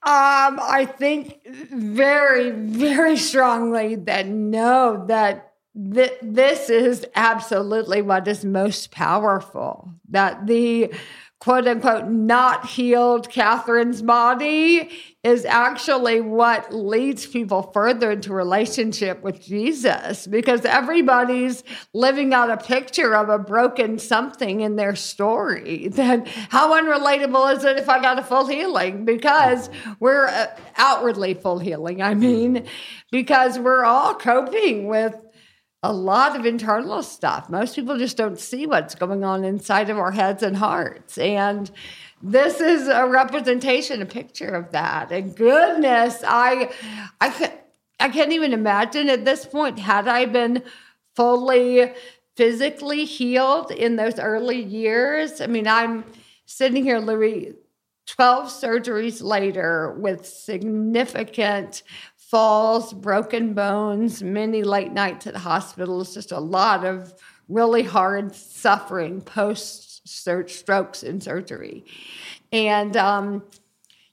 Um, 0.02 0.60
I 0.62 0.86
think 0.86 1.40
very, 1.72 2.50
very 2.50 3.16
strongly 3.16 3.96
that 3.96 4.28
no, 4.28 5.04
that 5.08 5.54
th- 5.74 6.18
this 6.22 6.70
is 6.70 7.04
absolutely 7.16 8.02
what 8.02 8.28
is 8.28 8.44
most 8.44 8.92
powerful 8.92 9.90
that 10.10 10.46
the 10.46 10.92
quote 11.38 11.66
unquote 11.66 12.08
not 12.08 12.66
healed 12.66 13.30
Catherine's 13.30 14.02
body 14.02 14.90
is 15.22 15.44
actually 15.44 16.20
what 16.20 16.72
leads 16.72 17.26
people 17.26 17.62
further 17.74 18.12
into 18.12 18.32
relationship 18.32 19.22
with 19.22 19.42
Jesus 19.42 20.26
because 20.26 20.64
everybody's 20.64 21.64
living 21.92 22.32
out 22.32 22.48
a 22.48 22.56
picture 22.56 23.14
of 23.14 23.28
a 23.28 23.38
broken 23.38 23.98
something 23.98 24.60
in 24.60 24.76
their 24.76 24.94
story. 24.94 25.88
Then 25.88 26.26
how 26.48 26.80
unrelatable 26.80 27.56
is 27.56 27.64
it 27.64 27.76
if 27.76 27.88
I 27.88 28.00
got 28.00 28.18
a 28.18 28.22
full 28.22 28.46
healing? 28.46 29.04
Because 29.04 29.68
we're 29.98 30.26
uh, 30.26 30.46
outwardly 30.76 31.34
full 31.34 31.58
healing. 31.58 32.02
I 32.02 32.14
mean, 32.14 32.66
because 33.10 33.58
we're 33.58 33.84
all 33.84 34.14
coping 34.14 34.86
with 34.86 35.25
a 35.86 35.92
lot 35.92 36.34
of 36.34 36.44
internal 36.44 37.00
stuff. 37.02 37.48
Most 37.48 37.76
people 37.76 37.96
just 37.96 38.16
don't 38.16 38.40
see 38.40 38.66
what's 38.66 38.96
going 38.96 39.22
on 39.22 39.44
inside 39.44 39.88
of 39.88 39.98
our 39.98 40.10
heads 40.10 40.42
and 40.42 40.56
hearts. 40.56 41.16
And 41.16 41.70
this 42.20 42.60
is 42.60 42.88
a 42.88 43.06
representation, 43.06 44.02
a 44.02 44.06
picture 44.06 44.48
of 44.48 44.72
that. 44.72 45.12
And 45.12 45.36
goodness, 45.36 46.24
I 46.26 46.72
I 47.20 47.30
can't 47.30 47.54
I 48.00 48.08
can't 48.08 48.32
even 48.32 48.52
imagine 48.52 49.08
at 49.08 49.24
this 49.24 49.46
point 49.46 49.78
had 49.78 50.08
I 50.08 50.24
been 50.26 50.64
fully 51.14 51.92
physically 52.34 53.04
healed 53.04 53.70
in 53.70 53.94
those 53.94 54.18
early 54.18 54.60
years. 54.62 55.40
I 55.40 55.46
mean, 55.46 55.68
I'm 55.68 56.04
sitting 56.46 56.82
here, 56.82 56.98
Louie, 56.98 57.54
12 58.06 58.48
surgeries 58.48 59.22
later 59.22 59.96
with 59.98 60.26
significant 60.26 61.82
falls, 62.30 62.92
broken 62.92 63.54
bones, 63.54 64.22
many 64.22 64.64
late 64.64 64.92
nights 64.92 65.26
at 65.26 65.36
hospitals, 65.36 66.12
just 66.12 66.32
a 66.32 66.40
lot 66.40 66.84
of 66.84 67.14
really 67.48 67.84
hard 67.84 68.34
suffering 68.34 69.20
post 69.20 70.08
strokes 70.08 71.02
and 71.02 71.22
surgery. 71.22 71.84
And, 72.50 72.96
um, 72.96 73.44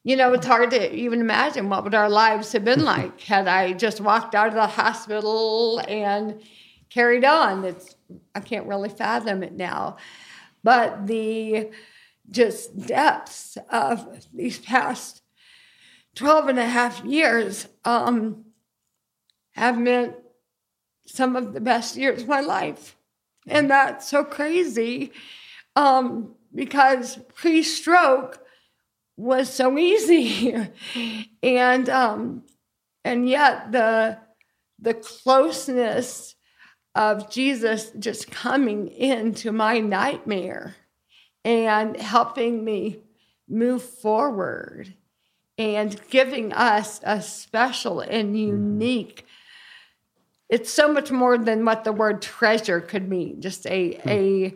you 0.04 0.16
know, 0.16 0.34
it's 0.34 0.46
hard 0.46 0.70
to 0.72 0.94
even 0.94 1.22
imagine 1.22 1.70
what 1.70 1.84
would 1.84 1.96
our 1.96 2.10
lives 2.10 2.52
have 2.52 2.64
been 2.64 2.84
like 2.86 3.20
had 3.22 3.48
I 3.48 3.74
just 3.74 4.00
walked 4.00 4.36
out 4.36 4.50
of 4.50 4.54
the 4.54 4.68
hospital 4.68 5.80
and 5.88 6.42
carried 6.90 7.26
on. 7.26 7.64
It's 7.64 7.96
I 8.36 8.42
can't 8.42 8.68
really 8.68 8.90
fathom 8.90 9.42
it 9.42 9.54
now. 9.54 9.98
But 10.64 11.08
the 11.08 11.72
just 12.30 12.78
depths 12.86 13.58
of 13.70 14.28
these 14.34 14.60
past 14.60 15.23
12 16.16 16.50
and 16.50 16.60
a 16.60 16.66
half 16.66 17.04
years 17.04 17.68
um, 17.86 18.46
have 19.52 19.78
meant 19.78 20.16
some 21.06 21.36
of 21.36 21.54
the 21.54 21.62
best 21.62 21.96
years 21.96 22.22
of 22.22 22.28
my 22.28 22.42
life. 22.42 22.96
And 23.48 23.70
that's 23.70 24.08
so 24.08 24.24
crazy 24.24 25.12
um, 25.76 26.36
because 26.54 27.20
pre 27.36 27.64
stroke 27.64 28.40
was 29.18 29.52
so 29.52 29.78
easy. 29.78 30.56
and, 31.44 31.90
um, 31.90 32.44
and 33.04 33.28
yet 33.28 33.72
the, 33.72 34.18
the 34.80 34.94
closeness 34.94 36.36
of 36.96 37.30
Jesus 37.30 37.92
just 37.98 38.30
coming 38.30 38.88
into 38.88 39.52
my 39.52 39.80
nightmare 39.80 40.76
and 41.44 41.98
helping 41.98 42.64
me 42.64 43.00
move 43.48 43.84
forward 43.84 44.94
and 45.58 46.00
giving 46.10 46.52
us 46.54 47.00
a 47.04 47.22
special 47.22 48.00
and 48.00 48.30
mm-hmm. 48.30 48.36
unique 48.36 49.26
it's 50.50 50.72
so 50.72 50.92
much 50.92 51.10
more 51.10 51.38
than 51.38 51.66
what 51.66 51.84
the 51.84 51.92
word 51.92 52.22
treasure 52.22 52.82
could 52.82 53.10
mean 53.10 53.42
just 53.42 53.66
a 53.68 53.96
hmm. 53.96 54.10
a 54.10 54.56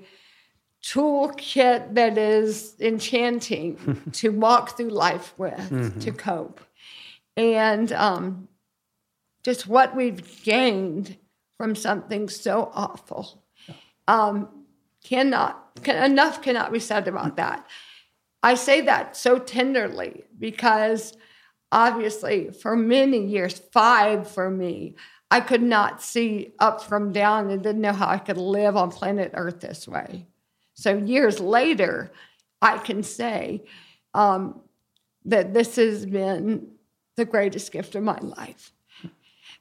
toolkit 0.84 1.96
that 1.96 2.18
is 2.18 2.76
enchanting 2.80 4.02
to 4.12 4.30
walk 4.30 4.78
through 4.78 4.90
life 4.90 5.34
with 5.38 5.54
mm-hmm. 5.54 6.00
to 6.00 6.12
cope 6.12 6.62
and 7.36 7.92
um, 7.92 8.48
just 9.44 9.68
what 9.68 9.96
we've 9.96 10.44
gained 10.44 11.18
from 11.58 11.76
something 11.76 12.30
so 12.30 12.72
awful 12.74 13.44
um, 14.08 14.48
cannot 15.04 15.70
can, 15.84 16.12
enough 16.12 16.42
cannot 16.42 16.72
be 16.72 16.80
said 16.80 17.08
about 17.08 17.38
that 17.38 17.66
I 18.48 18.54
say 18.54 18.80
that 18.80 19.18
so 19.18 19.40
tenderly 19.40 20.24
because 20.40 21.18
obviously 21.70 22.50
for 22.52 22.78
many 22.78 23.26
years, 23.26 23.60
five 23.74 24.26
for 24.26 24.50
me, 24.50 24.96
I 25.30 25.42
could 25.42 25.62
not 25.62 26.02
see 26.02 26.54
up 26.58 26.82
from 26.82 27.12
down 27.12 27.50
and 27.50 27.62
didn't 27.62 27.82
know 27.82 27.92
how 27.92 28.08
I 28.08 28.20
could 28.20 28.38
live 28.38 28.78
on 28.78 28.90
planet 28.90 29.32
Earth 29.34 29.60
this 29.60 29.86
way. 29.86 30.28
So 30.76 30.96
years 30.96 31.42
later, 31.42 32.10
I 32.62 32.78
can 32.78 33.04
say 33.04 33.66
um, 34.14 34.62
that 35.26 35.54
this 35.54 35.76
has 35.76 36.06
been 36.06 36.70
the 37.18 37.26
greatest 37.26 37.74
gift 37.74 37.96
of 37.96 38.04
my 38.04 38.18
life. 38.20 38.72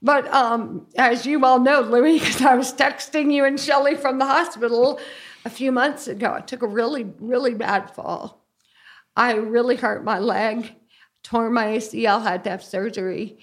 But 0.00 0.32
um, 0.32 0.86
as 0.96 1.26
you 1.26 1.44
all 1.44 1.58
know, 1.58 1.80
Louie, 1.80 2.18
because 2.20 2.40
I 2.40 2.54
was 2.54 2.72
texting 2.72 3.32
you 3.32 3.44
and 3.46 3.58
Shelley 3.58 3.96
from 3.96 4.20
the 4.20 4.26
hospital 4.26 5.00
a 5.44 5.50
few 5.50 5.72
months 5.72 6.06
ago, 6.06 6.34
I 6.34 6.40
took 6.40 6.62
a 6.62 6.68
really, 6.68 7.02
really 7.18 7.54
bad 7.54 7.90
fall. 7.92 8.45
I 9.16 9.34
really 9.34 9.76
hurt 9.76 10.04
my 10.04 10.18
leg, 10.18 10.74
tore 11.22 11.50
my 11.50 11.66
ACL, 11.68 12.22
had 12.22 12.44
to 12.44 12.50
have 12.50 12.62
surgery. 12.62 13.38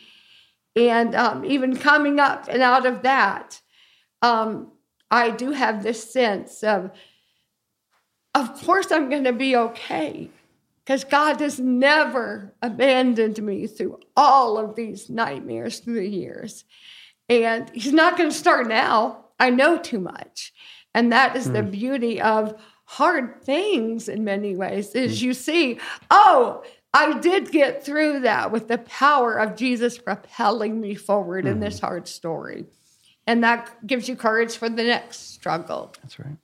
And 0.76 1.16
um, 1.16 1.44
even 1.46 1.76
coming 1.76 2.20
up 2.20 2.48
and 2.48 2.62
out 2.62 2.86
of 2.86 3.04
that, 3.04 3.62
um, 4.22 4.72
I 5.12 5.32
do 5.32 5.52
have 5.52 5.84
this 5.84 6.12
sense 6.12 6.64
of, 6.64 6.92
of 8.34 8.64
course, 8.64 8.92
I'm 8.92 9.10
going 9.10 9.26
to 9.26 9.34
be 9.34 9.56
okay 9.56 10.30
because 10.84 11.04
God 11.04 11.40
has 11.40 11.60
never 11.60 12.54
abandoned 12.62 13.42
me 13.42 13.68
through 13.68 14.00
all 14.18 14.58
of 14.58 14.76
these 14.76 15.10
nightmares 15.10 15.80
through 15.80 15.96
the 15.96 16.08
years. 16.08 16.66
And 17.30 17.70
He's 17.74 17.94
not 17.94 18.18
going 18.18 18.30
to 18.30 18.36
start 18.36 18.68
now. 18.68 19.26
I 19.40 19.50
know 19.50 19.78
too 19.78 20.00
much. 20.00 20.54
And 20.96 21.12
that 21.12 21.36
is 21.36 21.48
mm. 21.48 21.54
the 21.54 21.64
hmm. 21.64 21.72
beauty 21.72 22.22
of 22.22 22.60
hard 22.94 23.42
things 23.42 24.08
in 24.08 24.24
many 24.24 24.56
ways 24.56 24.94
is 24.94 25.20
mm. 25.20 25.24
you 25.24 25.34
see, 25.34 25.80
oh, 26.12 26.64
I 26.94 27.18
did 27.20 27.52
get 27.52 27.84
through 27.84 28.20
that 28.20 28.52
with 28.52 28.68
the 28.68 28.78
power 28.78 29.34
of 29.34 29.56
Jesus 29.56 29.98
propelling 29.98 30.80
me 30.80 30.94
forward 30.94 31.46
mm-hmm. 31.46 31.54
in 31.54 31.60
this 31.60 31.78
mm-hmm. 31.78 31.88
hard 31.88 32.08
story. 32.08 32.66
And 33.26 33.44
that 33.44 33.88
gives 33.88 34.08
you 34.08 34.16
courage 34.16 34.58
for 34.58 34.70
the 34.70 34.84
next 34.84 35.34
struggle. 35.34 35.96
That's 36.04 36.20
right. 36.20 36.38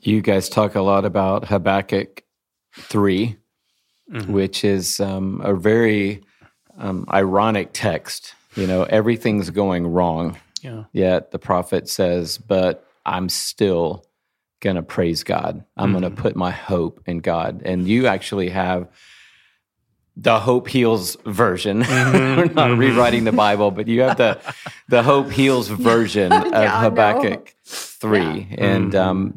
You 0.00 0.22
guys 0.22 0.48
talk 0.48 0.74
a 0.74 0.80
lot 0.80 1.04
about 1.04 1.48
Habakkuk 1.48 2.22
3, 2.72 3.36
mm-hmm. 4.10 4.32
which 4.32 4.64
is 4.64 5.00
um, 5.00 5.42
a 5.44 5.54
very 5.54 6.22
um, 6.78 7.04
ironic 7.12 7.70
text. 7.74 8.34
You 8.54 8.66
know, 8.66 8.84
everything's 8.84 9.50
going 9.50 9.86
wrong. 9.86 10.38
Yeah. 10.62 10.84
Yet 10.92 11.30
the 11.30 11.38
prophet 11.38 11.90
says, 11.90 12.38
But 12.38 12.88
I'm 13.04 13.28
still 13.28 14.06
going 14.60 14.76
to 14.76 14.82
praise 14.82 15.24
God. 15.24 15.64
I'm 15.76 15.92
mm-hmm. 15.92 16.00
going 16.00 16.14
to 16.14 16.22
put 16.22 16.36
my 16.36 16.50
hope 16.50 17.00
in 17.06 17.18
God. 17.18 17.62
And 17.64 17.86
you 17.86 18.06
actually 18.06 18.50
have 18.50 18.88
the 20.16 20.40
Hope 20.40 20.68
Heals 20.68 21.16
version. 21.26 21.82
Mm-hmm. 21.82 22.36
We're 22.36 22.44
not 22.46 22.70
mm-hmm. 22.70 22.80
rewriting 22.80 23.24
the 23.24 23.32
Bible, 23.32 23.70
but 23.70 23.86
you 23.86 24.02
have 24.02 24.16
the 24.16 24.40
the 24.88 25.02
Hope 25.02 25.30
Heals 25.30 25.68
version 25.92 26.32
of 26.32 26.46
yeah, 26.46 26.80
Habakkuk 26.80 27.54
three. 27.64 28.48
Yeah. 28.50 28.64
And 28.64 28.92
mm-hmm. 28.92 29.08
um, 29.08 29.34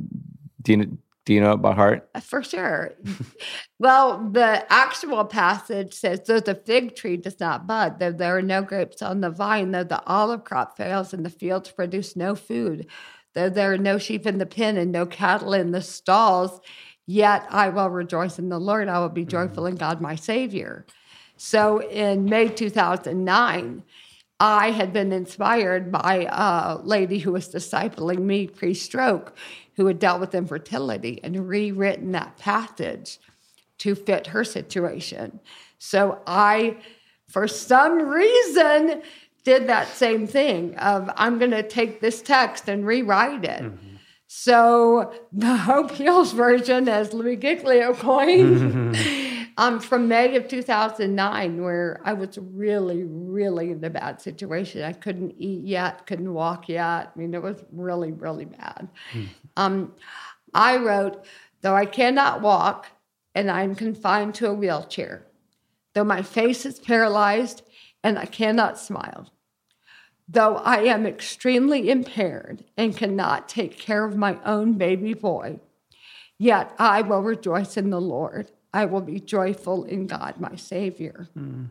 do 0.62 0.74
you 0.74 0.98
do 1.26 1.34
you 1.34 1.42
know 1.42 1.54
it 1.54 1.58
by 1.58 1.76
heart? 1.76 2.10
Uh, 2.16 2.22
for 2.22 2.42
sure. 2.42 2.94
well, 3.80 4.30
the 4.32 4.66
actual 4.72 5.26
passage 5.26 5.94
says, 5.94 6.22
"Though 6.26 6.40
the 6.40 6.56
fig 6.56 6.96
tree 6.96 7.18
does 7.18 7.40
not 7.40 7.68
bud, 7.68 8.00
though 8.00 8.12
there 8.12 8.38
are 8.38 8.42
no 8.42 8.62
grapes 8.62 9.02
on 9.02 9.22
the 9.22 9.30
vine, 9.30 9.72
though 9.72 9.84
the 9.84 10.04
olive 10.08 10.44
crop 10.44 10.78
fails, 10.78 11.14
and 11.14 11.26
the 11.26 11.30
fields 11.30 11.72
produce 11.72 12.16
no 12.16 12.36
food." 12.36 12.88
Though 13.34 13.50
there 13.50 13.72
are 13.74 13.78
no 13.78 13.98
sheep 13.98 14.26
in 14.26 14.38
the 14.38 14.46
pen 14.46 14.78
and 14.78 14.92
no 14.92 15.06
cattle 15.06 15.54
in 15.54 15.72
the 15.72 15.82
stalls, 15.82 16.60
yet 17.06 17.46
I 17.50 17.70
will 17.70 17.90
rejoice 17.90 18.40
in 18.40 18.50
the 18.50 18.60
Lord. 18.60 18.88
I 18.88 19.00
will 19.00 19.10
be 19.10 19.22
mm-hmm. 19.22 19.30
joyful 19.30 19.66
in 19.66 19.76
God, 19.76 20.02
my 20.02 20.16
Savior. 20.16 20.86
So 21.38 21.82
in 21.82 22.26
May 22.26 22.50
2009, 22.50 23.84
I 24.40 24.72
had 24.72 24.94
been 24.94 25.12
inspired 25.12 25.92
by 25.92 26.28
a 26.32 26.78
lady 26.84 27.20
who 27.20 27.34
was 27.34 27.50
discipling 27.50 28.20
me 28.20 28.48
pre 28.48 28.74
stroke, 28.74 29.36
who 29.76 29.86
had 29.86 30.00
dealt 30.00 30.22
with 30.22 30.36
infertility 30.36 31.20
and 31.24 31.48
rewritten 31.48 32.12
that 32.14 32.38
passage 32.38 33.20
to 33.80 33.96
fit 33.96 34.28
her 34.28 34.44
situation. 34.44 35.40
So 35.78 36.22
I, 36.28 36.78
for 37.28 37.48
some 37.48 38.00
reason, 38.00 39.02
did 39.50 39.68
that 39.68 39.88
same 39.88 40.28
thing 40.28 40.76
of 40.76 41.10
I'm 41.16 41.39
going 41.39 41.50
to 41.50 41.64
take 41.64 42.02
this 42.02 42.22
text 42.22 42.70
and 42.70 42.86
rewrite 42.86 43.43
it. 43.43 43.64
Mm-hmm. 43.64 43.95
So 44.28 45.12
the 45.34 45.58
Hope 45.70 45.89
Heals 45.89 46.34
version, 46.34 46.88
as 46.88 47.14
Louie 47.14 47.36
Giglio 47.36 47.93
coined, 48.10 48.95
um, 49.58 49.80
from 49.80 50.08
May 50.08 50.36
of 50.36 50.47
2009, 50.47 51.64
where 51.64 52.00
I 52.06 52.14
was 52.14 52.38
really, 52.38 53.04
really 53.06 53.72
in 53.72 53.84
a 53.84 53.89
bad 53.89 54.22
situation. 54.22 54.84
I 54.84 54.93
couldn't 54.93 55.34
eat 55.39 55.64
yet, 55.64 56.06
couldn't 56.06 56.32
walk 56.32 56.70
yet. 56.70 57.12
I 57.16 57.20
mean, 57.20 57.34
it 57.34 57.41
was 57.41 57.64
really, 57.72 58.12
really 58.12 58.45
bad. 58.45 58.88
Mm. 59.14 59.28
Um, 59.58 59.93
I 60.54 60.78
wrote, 60.78 61.26
though 61.62 61.76
I 61.76 61.86
cannot 61.86 62.41
walk 62.41 62.86
and 63.34 63.50
I'm 63.50 63.74
confined 63.74 64.36
to 64.36 64.47
a 64.47 64.54
wheelchair, 64.54 65.26
though 65.95 66.04
my 66.04 66.22
face 66.22 66.68
is 66.68 66.78
paralyzed 66.78 67.64
and 68.04 68.20
I 68.20 68.26
cannot 68.26 68.78
smile, 68.78 69.32
though 70.32 70.58
I 70.58 70.84
am 70.84 71.06
extremely 71.08 71.90
impaired 71.90 72.64
and 72.78 72.96
cannot 72.96 73.50
take 73.50 73.78
care 73.78 74.06
of 74.06 74.16
my 74.16 74.38
own 74.46 74.74
baby 74.74 75.14
boy, 75.16 75.60
yet 76.38 76.74
I 76.78 77.02
will 77.02 77.22
rejoice 77.22 77.78
in 77.78 77.90
the 77.90 78.02
Lord. 78.02 78.52
I 78.72 78.86
will 78.86 79.02
be 79.02 79.20
joyful 79.20 79.86
in 79.86 80.06
God, 80.06 80.40
my 80.40 80.56
Savior. 80.56 81.28
Mm. 81.36 81.70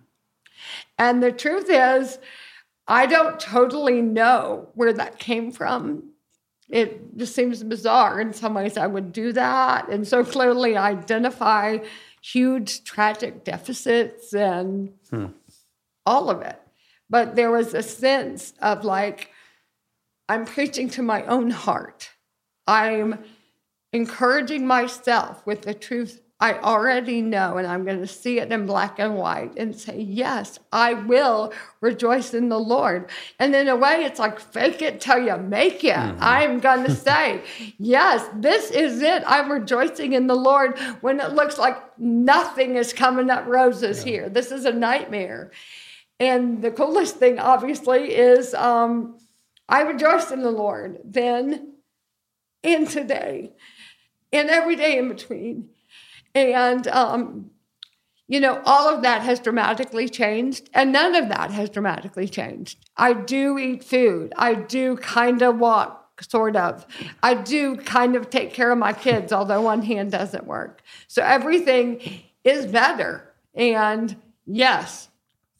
And 0.98 1.22
the 1.22 1.30
truth 1.30 1.66
is, 1.68 2.18
I 2.88 3.06
don't 3.06 3.38
totally 3.38 4.02
know 4.02 4.68
where 4.74 4.92
that 4.92 5.20
came 5.20 5.52
from. 5.52 6.10
It 6.68 7.16
just 7.16 7.36
seems 7.36 7.62
bizarre. 7.62 8.20
In 8.20 8.32
some 8.32 8.54
ways, 8.54 8.76
I 8.76 8.88
would 8.88 9.12
do 9.12 9.32
that 9.34 9.88
and 9.88 10.06
so 10.06 10.24
clearly 10.24 10.76
identify 10.76 11.78
huge 12.20 12.82
tragic 12.82 13.44
deficits 13.44 14.34
and 14.34 14.92
hmm. 15.10 15.26
all 16.04 16.28
of 16.28 16.42
it. 16.42 16.60
But 17.10 17.36
there 17.36 17.50
was 17.50 17.74
a 17.74 17.82
sense 17.82 18.52
of 18.60 18.84
like, 18.84 19.30
I'm 20.28 20.44
preaching 20.44 20.90
to 20.90 21.02
my 21.02 21.24
own 21.24 21.50
heart. 21.50 22.10
I'm 22.66 23.24
encouraging 23.92 24.66
myself 24.66 25.44
with 25.46 25.62
the 25.62 25.74
truth 25.74 26.20
I 26.40 26.54
already 26.54 27.20
know, 27.20 27.56
and 27.56 27.66
I'm 27.66 27.84
going 27.84 27.98
to 27.98 28.06
see 28.06 28.38
it 28.38 28.52
in 28.52 28.64
black 28.64 29.00
and 29.00 29.16
white 29.16 29.54
and 29.56 29.74
say, 29.74 29.98
Yes, 30.00 30.60
I 30.72 30.94
will 30.94 31.52
rejoice 31.80 32.32
in 32.32 32.48
the 32.48 32.60
Lord. 32.60 33.10
And 33.40 33.56
in 33.56 33.66
a 33.66 33.74
way, 33.74 34.04
it's 34.04 34.20
like 34.20 34.38
fake 34.38 34.80
it 34.80 35.00
till 35.00 35.18
you 35.18 35.36
make 35.36 35.82
it. 35.82 35.96
Mm-hmm. 35.96 36.18
I'm 36.20 36.60
going 36.60 36.84
to 36.84 36.94
say, 36.94 37.42
Yes, 37.78 38.24
this 38.36 38.70
is 38.70 39.02
it. 39.02 39.24
I'm 39.26 39.50
rejoicing 39.50 40.12
in 40.12 40.28
the 40.28 40.36
Lord 40.36 40.78
when 41.00 41.18
it 41.18 41.32
looks 41.32 41.58
like 41.58 41.76
nothing 41.98 42.76
is 42.76 42.92
coming 42.92 43.30
up 43.30 43.44
roses 43.46 44.04
yeah. 44.04 44.12
here. 44.12 44.28
This 44.28 44.52
is 44.52 44.64
a 44.64 44.72
nightmare. 44.72 45.50
And 46.20 46.62
the 46.62 46.70
coolest 46.70 47.16
thing, 47.16 47.38
obviously, 47.38 48.14
is 48.14 48.54
um, 48.54 49.18
I 49.68 49.82
rejoice 49.82 50.30
in 50.30 50.42
the 50.42 50.50
Lord 50.50 50.98
then 51.04 51.74
and 52.64 52.88
today 52.88 53.52
and 54.32 54.50
every 54.50 54.76
day 54.76 54.98
in 54.98 55.08
between. 55.08 55.70
And, 56.34 56.86
um, 56.88 57.50
you 58.26 58.40
know, 58.40 58.60
all 58.64 58.94
of 58.94 59.02
that 59.02 59.22
has 59.22 59.40
dramatically 59.40 60.08
changed, 60.08 60.68
and 60.74 60.92
none 60.92 61.14
of 61.14 61.30
that 61.30 61.50
has 61.50 61.70
dramatically 61.70 62.28
changed. 62.28 62.78
I 62.96 63.14
do 63.14 63.58
eat 63.58 63.82
food. 63.82 64.34
I 64.36 64.54
do 64.54 64.96
kind 64.98 65.40
of 65.40 65.58
walk, 65.58 66.22
sort 66.28 66.54
of. 66.54 66.86
I 67.22 67.34
do 67.34 67.76
kind 67.76 68.16
of 68.16 68.28
take 68.28 68.52
care 68.52 68.70
of 68.70 68.76
my 68.76 68.92
kids, 68.92 69.32
although 69.32 69.62
one 69.62 69.82
hand 69.82 70.12
doesn't 70.12 70.46
work. 70.46 70.82
So 71.06 71.22
everything 71.22 72.22
is 72.44 72.66
better. 72.66 73.32
And 73.54 74.14
yes, 74.44 75.08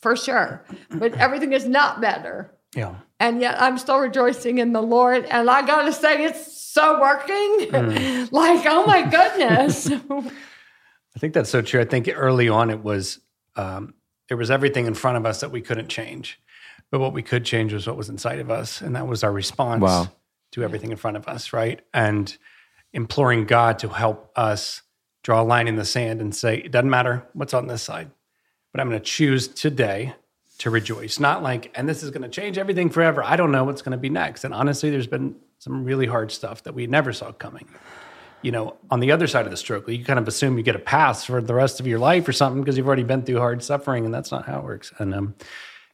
for 0.01 0.17
sure. 0.17 0.65
But 0.91 1.15
everything 1.15 1.53
is 1.53 1.67
not 1.67 2.01
better. 2.01 2.53
Yeah. 2.75 2.97
And 3.21 3.41
yet 3.41 3.61
I'm 3.61 3.79
still 3.79 3.99
rejoicing 3.99 4.59
in 4.59 4.73
the 4.73 4.83
Lord. 4.83 5.25
And 5.25 5.51
I 5.51 5.67
got 5.67 5.83
to 5.83 5.93
say, 5.93 6.25
it's 6.25 6.57
so 6.57 7.01
working. 7.01 7.71
Mm. 7.71 8.33
like, 8.33 8.65
oh 8.67 8.87
my 8.87 9.03
goodness. 9.03 9.91
I 11.19 11.19
think 11.19 11.35
that's 11.35 11.51
so 11.51 11.63
true. 11.63 11.81
I 11.81 11.85
think 11.85 12.09
early 12.15 12.49
on 12.49 12.71
it 12.71 12.83
was 12.85 13.21
um, 13.57 13.95
there 14.29 14.37
was 14.37 14.51
everything 14.51 14.87
in 14.87 14.95
front 14.95 15.17
of 15.17 15.27
us 15.27 15.41
that 15.41 15.51
we 15.51 15.61
couldn't 15.61 15.89
change, 15.89 16.41
but 16.91 17.01
what 17.01 17.13
we 17.13 17.23
could 17.23 17.45
change 17.45 17.73
was 17.73 17.87
what 17.87 17.97
was 17.97 18.09
inside 18.09 18.39
of 18.39 18.51
us, 18.51 18.81
and 18.81 18.95
that 18.95 19.09
was 19.09 19.25
our 19.25 19.33
response 19.33 19.83
wow. 19.83 20.09
to 20.53 20.63
everything 20.63 20.93
in 20.93 20.97
front 20.97 21.17
of 21.17 21.27
us, 21.27 21.53
right? 21.53 21.81
And 21.93 22.37
imploring 22.93 23.47
God 23.47 23.81
to 23.81 23.89
help 23.89 24.31
us 24.37 24.83
draw 25.25 25.43
a 25.43 25.45
line 25.45 25.67
in 25.67 25.77
the 25.77 25.85
sand 25.85 26.21
and 26.21 26.35
say, 26.35 26.59
it 26.59 26.71
doesn't 26.71 26.89
matter 26.89 27.27
what's 27.33 27.53
on 27.55 27.67
this 27.67 27.83
side, 27.83 28.11
but 28.73 28.81
I'm 28.81 28.89
going 28.89 29.01
to 29.01 29.05
choose 29.05 29.49
today 29.49 30.15
to 30.59 30.71
rejoice. 30.71 31.21
Not 31.21 31.43
like, 31.43 31.71
and 31.75 31.89
this 31.89 32.03
is 32.03 32.11
going 32.11 32.23
to 32.23 32.29
change 32.29 32.59
everything 32.59 32.91
forever. 32.91 33.23
I 33.23 33.37
don't 33.37 33.53
know 33.53 33.65
what's 33.65 33.83
going 33.83 33.93
to 33.93 33.99
be 33.99 34.11
next. 34.11 34.45
And 34.45 34.53
honestly, 34.53 34.91
there's 34.91 35.07
been 35.07 35.37
some 35.59 35.85
really 35.85 36.07
hard 36.07 36.33
stuff 36.33 36.63
that 36.65 36.75
we 36.75 36.87
never 36.87 37.13
saw 37.13 37.33
coming 37.33 37.69
you 38.43 38.53
know, 38.53 38.77
on 38.91 39.01
the 39.01 39.11
other 39.11 39.27
side 39.27 39.45
of 39.45 39.51
the 39.51 39.57
stroke, 39.57 39.89
you 39.89 40.05
kind 40.05 40.19
of 40.19 40.29
assume 40.29 40.57
you 40.57 40.63
get 40.63 40.77
a 40.77 40.81
pass 40.81 41.25
for 41.25 41.41
the 41.41 41.55
rest 41.55 41.81
of 41.81 41.87
your 41.87 41.99
life 41.99 42.29
or 42.29 42.33
something 42.33 42.63
because 42.63 42.77
you've 42.77 42.87
already 42.87 43.03
been 43.03 43.23
through 43.23 43.39
hard 43.39 43.63
suffering, 43.63 44.05
and 44.05 44.15
that's 44.15 44.31
not 44.31 44.47
how 44.47 44.59
it 44.59 44.65
works. 44.65 44.93
And 44.99 45.15
um, 45.15 45.35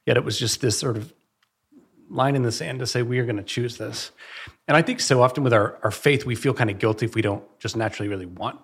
yet 0.06 0.16
it 0.16 0.24
was 0.24 0.38
just 0.38 0.60
this 0.60 0.78
sort 0.78 0.96
of 0.96 1.12
line 2.10 2.36
in 2.36 2.42
the 2.42 2.52
sand 2.52 2.80
to 2.80 2.86
say 2.86 3.02
we 3.02 3.18
are 3.18 3.24
going 3.24 3.36
to 3.36 3.42
choose 3.42 3.78
this. 3.78 4.10
And 4.68 4.76
I 4.76 4.82
think 4.82 5.00
so 5.00 5.22
often 5.22 5.42
with 5.42 5.54
our, 5.54 5.78
our 5.82 5.90
faith, 5.90 6.26
we 6.26 6.34
feel 6.34 6.52
kind 6.52 6.70
of 6.70 6.78
guilty 6.78 7.06
if 7.06 7.14
we 7.14 7.22
don't 7.22 7.42
just 7.58 7.76
naturally 7.76 8.08
really 8.08 8.26
want 8.26 8.60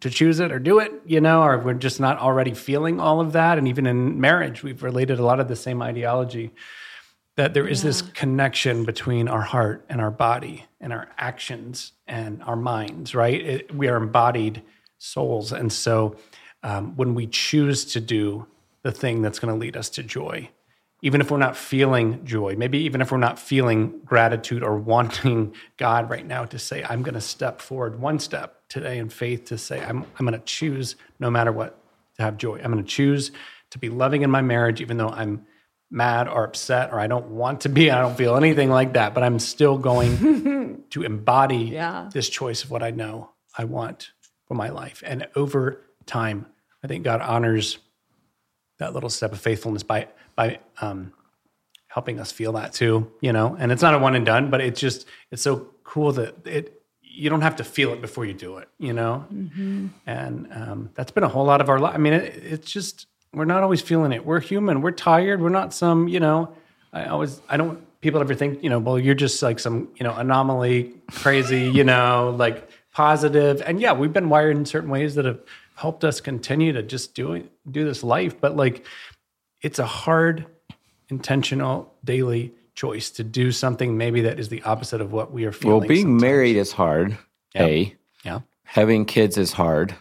to 0.00 0.10
choose 0.10 0.40
it 0.40 0.52
or 0.52 0.58
do 0.58 0.78
it, 0.78 0.92
you 1.06 1.20
know, 1.20 1.42
or 1.42 1.58
we're 1.58 1.74
just 1.74 2.00
not 2.00 2.18
already 2.18 2.54
feeling 2.54 3.00
all 3.00 3.20
of 3.20 3.32
that. 3.32 3.58
And 3.58 3.66
even 3.68 3.86
in 3.86 4.20
marriage, 4.20 4.62
we've 4.62 4.82
related 4.82 5.18
a 5.18 5.24
lot 5.24 5.40
of 5.40 5.48
the 5.48 5.56
same 5.56 5.82
ideology 5.82 6.52
that 7.36 7.54
there 7.54 7.68
is 7.68 7.82
yeah. 7.82 7.88
this 7.88 8.02
connection 8.02 8.84
between 8.84 9.28
our 9.28 9.42
heart 9.42 9.84
and 9.88 10.00
our 10.00 10.10
body 10.10 10.64
and 10.80 10.92
our 10.92 11.08
actions 11.18 11.92
and 12.06 12.42
our 12.42 12.56
minds, 12.56 13.14
right? 13.14 13.40
It, 13.40 13.74
we 13.74 13.88
are 13.88 13.96
embodied 13.96 14.62
souls. 14.98 15.52
And 15.52 15.72
so 15.72 16.16
um, 16.62 16.96
when 16.96 17.14
we 17.14 17.26
choose 17.26 17.84
to 17.92 18.00
do 18.00 18.46
the 18.82 18.92
thing 18.92 19.22
that's 19.22 19.38
going 19.38 19.54
to 19.54 19.58
lead 19.58 19.76
us 19.76 19.88
to 19.90 20.02
joy, 20.02 20.50
even 21.00 21.20
if 21.20 21.30
we're 21.30 21.38
not 21.38 21.56
feeling 21.56 22.24
joy, 22.24 22.56
maybe 22.56 22.78
even 22.78 23.00
if 23.00 23.12
we're 23.12 23.18
not 23.18 23.38
feeling 23.38 24.00
gratitude 24.04 24.62
or 24.62 24.76
wanting 24.76 25.54
God 25.76 26.10
right 26.10 26.26
now 26.26 26.44
to 26.46 26.58
say, 26.58 26.84
I'm 26.88 27.02
going 27.02 27.14
to 27.14 27.20
step 27.20 27.60
forward 27.60 28.00
one 28.00 28.18
step 28.18 28.62
today 28.68 28.98
in 28.98 29.08
faith 29.08 29.46
to 29.46 29.58
say, 29.58 29.80
I'm, 29.80 30.04
I'm 30.18 30.26
going 30.26 30.38
to 30.38 30.44
choose 30.44 30.96
no 31.20 31.30
matter 31.30 31.52
what 31.52 31.78
to 32.16 32.22
have 32.22 32.36
joy. 32.36 32.60
I'm 32.62 32.72
going 32.72 32.84
to 32.84 32.88
choose 32.88 33.30
to 33.70 33.78
be 33.78 33.88
loving 33.88 34.22
in 34.22 34.30
my 34.30 34.42
marriage, 34.42 34.80
even 34.80 34.96
though 34.96 35.10
I'm 35.10 35.46
mad 35.90 36.28
or 36.28 36.44
upset 36.44 36.92
or 36.92 37.00
I 37.00 37.06
don't 37.06 37.28
want 37.28 37.62
to 37.62 37.68
be. 37.68 37.90
I 37.90 38.00
don't 38.00 38.16
feel 38.16 38.36
anything 38.36 38.70
like 38.70 38.94
that, 38.94 39.14
but 39.14 39.22
I'm 39.22 39.38
still 39.38 39.78
going 39.78 40.84
to 40.90 41.02
embody 41.02 41.70
yeah. 41.72 42.10
this 42.12 42.28
choice 42.28 42.64
of 42.64 42.70
what 42.70 42.82
I 42.82 42.90
know 42.90 43.30
I 43.56 43.64
want 43.64 44.10
for 44.46 44.54
my 44.54 44.68
life. 44.70 45.02
And 45.06 45.28
over 45.36 45.82
time, 46.06 46.46
I 46.82 46.88
think 46.88 47.04
God 47.04 47.20
honors 47.20 47.78
that 48.78 48.94
little 48.94 49.10
step 49.10 49.32
of 49.32 49.40
faithfulness 49.40 49.82
by 49.82 50.08
by 50.34 50.58
um, 50.80 51.12
helping 51.88 52.20
us 52.20 52.32
feel 52.32 52.52
that 52.52 52.72
too. 52.72 53.10
You 53.20 53.32
know, 53.32 53.56
and 53.58 53.70
it's 53.70 53.82
not 53.82 53.94
a 53.94 53.98
one 53.98 54.14
and 54.14 54.26
done, 54.26 54.50
but 54.50 54.60
it's 54.60 54.80
just 54.80 55.06
it's 55.30 55.42
so 55.42 55.68
cool 55.84 56.12
that 56.12 56.46
it 56.46 56.82
you 57.02 57.30
don't 57.30 57.40
have 57.40 57.56
to 57.56 57.64
feel 57.64 57.92
it 57.92 58.00
before 58.00 58.24
you 58.24 58.34
do 58.34 58.58
it. 58.58 58.68
You 58.78 58.92
know, 58.92 59.26
mm-hmm. 59.32 59.88
and 60.06 60.48
um, 60.52 60.90
that's 60.94 61.10
been 61.10 61.24
a 61.24 61.28
whole 61.28 61.44
lot 61.44 61.60
of 61.60 61.68
our 61.68 61.78
life. 61.78 61.94
I 61.94 61.98
mean, 61.98 62.12
it, 62.12 62.34
it's 62.44 62.70
just 62.70 63.06
we're 63.32 63.44
not 63.44 63.62
always 63.62 63.80
feeling 63.80 64.12
it. 64.12 64.24
We're 64.24 64.40
human. 64.40 64.80
We're 64.80 64.90
tired. 64.90 65.40
We're 65.40 65.48
not 65.48 65.74
some, 65.74 66.08
you 66.08 66.20
know, 66.20 66.54
I 66.92 67.06
always, 67.06 67.40
I 67.48 67.56
don't, 67.56 67.84
people 68.00 68.20
ever 68.20 68.34
think, 68.34 68.62
you 68.62 68.70
know, 68.70 68.78
well, 68.78 68.98
you're 68.98 69.14
just 69.14 69.42
like 69.42 69.58
some, 69.58 69.88
you 69.96 70.04
know, 70.04 70.14
anomaly, 70.14 70.94
crazy, 71.12 71.68
you 71.68 71.84
know, 71.84 72.34
like 72.36 72.68
positive. 72.92 73.62
And 73.64 73.80
yeah, 73.80 73.92
we've 73.92 74.12
been 74.12 74.28
wired 74.28 74.56
in 74.56 74.64
certain 74.64 74.90
ways 74.90 75.14
that 75.16 75.24
have 75.24 75.40
helped 75.78 76.02
us 76.02 76.20
continue 76.20 76.72
to 76.72 76.82
just 76.82 77.14
do 77.14 77.48
do 77.70 77.84
this 77.84 78.02
life. 78.02 78.40
But 78.40 78.56
like, 78.56 78.84
it's 79.62 79.78
a 79.78 79.86
hard, 79.86 80.46
intentional, 81.08 81.94
daily 82.04 82.52
choice 82.74 83.10
to 83.10 83.24
do 83.24 83.52
something 83.52 83.96
maybe 83.96 84.22
that 84.22 84.40
is 84.40 84.48
the 84.48 84.62
opposite 84.62 85.00
of 85.00 85.12
what 85.12 85.32
we 85.32 85.44
are 85.44 85.52
feeling. 85.52 85.78
Well, 85.78 85.88
being 85.88 86.02
sometimes. 86.02 86.22
married 86.22 86.56
is 86.56 86.72
hard. 86.72 87.16
Yep. 87.54 87.68
A. 87.68 87.96
Yeah. 88.24 88.40
Having 88.64 89.06
kids 89.06 89.38
is 89.38 89.52
hard. 89.52 89.94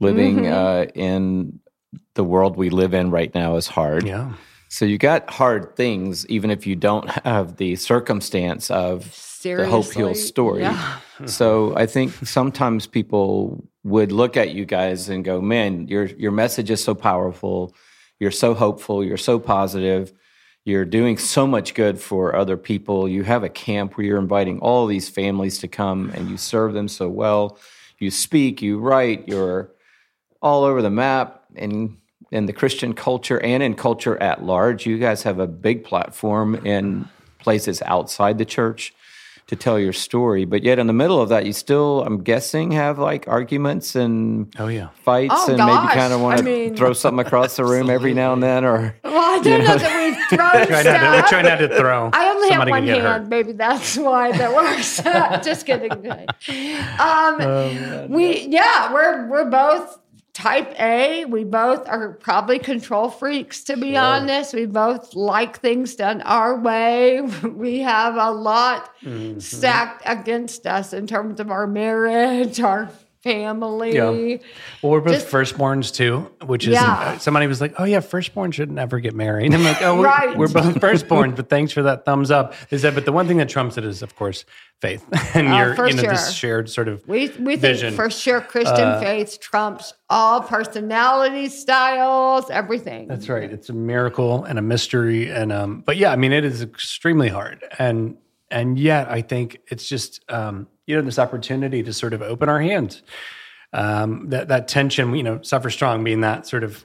Living 0.00 0.40
mm-hmm. 0.40 0.52
uh, 0.52 0.84
in 0.94 1.60
the 2.14 2.24
world 2.24 2.56
we 2.56 2.68
live 2.70 2.92
in 2.92 3.10
right 3.10 3.34
now 3.34 3.56
is 3.56 3.66
hard. 3.68 4.06
Yeah. 4.06 4.32
So 4.68 4.84
you 4.84 4.98
got 4.98 5.30
hard 5.30 5.76
things, 5.76 6.26
even 6.26 6.50
if 6.50 6.66
you 6.66 6.74
don't 6.74 7.08
have 7.24 7.56
the 7.56 7.76
circumstance 7.76 8.70
of 8.70 9.14
Seriously? 9.14 9.64
the 9.64 9.70
Hope 9.70 9.92
Heals 9.92 10.26
story. 10.26 10.62
Yeah. 10.62 10.98
so 11.26 11.74
I 11.76 11.86
think 11.86 12.12
sometimes 12.26 12.86
people 12.86 13.64
would 13.86 14.10
look 14.10 14.36
at 14.36 14.50
you 14.50 14.64
guys 14.64 15.08
and 15.08 15.24
go, 15.24 15.40
"Man, 15.40 15.86
your 15.88 16.04
your 16.04 16.32
message 16.32 16.70
is 16.70 16.82
so 16.82 16.94
powerful. 16.94 17.74
You're 18.18 18.30
so 18.30 18.54
hopeful. 18.54 19.04
You're 19.04 19.16
so 19.16 19.38
positive. 19.38 20.12
You're 20.64 20.84
doing 20.84 21.16
so 21.16 21.46
much 21.46 21.74
good 21.74 22.00
for 22.00 22.34
other 22.34 22.56
people. 22.56 23.08
You 23.08 23.22
have 23.22 23.44
a 23.44 23.48
camp 23.48 23.96
where 23.96 24.06
you're 24.06 24.18
inviting 24.18 24.58
all 24.58 24.86
these 24.86 25.08
families 25.08 25.58
to 25.60 25.68
come, 25.68 26.10
and 26.14 26.28
you 26.28 26.36
serve 26.36 26.72
them 26.74 26.88
so 26.88 27.08
well. 27.08 27.58
You 27.98 28.10
speak, 28.10 28.60
you 28.60 28.78
write, 28.78 29.28
you're 29.28 29.70
all 30.42 30.64
over 30.64 30.82
the 30.82 30.90
map, 30.90 31.44
and 31.54 31.96
in 32.32 32.46
the 32.46 32.52
Christian 32.52 32.92
culture 32.94 33.40
and 33.40 33.62
in 33.62 33.74
culture 33.74 34.20
at 34.20 34.42
large. 34.42 34.86
You 34.86 34.98
guys 34.98 35.22
have 35.22 35.38
a 35.38 35.46
big 35.46 35.84
platform 35.84 36.56
in 36.66 37.08
places 37.38 37.80
outside 37.82 38.38
the 38.38 38.44
church. 38.44 38.92
To 39.48 39.56
tell 39.56 39.78
your 39.78 39.92
story. 39.92 40.44
But 40.44 40.62
yet, 40.62 40.78
in 40.78 40.86
the 40.86 40.92
middle 40.92 41.20
of 41.20 41.28
that, 41.28 41.46
you 41.46 41.52
still, 41.52 42.02
I'm 42.04 42.22
guessing, 42.22 42.72
have 42.72 42.98
like 42.98 43.28
arguments 43.28 43.94
and 43.94 44.52
oh 44.58 44.68
yeah 44.68 44.88
fights, 45.04 45.34
oh, 45.36 45.48
and 45.48 45.58
gosh. 45.58 45.84
maybe 45.84 46.00
kind 46.00 46.12
of 46.12 46.20
want 46.20 46.38
to 46.38 46.44
mean, 46.44 46.76
throw 46.76 46.92
something 46.92 47.24
across 47.24 47.56
the 47.56 47.64
room 47.64 47.88
every 47.88 48.12
now 48.12 48.32
and 48.32 48.42
then, 48.42 48.64
or 48.64 48.96
well, 49.04 49.40
I 49.40 49.42
don't 49.42 49.60
know, 49.60 49.66
know 49.66 49.78
that 49.78 50.30
we 50.30 50.36
throw 50.36 50.50
try 50.66 50.80
stuff. 50.80 50.84
Not 50.84 51.10
to, 51.10 51.22
we 51.22 51.28
try 51.28 51.42
not 51.42 51.56
to 51.56 51.68
throw. 51.76 52.10
I 52.12 52.28
only 52.28 52.50
have 52.50 52.68
one 52.68 52.86
hand. 52.86 53.28
Maybe 53.28 53.52
that's 53.52 53.96
why 53.96 54.36
that 54.36 54.54
works. 54.54 55.00
Just 55.44 55.66
kidding. 55.66 55.92
Um, 55.92 57.40
oh, 57.40 58.06
we 58.08 58.46
yeah, 58.48 58.92
we're 58.92 59.28
we're 59.28 59.50
both 59.50 59.98
type 60.36 60.78
A. 60.78 61.24
We 61.24 61.44
both 61.44 61.88
are 61.88 62.12
probably 62.12 62.58
control 62.58 63.08
freaks, 63.08 63.64
to 63.64 63.76
be 63.76 63.92
sure. 63.92 64.02
honest. 64.02 64.52
We 64.52 64.66
both 64.66 65.14
like 65.14 65.60
things 65.60 65.96
done 65.96 66.20
our 66.22 66.60
way. 66.60 67.22
We 67.56 67.78
have 67.80 68.16
a 68.16 68.30
lot 68.30 68.90
mm-hmm. 69.00 69.38
stacked 69.38 70.02
against 70.04 70.66
us 70.66 70.92
in 70.92 71.06
terms 71.06 71.40
of 71.40 71.50
our 71.50 71.66
marriage, 71.66 72.60
our 72.60 72.90
family. 73.26 73.94
Yeah. 73.94 74.10
Well, 74.82 74.92
we're 74.92 75.00
both 75.00 75.14
Just, 75.14 75.28
firstborns 75.28 75.92
too, 75.92 76.30
which 76.44 76.66
is 76.66 76.74
yeah. 76.74 77.18
somebody 77.18 77.46
was 77.46 77.60
like, 77.60 77.74
"Oh 77.78 77.84
yeah, 77.84 78.00
firstborn 78.00 78.52
should 78.52 78.70
never 78.70 79.00
get 79.00 79.14
married." 79.14 79.46
And 79.46 79.54
I'm 79.56 79.64
like, 79.64 79.82
"Oh, 79.82 80.02
right. 80.02 80.30
we're, 80.30 80.46
we're 80.46 80.52
both 80.52 80.76
firstborns, 80.76 81.34
but 81.34 81.48
thanks 81.48 81.72
for 81.72 81.82
that 81.82 82.04
thumbs 82.04 82.30
up." 82.30 82.54
They 82.70 82.78
said, 82.78 82.94
but 82.94 83.04
the 83.04 83.12
one 83.12 83.26
thing 83.26 83.38
that 83.38 83.48
trumps 83.48 83.76
it 83.76 83.84
is, 83.84 84.02
of 84.02 84.14
course, 84.16 84.44
faith 84.80 85.04
and 85.34 85.48
uh, 85.48 85.56
your, 85.56 85.88
you 85.88 85.94
know, 85.94 86.02
sure. 86.02 86.12
this 86.12 86.32
shared 86.32 86.70
sort 86.70 86.88
of 86.88 87.06
we 87.08 87.28
we 87.40 87.56
vision. 87.56 87.90
think 87.90 87.96
for 87.96 88.10
sure 88.10 88.40
Christian 88.40 88.88
uh, 88.88 89.00
faith 89.00 89.40
trumps 89.40 89.92
all 90.08 90.40
personality 90.40 91.48
styles, 91.48 92.48
everything. 92.50 93.08
That's 93.08 93.28
right. 93.28 93.50
It's 93.50 93.68
a 93.68 93.74
miracle 93.74 94.44
and 94.44 94.58
a 94.58 94.62
mystery, 94.62 95.30
and 95.30 95.52
um, 95.52 95.82
but 95.84 95.96
yeah, 95.96 96.12
I 96.12 96.16
mean, 96.16 96.32
it 96.32 96.44
is 96.44 96.62
extremely 96.62 97.28
hard, 97.28 97.64
and 97.78 98.16
and 98.50 98.78
yet 98.78 99.10
I 99.10 99.22
think 99.22 99.60
it's 99.68 99.88
just 99.88 100.24
um 100.30 100.68
you 100.86 100.96
know 100.96 101.02
this 101.02 101.18
opportunity 101.18 101.82
to 101.82 101.92
sort 101.92 102.12
of 102.12 102.22
open 102.22 102.48
our 102.48 102.60
hands. 102.60 103.02
Um, 103.72 104.30
that 104.30 104.48
that 104.48 104.68
tension 104.68 105.14
you 105.14 105.22
know 105.22 105.42
suffer 105.42 105.70
strong 105.70 106.04
being 106.04 106.20
that 106.20 106.46
sort 106.46 106.64
of 106.64 106.84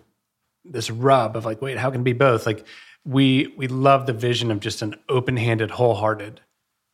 this 0.66 0.90
rub 0.90 1.36
of 1.36 1.46
like 1.46 1.62
wait 1.62 1.78
how 1.78 1.92
can 1.92 2.02
it 2.02 2.06
be 2.06 2.14
both? 2.14 2.46
Like 2.46 2.66
we 3.06 3.54
we 3.58 3.68
love 3.68 4.06
the 4.06 4.14
vision 4.14 4.52
of 4.52 4.60
just 4.60 4.82
an 4.82 4.96
open-handed 5.10 5.72
wholehearted 5.72 6.42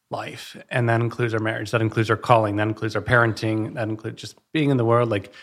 life. 0.09 0.55
And 0.69 0.87
that 0.89 1.01
includes 1.01 1.33
our 1.33 1.39
marriage 1.39 1.71
that 1.71 1.81
includes 1.81 2.09
our 2.09 2.17
calling 2.17 2.55
that 2.57 2.67
includes 2.67 2.95
our 2.95 3.01
parenting 3.01 3.73
that 3.75 3.89
includes 3.89 4.21
just 4.21 4.37
being 4.53 4.69
in 4.69 4.77
the 4.77 4.85
world. 4.85 5.09
Like 5.09 5.33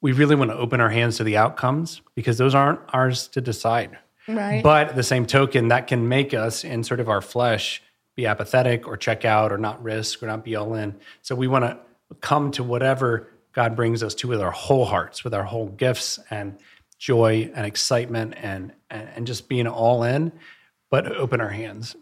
we 0.00 0.12
really 0.12 0.34
want 0.34 0.50
to 0.50 0.56
open 0.56 0.80
our 0.80 0.90
hands 0.90 1.16
to 1.18 1.24
the 1.24 1.36
outcomes 1.36 2.02
because 2.14 2.38
those 2.38 2.54
aren't 2.54 2.80
ours 2.92 3.28
to 3.28 3.40
decide. 3.40 3.98
Right. 4.28 4.62
But 4.62 4.88
at 4.88 4.96
the 4.96 5.02
same 5.02 5.26
token 5.26 5.68
that 5.68 5.86
can 5.86 6.08
make 6.08 6.34
us 6.34 6.64
in 6.64 6.82
sort 6.84 7.00
of 7.00 7.08
our 7.08 7.20
flesh 7.20 7.82
be 8.16 8.26
apathetic 8.26 8.88
or 8.88 8.96
check 8.96 9.24
out 9.24 9.52
or 9.52 9.58
not 9.58 9.82
risk 9.82 10.22
or 10.22 10.26
not 10.26 10.44
be 10.44 10.56
all 10.56 10.74
in. 10.74 10.96
So 11.22 11.34
we 11.36 11.46
want 11.46 11.64
to 11.64 11.78
come 12.20 12.50
to 12.52 12.64
whatever 12.64 13.28
God 13.52 13.76
brings 13.76 14.02
us 14.02 14.14
to 14.16 14.28
with 14.28 14.40
our 14.40 14.50
whole 14.50 14.84
hearts, 14.84 15.22
with 15.22 15.34
our 15.34 15.44
whole 15.44 15.68
gifts 15.68 16.18
and 16.30 16.58
joy 16.98 17.50
and 17.54 17.66
excitement 17.66 18.34
and 18.36 18.72
and, 18.90 19.08
and 19.14 19.26
just 19.26 19.48
being 19.48 19.66
all 19.66 20.02
in, 20.02 20.32
but 20.90 21.14
open 21.16 21.40
our 21.40 21.50
hands 21.50 21.96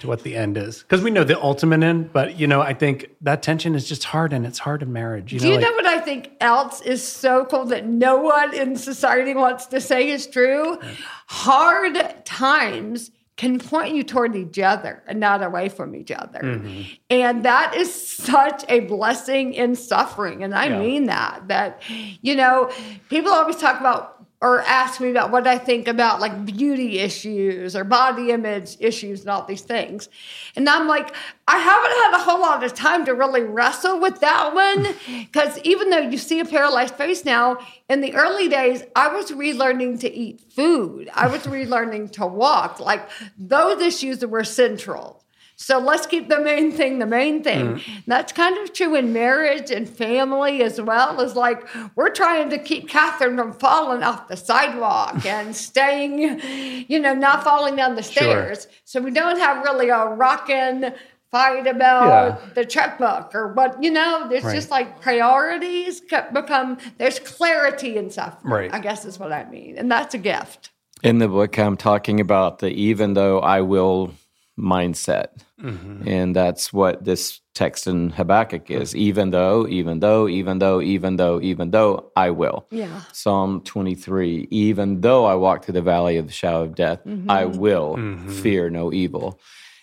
to 0.00 0.08
what 0.08 0.22
the 0.22 0.34
end 0.36 0.56
is. 0.56 0.82
Because 0.82 1.02
we 1.02 1.10
know 1.10 1.24
the 1.24 1.40
ultimate 1.40 1.82
end 1.82 2.12
but 2.12 2.38
you 2.38 2.46
know 2.46 2.60
i 2.60 2.74
think 2.74 3.10
that 3.20 3.42
tension 3.42 3.74
is 3.74 3.86
just 3.88 4.04
hard 4.04 4.32
and 4.32 4.46
it's 4.46 4.58
hard 4.58 4.82
in 4.82 4.92
marriage 4.92 5.32
you 5.32 5.38
do 5.38 5.46
know, 5.46 5.52
you 5.52 5.58
like, 5.58 5.68
know 5.68 5.72
what 5.72 5.86
i 5.86 6.00
think 6.00 6.30
else 6.40 6.80
is 6.82 7.06
so 7.06 7.44
cool 7.46 7.64
that 7.66 7.86
no 7.86 8.16
one 8.16 8.54
in 8.54 8.76
society 8.76 9.34
wants 9.34 9.66
to 9.66 9.80
say 9.80 10.10
is 10.10 10.26
true? 10.26 10.78
Hard 11.26 12.24
times 12.24 13.10
can 13.36 13.58
point 13.58 13.94
you 13.94 14.04
toward 14.04 14.36
each 14.36 14.60
other 14.60 15.02
and 15.08 15.18
not 15.18 15.42
away 15.42 15.68
from 15.68 15.96
each 15.96 16.12
other. 16.12 16.38
Mm-hmm. 16.38 16.82
And 17.10 17.44
that 17.44 17.74
is 17.74 17.92
such 17.92 18.64
a 18.68 18.80
blessing 18.80 19.54
in 19.54 19.74
suffering. 19.74 20.44
And 20.44 20.54
I 20.54 20.66
yeah. 20.66 20.78
mean 20.78 21.06
that, 21.06 21.48
that, 21.48 21.82
you 21.88 22.36
know, 22.36 22.70
people 23.08 23.32
always 23.32 23.56
talk 23.56 23.80
about 23.80 24.13
or 24.40 24.60
ask 24.62 25.00
me 25.00 25.10
about 25.10 25.30
what 25.30 25.46
I 25.46 25.56
think 25.56 25.88
about 25.88 26.20
like 26.20 26.44
beauty 26.44 26.98
issues 26.98 27.74
or 27.74 27.82
body 27.82 28.30
image 28.30 28.76
issues 28.78 29.22
and 29.22 29.30
all 29.30 29.44
these 29.44 29.62
things. 29.62 30.08
And 30.54 30.68
I'm 30.68 30.86
like, 30.86 31.14
I 31.48 31.58
haven't 31.58 31.90
had 31.90 32.14
a 32.14 32.22
whole 32.22 32.40
lot 32.40 32.62
of 32.62 32.74
time 32.74 33.06
to 33.06 33.14
really 33.14 33.42
wrestle 33.42 34.00
with 34.00 34.20
that 34.20 34.54
one. 34.54 34.94
Because 35.34 35.58
even 35.62 35.90
though 35.90 35.98
you 35.98 36.18
see 36.18 36.38
a 36.40 36.44
paralyzed 36.44 36.94
face 36.94 37.24
now, 37.24 37.58
in 37.88 38.00
the 38.00 38.14
early 38.14 38.48
days, 38.48 38.84
I 38.94 39.08
was 39.08 39.30
relearning 39.32 39.98
to 40.00 40.12
eat 40.12 40.40
food, 40.52 41.08
I 41.12 41.26
was 41.26 41.42
relearning 41.42 42.12
to 42.12 42.26
walk. 42.26 42.78
Like 42.78 43.08
those 43.36 43.80
issues 43.80 44.24
were 44.24 44.44
central. 44.44 45.23
So 45.56 45.78
let's 45.78 46.06
keep 46.06 46.28
the 46.28 46.40
main 46.40 46.72
thing 46.72 46.98
the 46.98 47.06
main 47.06 47.42
thing. 47.42 47.76
Mm. 47.76 48.04
That's 48.06 48.32
kind 48.32 48.58
of 48.58 48.72
true 48.72 48.94
in 48.94 49.12
marriage 49.12 49.70
and 49.70 49.88
family 49.88 50.62
as 50.62 50.80
well. 50.80 51.20
As 51.20 51.36
like 51.36 51.66
we're 51.94 52.10
trying 52.10 52.50
to 52.50 52.58
keep 52.58 52.88
Catherine 52.88 53.36
from 53.36 53.52
falling 53.52 54.02
off 54.02 54.28
the 54.28 54.36
sidewalk 54.36 55.24
and 55.26 55.54
staying, 55.54 56.40
you 56.88 56.98
know, 56.98 57.14
not 57.14 57.44
falling 57.44 57.76
down 57.76 57.94
the 57.94 58.02
stairs. 58.02 58.62
Sure. 58.62 58.72
So 58.84 59.00
we 59.00 59.10
don't 59.10 59.38
have 59.38 59.64
really 59.64 59.88
a 59.88 60.06
rockin' 60.06 60.94
fight 61.34 61.66
about 61.66 62.06
yeah. 62.06 62.48
the 62.54 62.64
checkbook 62.64 63.34
or 63.34 63.52
what 63.54 63.82
you 63.82 63.90
know 63.90 64.28
there's 64.28 64.44
right. 64.44 64.54
just 64.54 64.70
like 64.70 65.00
priorities 65.00 66.00
become 66.32 66.78
there's 66.98 67.18
clarity 67.18 67.98
and 67.98 68.12
stuff 68.12 68.38
right 68.44 68.72
i 68.72 68.78
guess 68.78 69.04
is 69.04 69.18
what 69.18 69.32
i 69.32 69.44
mean 69.50 69.76
and 69.76 69.90
that's 69.90 70.14
a 70.14 70.18
gift 70.18 70.70
in 71.02 71.18
the 71.18 71.26
book 71.26 71.58
i'm 71.58 71.76
talking 71.76 72.20
about 72.20 72.60
the 72.60 72.68
even 72.68 73.14
though 73.14 73.40
i 73.40 73.60
will 73.60 74.14
mindset. 74.58 75.28
Mm-hmm. 75.60 76.06
And 76.08 76.36
that's 76.36 76.72
what 76.72 77.04
this 77.04 77.40
text 77.54 77.86
in 77.86 78.10
Habakkuk 78.10 78.70
is. 78.70 78.90
Mm-hmm. 78.90 78.98
Even 78.98 79.30
though, 79.30 79.66
even 79.66 80.00
though, 80.00 80.28
even 80.28 80.58
though, 80.58 80.80
even 80.80 81.16
though, 81.16 81.40
even 81.40 81.70
though, 81.70 82.12
I 82.16 82.30
will. 82.30 82.66
Yeah. 82.70 83.02
Psalm 83.12 83.62
23 83.62 84.48
Even 84.50 85.00
though 85.00 85.24
I 85.24 85.34
walk 85.34 85.64
through 85.64 85.74
the 85.74 85.82
valley 85.82 86.16
of 86.16 86.26
the 86.26 86.32
shadow 86.32 86.62
of 86.62 86.74
death, 86.74 87.00
mm-hmm. 87.04 87.30
I 87.30 87.46
will 87.46 87.96
mm-hmm. 87.96 88.30
fear 88.30 88.70
no 88.70 88.92
evil. 88.92 89.40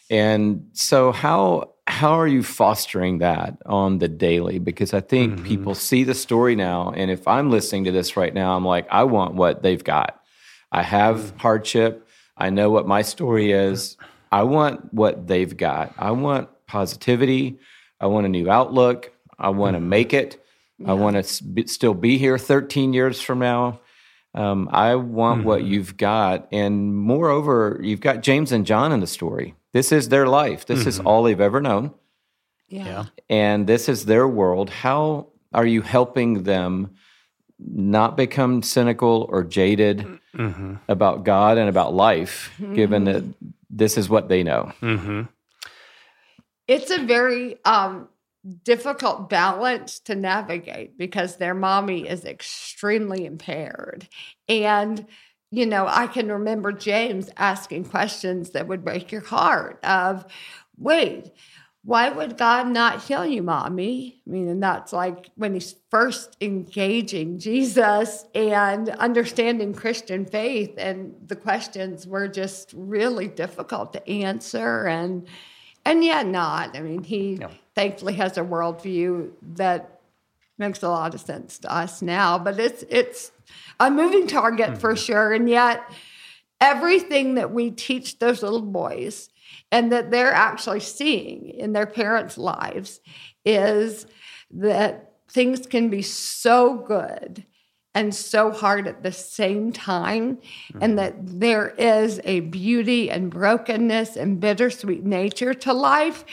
And 0.09 0.67
so, 0.73 1.11
how 1.11 1.71
how 1.87 2.19
are 2.19 2.27
you 2.27 2.43
fostering 2.43 3.19
that 3.19 3.57
on 3.65 3.97
the 3.97 4.07
daily? 4.07 4.59
Because 4.59 4.93
I 4.93 5.01
think 5.01 5.33
mm-hmm. 5.33 5.45
people 5.45 5.75
see 5.75 6.03
the 6.03 6.13
story 6.13 6.55
now, 6.55 6.93
and 6.95 7.09
if 7.09 7.27
I'm 7.27 7.49
listening 7.49 7.85
to 7.85 7.91
this 7.91 8.15
right 8.15 8.33
now, 8.33 8.55
I'm 8.55 8.65
like, 8.65 8.87
I 8.89 9.03
want 9.03 9.35
what 9.35 9.63
they've 9.63 9.83
got. 9.83 10.21
I 10.71 10.83
have 10.83 11.17
mm. 11.17 11.39
hardship. 11.39 12.07
I 12.37 12.49
know 12.49 12.69
what 12.69 12.87
my 12.87 13.01
story 13.01 13.51
is. 13.51 13.97
I 14.31 14.43
want 14.43 14.93
what 14.93 15.27
they've 15.27 15.55
got. 15.55 15.93
I 15.97 16.11
want 16.11 16.49
positivity. 16.67 17.59
I 17.99 18.07
want 18.07 18.25
a 18.25 18.29
new 18.29 18.49
outlook. 18.49 19.11
I 19.37 19.49
want 19.49 19.75
to 19.75 19.79
mm-hmm. 19.79 19.89
make 19.89 20.13
it. 20.13 20.43
Yeah. 20.77 20.91
I 20.91 20.93
want 20.93 21.23
to 21.23 21.43
be, 21.43 21.67
still 21.67 21.93
be 21.93 22.17
here 22.17 22.37
13 22.37 22.93
years 22.93 23.19
from 23.21 23.39
now. 23.39 23.81
Um, 24.33 24.69
I 24.71 24.95
want 24.95 25.39
mm-hmm. 25.39 25.47
what 25.47 25.63
you've 25.63 25.97
got. 25.97 26.47
And 26.51 26.95
moreover, 26.95 27.79
you've 27.83 27.99
got 27.99 28.21
James 28.21 28.51
and 28.51 28.65
John 28.65 28.91
in 28.91 29.01
the 29.01 29.07
story. 29.07 29.55
This 29.73 29.91
is 29.91 30.09
their 30.09 30.27
life, 30.27 30.65
this 30.65 30.79
mm-hmm. 30.79 30.89
is 30.89 30.99
all 30.99 31.23
they've 31.23 31.39
ever 31.39 31.61
known. 31.61 31.93
Yeah. 32.67 33.05
And 33.29 33.67
this 33.67 33.89
is 33.89 34.05
their 34.05 34.27
world. 34.27 34.69
How 34.69 35.27
are 35.53 35.65
you 35.65 35.81
helping 35.81 36.43
them 36.43 36.91
not 37.59 38.17
become 38.17 38.63
cynical 38.63 39.27
or 39.29 39.43
jaded 39.43 40.19
mm-hmm. 40.35 40.75
about 40.87 41.23
God 41.23 41.57
and 41.57 41.69
about 41.69 41.93
life, 41.93 42.51
given 42.73 43.03
that 43.05 43.23
this 43.71 43.97
is 43.97 44.09
what 44.09 44.27
they 44.27 44.43
know. 44.43 44.71
Mm-hmm. 44.81 45.23
It's 46.67 46.91
a 46.91 46.99
very 46.99 47.57
um, 47.65 48.09
difficult 48.63 49.29
balance 49.29 49.99
to 49.99 50.15
navigate 50.15 50.97
because 50.97 51.37
their 51.37 51.53
mommy 51.53 52.07
is 52.07 52.25
extremely 52.25 53.25
impaired. 53.25 54.07
And, 54.47 55.05
you 55.51 55.65
know, 55.65 55.85
I 55.87 56.07
can 56.07 56.31
remember 56.31 56.71
James 56.71 57.29
asking 57.37 57.85
questions 57.85 58.51
that 58.51 58.67
would 58.67 58.83
break 58.83 59.11
your 59.11 59.21
heart 59.21 59.83
of, 59.83 60.25
wait, 60.77 61.31
why 61.83 62.09
would 62.09 62.37
God 62.37 62.67
not 62.67 63.03
heal 63.03 63.25
you, 63.25 63.41
mommy? 63.41 64.21
I 64.27 64.29
mean, 64.29 64.47
and 64.47 64.61
that's 64.61 64.93
like 64.93 65.31
when 65.35 65.55
he's 65.55 65.75
first 65.89 66.37
engaging 66.39 67.39
Jesus 67.39 68.25
and 68.35 68.89
understanding 68.89 69.73
Christian 69.73 70.25
faith. 70.25 70.75
And 70.77 71.15
the 71.25 71.35
questions 71.35 72.05
were 72.05 72.27
just 72.27 72.71
really 72.75 73.27
difficult 73.27 73.93
to 73.93 74.07
answer. 74.07 74.85
And, 74.85 75.27
and 75.83 76.03
yet 76.03 76.27
not. 76.27 76.77
I 76.77 76.81
mean, 76.81 77.03
he 77.03 77.35
no. 77.35 77.49
thankfully 77.73 78.13
has 78.13 78.37
a 78.37 78.41
worldview 78.41 79.31
that 79.55 80.01
makes 80.59 80.83
a 80.83 80.89
lot 80.89 81.15
of 81.15 81.21
sense 81.21 81.57
to 81.57 81.73
us 81.73 82.03
now, 82.03 82.37
but 82.37 82.59
it's, 82.59 82.83
it's 82.89 83.31
a 83.79 83.89
moving 83.89 84.27
target 84.27 84.69
mm-hmm. 84.69 84.79
for 84.79 84.95
sure. 84.95 85.33
And 85.33 85.49
yet, 85.49 85.83
everything 86.59 87.33
that 87.33 87.51
we 87.51 87.71
teach 87.71 88.19
those 88.19 88.43
little 88.43 88.61
boys 88.61 89.30
and 89.71 89.91
that 89.91 90.11
they're 90.11 90.33
actually 90.33 90.79
seeing 90.79 91.49
in 91.49 91.73
their 91.73 91.85
parents' 91.85 92.37
lives 92.37 92.99
is 93.45 94.05
that 94.51 95.13
things 95.29 95.65
can 95.65 95.89
be 95.89 96.01
so 96.01 96.75
good 96.75 97.45
and 97.93 98.15
so 98.15 98.51
hard 98.51 98.87
at 98.87 99.03
the 99.03 99.11
same 99.11 99.71
time, 99.71 100.37
mm-hmm. 100.37 100.79
and 100.81 100.97
that 100.97 101.13
there 101.17 101.69
is 101.77 102.21
a 102.23 102.39
beauty 102.41 103.09
and 103.09 103.29
brokenness 103.29 104.15
and 104.15 104.39
bittersweet 104.39 105.03
nature 105.03 105.53
to 105.53 105.73
life 105.73 106.23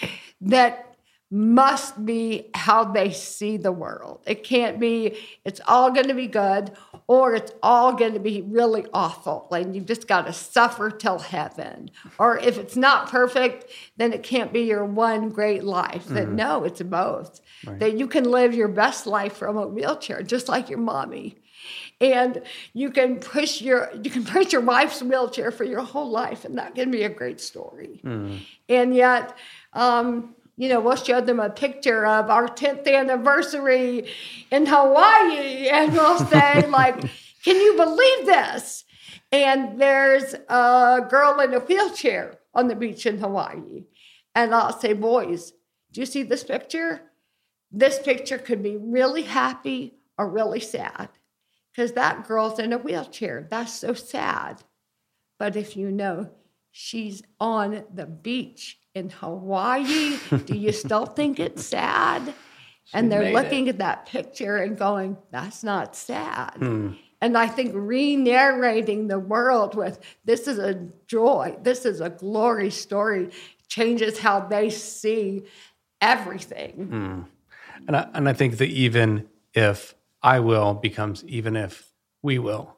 that 0.41 0.88
must 1.31 2.07
be 2.07 2.49
how 2.55 2.85
they 2.85 3.11
see 3.11 3.59
the 3.59 3.73
world. 3.73 4.21
It 4.27 4.45
can't 4.45 4.81
be, 4.81 5.19
it's 5.45 5.61
all 5.69 5.91
going 5.91 6.09
to 6.09 6.15
be 6.15 6.27
good 6.27 6.73
or 7.07 7.35
it's 7.35 7.53
all 7.63 7.93
going 7.93 8.15
to 8.15 8.21
be 8.21 8.43
really 8.43 8.87
awful. 8.95 9.47
And 9.53 9.75
you 9.77 9.83
just 9.83 10.09
got 10.09 10.27
to 10.27 10.33
suffer 10.33 10.91
till 10.91 11.19
heaven. 11.19 11.91
Or 12.19 12.39
if 12.39 12.57
it's 12.57 12.77
not 12.77 13.11
perfect, 13.11 13.71
then 13.99 14.15
it 14.15 14.23
can't 14.23 14.53
be 14.55 14.61
your 14.63 14.87
one 14.87 15.29
great 15.29 15.65
life. 15.65 16.07
mm 16.07 16.15
That 16.15 16.29
no, 16.31 16.65
it's 16.65 16.81
both. 16.81 17.41
Right. 17.67 17.79
That 17.79 17.99
you 17.99 18.07
can 18.07 18.25
live 18.25 18.55
your 18.55 18.69
best 18.69 19.07
life 19.07 19.35
from 19.35 19.59
a 19.59 19.67
wheelchair, 19.67 20.23
just 20.23 20.49
like 20.49 20.71
your 20.71 20.79
mommy. 20.79 21.37
And 22.01 22.43
you 22.73 22.91
can 22.91 23.19
push 23.19 23.61
your 23.61 23.91
you 24.03 24.11
can 24.11 24.25
push 24.25 24.53
your 24.53 24.63
wife's 24.63 25.03
wheelchair 25.03 25.51
for 25.51 25.65
your 25.65 25.83
whole 25.83 26.09
life, 26.09 26.45
and 26.45 26.57
that 26.57 26.75
can 26.75 26.91
be 26.91 27.03
a 27.03 27.09
great 27.09 27.41
story. 27.41 28.01
mm 28.05 28.39
And 28.69 28.95
yet, 28.95 29.37
um, 29.73 30.35
you 30.59 30.69
know, 30.69 30.81
we'll 30.81 30.97
show 30.97 31.21
them 31.21 31.39
a 31.39 31.49
picture 31.49 32.05
of 32.05 32.31
our 32.31 32.49
10th 32.49 32.93
anniversary 32.93 34.11
in 34.51 34.67
Hawaii 34.67 35.69
and 35.69 35.93
we'll 35.93 36.19
say, 36.27 36.67
like, 36.67 37.01
can 37.45 37.57
you 37.57 37.75
believe 37.77 38.27
this? 38.27 38.85
And 39.31 39.81
there's 39.81 40.35
a 40.35 41.07
girl 41.09 41.39
in 41.41 41.55
a 41.55 41.61
wheelchair 41.61 42.39
on 42.55 42.67
the 42.67 42.75
beach 42.75 43.07
in 43.07 43.19
Hawaii. 43.19 43.85
And 44.35 44.53
I'll 44.53 44.79
say, 44.79 44.95
boys, 44.95 45.53
do 45.93 46.01
you 46.01 46.07
see 46.07 46.25
this 46.25 46.43
picture? 46.43 47.03
This 47.71 48.01
picture 48.01 48.39
could 48.39 48.63
be 48.63 48.77
really 48.77 49.23
happy 49.23 49.95
or 50.19 50.29
really 50.29 50.61
sad 50.61 51.09
because 51.71 51.93
that 51.93 52.27
girl's 52.27 52.59
in 52.59 52.73
a 52.73 52.79
wheelchair. 52.79 53.47
That's 53.49 53.73
so 53.73 53.95
sad. 53.95 54.65
But 55.39 55.55
if 55.55 55.77
you 55.77 55.93
know 55.93 56.31
she's 56.73 57.23
on 57.39 57.85
the 57.95 58.07
beach 58.07 58.79
in 58.99 59.09
Hawaii. 59.09 60.19
Do 60.45 60.57
you 60.57 60.73
still 60.85 61.07
think 61.07 61.41
it's 61.41 61.65
sad? 61.65 62.35
and 62.93 63.13
they're 63.13 63.33
looking 63.33 63.67
it. 63.67 63.71
at 63.71 63.79
that 63.79 64.07
picture 64.07 64.57
and 64.57 64.77
going, 64.77 65.17
that's 65.31 65.63
not 65.63 65.95
sad. 65.95 66.55
Hmm. 66.57 66.93
And 67.21 67.37
I 67.37 67.49
think 67.49 67.73
re 67.75 68.17
narrating 68.17 69.09
the 69.09 69.19
world 69.19 69.75
with 69.75 69.99
this 70.25 70.47
is 70.47 70.59
a 70.59 70.75
joy, 71.07 71.57
this 71.63 71.85
is 71.85 72.01
a 72.01 72.11
glory 72.11 72.71
story, 72.71 73.31
changes 73.69 74.19
how 74.19 74.41
they 74.41 74.71
see 74.71 75.43
everything. 76.01 76.73
Hmm. 76.87 77.21
And, 77.87 77.97
I, 77.97 78.09
and 78.15 78.29
I 78.29 78.33
think 78.33 78.59
that 78.59 78.69
even 78.69 79.29
if 79.53 79.95
I 80.23 80.41
will 80.41 80.75
becomes 80.75 81.25
even 81.25 81.57
if 81.57 81.93
we 82.23 82.39
will, 82.39 82.77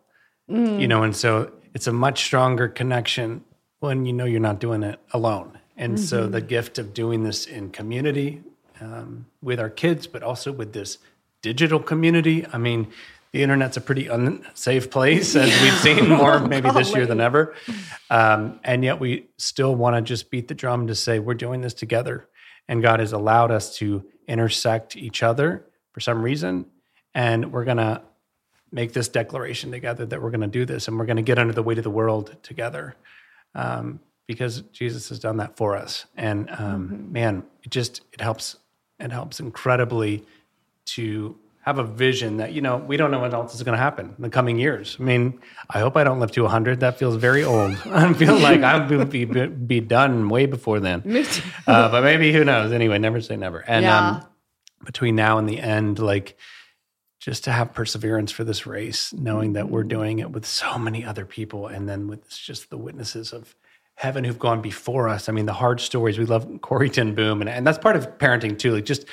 mm. 0.49 0.81
you 0.81 0.89
know, 0.89 1.03
and 1.03 1.17
so 1.17 1.53
it's 1.75 1.87
a 1.87 1.93
much 1.93 2.23
stronger 2.23 2.69
connection 2.69 3.45
when 3.81 4.05
you 4.05 4.13
know 4.13 4.27
you're 4.27 4.41
not 4.41 4.61
doing 4.61 4.83
it 4.83 5.01
alone. 5.13 5.59
And 5.81 5.95
mm-hmm. 5.95 6.05
so 6.05 6.27
the 6.27 6.43
gift 6.43 6.79
of 6.79 6.93
doing 6.93 7.25
this 7.25 7.47
in 7.47 7.71
community 7.71 8.43
um, 8.83 9.25
with 9.41 9.59
our 9.59 9.71
kids, 9.71 10.07
but 10.07 10.23
also 10.23 10.53
with 10.53 10.75
this 10.75 10.99
digital 11.41 11.81
community. 11.81 12.47
I 12.53 12.59
mean, 12.59 12.89
the 13.33 13.43
internet's 13.43 13.79
a 13.79 13.81
pretty 13.81 14.07
unsafe 14.07 14.91
place, 14.91 15.35
as 15.35 15.49
we've 15.63 15.79
seen 15.79 16.07
more 16.07 16.39
maybe 16.47 16.71
this 16.71 16.95
year 16.95 17.07
than 17.07 17.19
ever. 17.19 17.55
Um, 18.11 18.61
and 18.63 18.85
yet 18.85 19.01
we 19.01 19.29
still 19.39 19.75
want 19.75 19.97
to 19.97 20.03
just 20.03 20.31
beat 20.31 20.49
the 20.49 20.55
drum 20.55 20.87
to 20.89 20.95
say 20.95 21.19
we're 21.19 21.33
doing 21.33 21.63
this 21.63 21.73
together. 21.73 22.29
And 22.69 22.83
God 22.83 23.01
has 23.01 23.15
allowed 23.15 23.51
us 23.51 23.75
to 23.79 24.05
intersect 24.29 24.97
each 24.97 25.23
other 25.23 25.65
for 25.93 26.01
some 26.01 26.21
reason. 26.21 26.67
And 27.15 27.53
we're 27.53 27.65
going 27.65 27.79
to 27.79 28.03
make 28.71 28.93
this 28.93 29.09
declaration 29.09 29.71
together 29.71 30.05
that 30.05 30.21
we're 30.21 30.31
going 30.31 30.43
to 30.43 30.47
do 30.47 30.67
this 30.67 30.89
and 30.89 30.99
we're 30.99 31.07
going 31.07 31.17
to 31.17 31.23
get 31.23 31.39
under 31.39 31.55
the 31.55 31.63
weight 31.63 31.79
of 31.79 31.85
the 31.85 31.91
world 31.91 32.37
together. 32.43 32.97
Um, 33.55 34.01
because 34.31 34.61
Jesus 34.71 35.09
has 35.09 35.19
done 35.19 35.39
that 35.39 35.57
for 35.57 35.77
us. 35.77 36.07
And 36.17 36.49
um, 36.51 36.57
mm-hmm. 36.89 37.13
man, 37.13 37.43
it 37.65 37.71
just 37.71 38.03
it 38.13 38.21
helps 38.21 38.55
it 39.01 39.11
helps 39.11 39.41
incredibly 39.41 40.25
to 40.95 41.37
have 41.63 41.81
a 41.81 41.83
vision 41.83 42.37
that 42.37 42.53
you 42.53 42.61
know 42.61 42.77
we 42.77 42.97
don't 42.97 43.11
know 43.11 43.19
what 43.19 43.35
else 43.35 43.57
is 43.57 43.65
going 43.65 43.77
to 43.77 43.83
happen 43.83 44.15
in 44.17 44.23
the 44.23 44.31
coming 44.31 44.57
years. 44.57 44.97
I 45.01 45.03
mean, 45.03 45.41
I 45.69 45.81
hope 45.81 45.97
I 45.97 46.05
don't 46.05 46.21
live 46.21 46.31
to 46.31 46.43
100. 46.43 46.79
That 46.79 46.97
feels 46.97 47.17
very 47.17 47.43
old. 47.43 47.73
I 47.87 48.13
feel 48.13 48.39
like 48.39 48.63
I 48.63 48.87
will 48.87 49.05
be 49.05 49.25
be 49.25 49.81
done 49.81 50.29
way 50.29 50.47
before 50.47 50.79
then. 50.79 51.03
Uh, 51.67 51.91
but 51.91 52.05
maybe 52.05 52.33
who 52.33 52.45
knows? 52.45 52.71
Anyway, 52.71 52.99
never 52.99 53.21
say 53.21 53.37
never. 53.37 53.59
And 53.59 53.83
yeah. 53.83 54.11
um, 54.11 54.27
between 54.85 55.17
now 55.17 55.39
and 55.39 55.49
the 55.49 55.59
end, 55.59 55.99
like 55.99 56.39
just 57.19 57.43
to 57.45 57.51
have 57.51 57.73
perseverance 57.73 58.31
for 58.31 58.45
this 58.45 58.65
race, 58.65 59.13
knowing 59.13 59.55
that 59.55 59.71
we're 59.71 59.81
mm-hmm. 59.81 59.89
doing 59.89 60.19
it 60.21 60.31
with 60.31 60.47
so 60.47 60.79
many 60.79 61.05
other 61.05 61.25
people, 61.25 61.67
and 61.67 61.89
then 61.89 62.07
with 62.07 62.31
just 62.31 62.71
the 62.71 62.79
witnesses 62.79 63.33
of 63.33 63.57
heaven 64.01 64.25
who've 64.25 64.39
gone 64.39 64.63
before 64.63 65.11
us. 65.11 65.29
I 65.29 65.33
mean, 65.33 65.45
the 65.45 65.53
hard 65.53 65.79
stories. 65.79 66.19
We 66.19 66.25
love 66.25 66.49
Corrie 66.63 66.89
ten 66.89 67.15
Boom, 67.15 67.43
and, 67.43 67.51
and 67.51 67.67
that's 67.67 67.77
part 67.77 67.97
of 67.97 68.17
parenting 68.17 68.59
too. 68.59 68.73
Like 68.73 68.87
just 68.87 69.05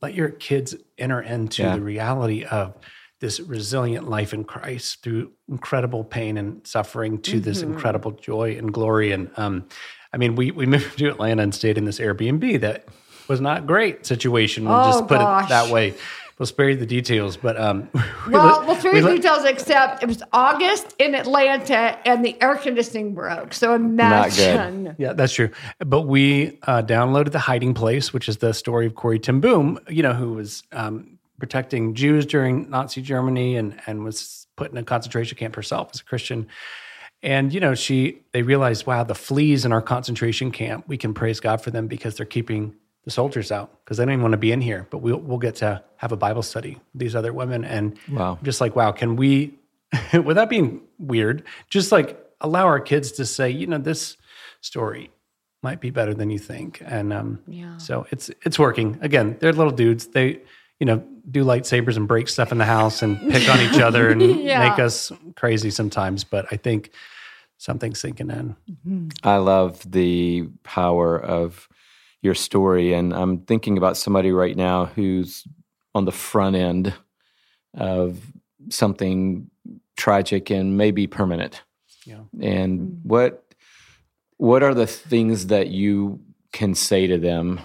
let 0.00 0.14
your 0.14 0.30
kids 0.30 0.74
enter 0.98 1.22
into 1.22 1.62
yeah. 1.62 1.76
the 1.76 1.80
reality 1.80 2.44
of 2.44 2.76
this 3.20 3.38
resilient 3.38 4.10
life 4.10 4.34
in 4.34 4.42
Christ 4.42 5.04
through 5.04 5.30
incredible 5.48 6.02
pain 6.02 6.36
and 6.36 6.66
suffering 6.66 7.20
to 7.20 7.34
mm-hmm. 7.34 7.40
this 7.42 7.62
incredible 7.62 8.10
joy 8.10 8.56
and 8.58 8.72
glory. 8.74 9.12
And 9.12 9.30
um, 9.36 9.68
I 10.12 10.16
mean, 10.16 10.34
we 10.34 10.50
we 10.50 10.66
moved 10.74 10.98
to 10.98 11.08
Atlanta 11.08 11.44
and 11.44 11.54
stayed 11.54 11.78
in 11.78 11.84
this 11.84 12.00
Airbnb 12.00 12.62
that 12.62 12.88
was 13.28 13.40
not 13.40 13.64
great 13.64 14.04
situation. 14.04 14.64
We'll 14.64 14.74
oh, 14.74 14.90
just 14.90 15.06
put 15.06 15.18
gosh. 15.18 15.44
it 15.44 15.48
that 15.50 15.72
way 15.72 15.94
we'll 16.42 16.48
spare 16.48 16.70
you 16.70 16.76
the 16.76 16.84
details. 16.84 17.36
But 17.36 17.58
um, 17.58 17.88
well, 18.28 18.64
we'll 18.66 18.74
spare 18.74 18.96
you 18.96 19.02
the 19.02 19.14
details. 19.14 19.44
Except 19.44 20.02
it 20.02 20.06
was 20.06 20.24
August 20.32 20.92
in 20.98 21.14
Atlanta, 21.14 21.96
and 22.04 22.24
the 22.24 22.36
air 22.42 22.56
conditioning 22.56 23.14
broke. 23.14 23.54
So 23.54 23.74
imagine. 23.74 24.96
Yeah, 24.98 25.12
that's 25.12 25.32
true. 25.32 25.50
But 25.78 26.02
we 26.02 26.58
uh, 26.64 26.82
downloaded 26.82 27.30
the 27.30 27.38
Hiding 27.38 27.74
Place, 27.74 28.12
which 28.12 28.28
is 28.28 28.38
the 28.38 28.52
story 28.52 28.86
of 28.86 28.96
Corrie 28.96 29.20
ten 29.20 29.38
Boom. 29.38 29.78
You 29.88 30.02
know, 30.02 30.14
who 30.14 30.32
was 30.32 30.64
um, 30.72 31.16
protecting 31.38 31.94
Jews 31.94 32.26
during 32.26 32.68
Nazi 32.68 33.02
Germany 33.02 33.56
and 33.56 33.80
and 33.86 34.02
was 34.02 34.48
put 34.56 34.72
in 34.72 34.76
a 34.76 34.82
concentration 34.82 35.38
camp 35.38 35.54
herself 35.54 35.90
as 35.94 36.00
a 36.00 36.04
Christian. 36.04 36.48
And 37.22 37.54
you 37.54 37.60
know, 37.60 37.76
she 37.76 38.18
they 38.32 38.42
realized, 38.42 38.84
wow, 38.84 39.04
the 39.04 39.14
fleas 39.14 39.64
in 39.64 39.72
our 39.72 39.82
concentration 39.82 40.50
camp, 40.50 40.88
we 40.88 40.96
can 40.96 41.14
praise 41.14 41.38
God 41.38 41.62
for 41.62 41.70
them 41.70 41.86
because 41.86 42.16
they're 42.16 42.26
keeping 42.26 42.74
the 43.04 43.10
soldiers 43.10 43.50
out 43.50 43.84
because 43.84 43.96
they 43.96 44.04
don't 44.04 44.12
even 44.12 44.22
want 44.22 44.32
to 44.32 44.38
be 44.38 44.52
in 44.52 44.60
here. 44.60 44.86
But 44.90 44.98
we'll 44.98 45.18
we'll 45.18 45.38
get 45.38 45.56
to 45.56 45.82
have 45.96 46.12
a 46.12 46.16
Bible 46.16 46.42
study 46.42 46.78
with 46.92 47.00
these 47.00 47.14
other 47.14 47.32
women, 47.32 47.64
and 47.64 47.98
wow, 48.10 48.38
just 48.42 48.60
like 48.60 48.76
wow, 48.76 48.92
can 48.92 49.16
we, 49.16 49.54
without 50.24 50.48
being 50.48 50.82
weird, 50.98 51.44
just 51.68 51.92
like 51.92 52.18
allow 52.40 52.66
our 52.66 52.80
kids 52.80 53.12
to 53.12 53.26
say, 53.26 53.50
you 53.50 53.66
know, 53.66 53.78
this 53.78 54.16
story 54.60 55.10
might 55.62 55.80
be 55.80 55.90
better 55.90 56.14
than 56.14 56.30
you 56.30 56.38
think, 56.38 56.82
and 56.84 57.12
um, 57.12 57.40
yeah. 57.46 57.76
So 57.78 58.06
it's 58.10 58.30
it's 58.44 58.58
working. 58.58 58.98
Again, 59.00 59.36
they're 59.40 59.52
little 59.52 59.72
dudes. 59.72 60.08
They 60.08 60.40
you 60.78 60.86
know 60.86 61.04
do 61.30 61.44
lightsabers 61.44 61.96
and 61.96 62.08
break 62.08 62.28
stuff 62.28 62.50
in 62.50 62.58
the 62.58 62.64
house 62.64 63.02
and 63.02 63.18
pick 63.30 63.48
on 63.48 63.60
each 63.60 63.80
other 63.80 64.10
and 64.10 64.20
yeah. 64.40 64.68
make 64.68 64.78
us 64.78 65.12
crazy 65.36 65.70
sometimes. 65.70 66.24
But 66.24 66.46
I 66.50 66.56
think 66.56 66.90
something's 67.58 68.00
sinking 68.00 68.30
in. 68.30 68.56
Mm-hmm. 68.68 69.08
I 69.22 69.36
love 69.36 69.88
the 69.88 70.48
power 70.64 71.16
of 71.16 71.68
your 72.22 72.34
story. 72.34 72.94
And 72.94 73.12
I'm 73.12 73.40
thinking 73.40 73.76
about 73.76 73.96
somebody 73.96 74.32
right 74.32 74.56
now 74.56 74.86
who's 74.86 75.44
on 75.94 76.04
the 76.04 76.12
front 76.12 76.56
end 76.56 76.94
of 77.74 78.20
something 78.70 79.50
tragic 79.96 80.50
and 80.50 80.78
maybe 80.78 81.06
permanent. 81.06 81.62
Yeah. 82.06 82.20
And 82.40 82.80
mm-hmm. 82.80 83.08
what 83.08 83.44
what 84.38 84.62
are 84.62 84.74
the 84.74 84.86
things 84.86 85.48
that 85.48 85.68
you 85.68 86.20
can 86.52 86.74
say 86.74 87.06
to 87.06 87.18
them 87.18 87.60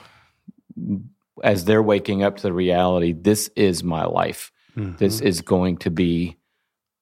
as 1.43 1.66
they're 1.66 1.82
waking 1.82 2.24
up 2.24 2.38
to 2.38 2.43
the 2.43 2.53
reality 2.53 3.14
this 3.14 3.49
is 3.55 3.84
my 3.84 4.05
life. 4.05 4.51
Mm-hmm. 4.76 4.97
This 4.97 5.22
is 5.22 5.41
going 5.41 5.78
to 5.78 5.89
be 5.89 6.38